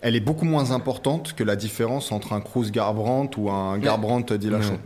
[0.00, 4.32] elle est beaucoup moins importante que la différence entre un Cruz Garbrandt ou un Garbrandt
[4.32, 4.70] Dillashaw.
[4.74, 4.78] Ouais.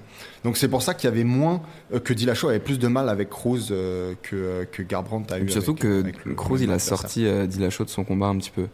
[0.45, 1.63] Donc c'est pour ça qu'il y avait moins
[1.95, 5.39] euh, que Dillashaw avait plus de mal avec Cruz euh, que euh, que Garbrandt a
[5.39, 5.45] eu.
[5.47, 8.05] Et surtout avec- que avec le- Cruz, le il a sorti euh, Dillashaw de son
[8.05, 8.67] combat un petit peu.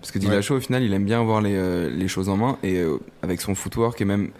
[0.00, 2.58] Parce que Dillashaw, au final, il aime bien avoir les, euh, les choses en main
[2.64, 4.30] et euh, avec son footwork et même.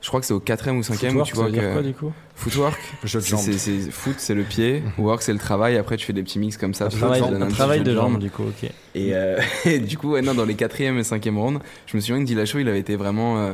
[0.00, 1.72] Je crois que c'est au quatrième ou cinquième où Footwork, tu ça vois dire que.
[1.74, 2.12] quoi, du coup?
[2.36, 5.76] Footwork, de c'est- foot, c'est le pied, work, c'est le travail.
[5.76, 6.84] Après, tu fais des petits mix comme ça.
[6.86, 8.70] Un travail, donne un petit travail de jambes, du coup, ok.
[8.94, 12.00] Et, euh, et du coup, ouais, non, dans les quatrième et cinquième rounds, je me
[12.00, 13.52] souviens que Dillashaw, il avait été vraiment, euh,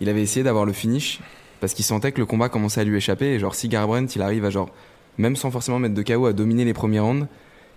[0.00, 1.20] il avait essayé d'avoir le finish
[1.60, 3.34] parce qu'il sentait que le combat commençait à lui échapper.
[3.34, 4.70] Et genre, si Garbrandt, il arrive à genre,
[5.16, 7.26] même sans forcément mettre de KO, à dominer les premiers rounds,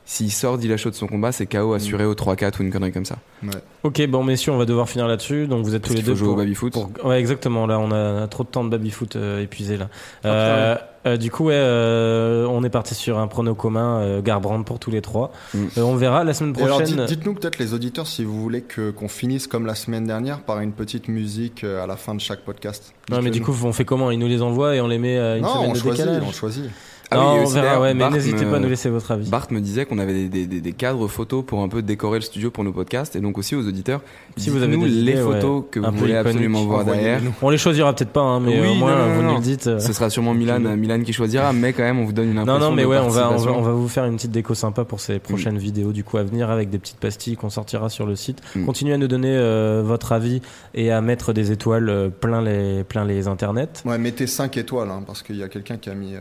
[0.05, 3.05] s'il sort Dillashaw de son combat, c'est KO assuré au 3-4 ou une connerie comme
[3.05, 3.17] ça.
[3.43, 3.49] Ouais.
[3.83, 5.47] Ok, bon, messieurs, on va devoir finir là-dessus.
[5.47, 6.73] Donc, vous êtes Parce tous les deux faut jouer au pour- baby-foot.
[6.73, 7.65] Pour- Ouais, exactement.
[7.65, 9.87] Là, on a trop de temps de baby-foot euh, épuisé là.
[10.23, 10.75] Ah, Euh,
[11.07, 14.79] euh, du coup, ouais, euh, on est parti sur un prono commun, euh, Garbrandt pour
[14.79, 15.31] tous les trois.
[15.53, 15.57] Mm.
[15.77, 16.85] Euh, on verra la semaine prochaine.
[16.85, 20.41] dites- dites-nous peut-être les auditeurs si vous voulez que qu'on finisse comme la semaine dernière
[20.41, 22.93] par une petite musique à la fin de chaque podcast.
[23.11, 24.11] Ouais, mais du coup, on fait comment?
[24.11, 26.05] Ils nous les envoient et on les met à une non, semaine on de choisit,
[26.05, 26.23] décalage.
[26.27, 26.65] on choisit.
[27.13, 27.79] Ah non, oui, on verra.
[27.81, 29.29] Ouais, mais Bart n'hésitez pas à nous laisser votre avis.
[29.29, 32.19] Bart me disait qu'on avait des, des- des- des cadres photos pour un peu décorer
[32.19, 34.01] le studio pour nos podcasts et donc aussi aux auditeurs.
[34.37, 35.67] Si vous avez des les idées, photos ouais.
[35.71, 37.21] que vous voulez absolument voir derrière.
[37.41, 39.35] On les choisira peut-être pas, hein, mais Oui, au moins non, non, vous nous non.
[39.35, 39.67] le dites.
[39.67, 39.79] euh.
[39.79, 42.41] Ce sera sûrement Milan, Milan qui choisira, mais quand même on vous donne une Non,
[42.43, 43.59] impression non, mais de ouais, on va, on va, participation.
[43.59, 46.23] on va vous faire une petite déco sympa pour ces prochaines vidéos du coup à
[46.23, 48.39] venir avec des petites pastilles qu'on sortira sur le site.
[48.55, 48.65] Mm.
[48.65, 50.41] Continuez à nous donner euh, votre avis
[50.73, 53.67] et à mettre des étoiles euh, plein les, plein les internets.
[53.85, 56.19] Ouais, mettez 5 étoiles, hein, parce qu'il y a quelqu'un qui a mis euh,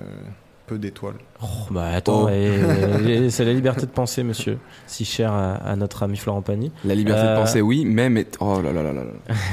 [0.70, 1.16] peu d'étoiles.
[1.42, 2.28] Oh, bah attends, Oh.
[2.28, 6.42] et- et c'est la liberté de penser, monsieur, si cher à, à notre ami Florent
[6.42, 6.70] Pagny.
[6.84, 9.10] La liberté Euh, de penser, oui, mais, mais oh là là là là là.
[9.28, 9.36] Elle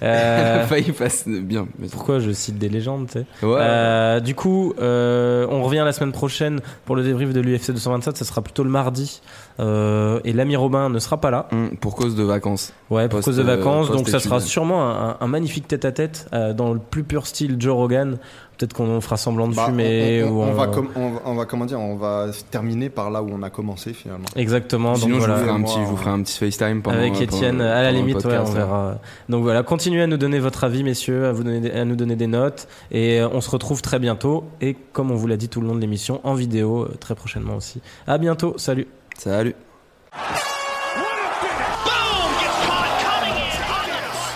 [0.00, 1.66] Euh, failli passer bien.
[1.78, 3.26] mais- pourquoi je cite des légendes, tu sais?
[3.42, 3.58] Ouais.
[3.60, 8.16] Euh, du coup, euh, on revient la semaine prochaine pour le débrief de l'UFC 227.
[8.16, 9.20] Ça sera plutôt le mardi.
[9.60, 11.48] Euh, et l'ami Robin ne sera pas là.
[11.50, 12.72] Hum, pour cause de vacances.
[12.90, 13.90] Ouais, pour Post- cause de vacances.
[13.90, 17.56] euh, donc ça sera sûrement un, un magnifique tête-à-tête euh, dans le plus pur style
[17.58, 18.18] Joe Rogan.
[18.58, 20.24] Peut-être qu'on fera semblant de Bah, fumer.
[20.24, 22.26] on, on- ou on on- va com- on va- on va comment dire, on va
[22.50, 24.26] terminer par là où on a commencé finalement.
[24.34, 24.94] Exactement.
[24.94, 25.34] Donc Sinon, je, voilà.
[25.36, 27.82] vous ferai un petit, je vous ferai un petit FaceTime pendant Avec pendant- Étienne, à
[27.82, 28.98] la limite, ouais, on verra.
[29.28, 31.94] Donc voilà, continuez à nous donner votre avis, messieurs, à, vous donner des- à nous
[31.94, 32.66] donner des notes.
[32.90, 34.42] Et euh, on se retrouve très bientôt.
[34.60, 37.14] Et comme on vous l'a dit tout le long de l'émission, en vidéo, euh, très
[37.14, 37.80] prochainement aussi.
[38.08, 38.88] À bientôt, salut.
[39.16, 39.54] Salut.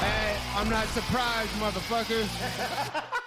[0.00, 2.28] Hey, I'm not surprised, motherfuckers.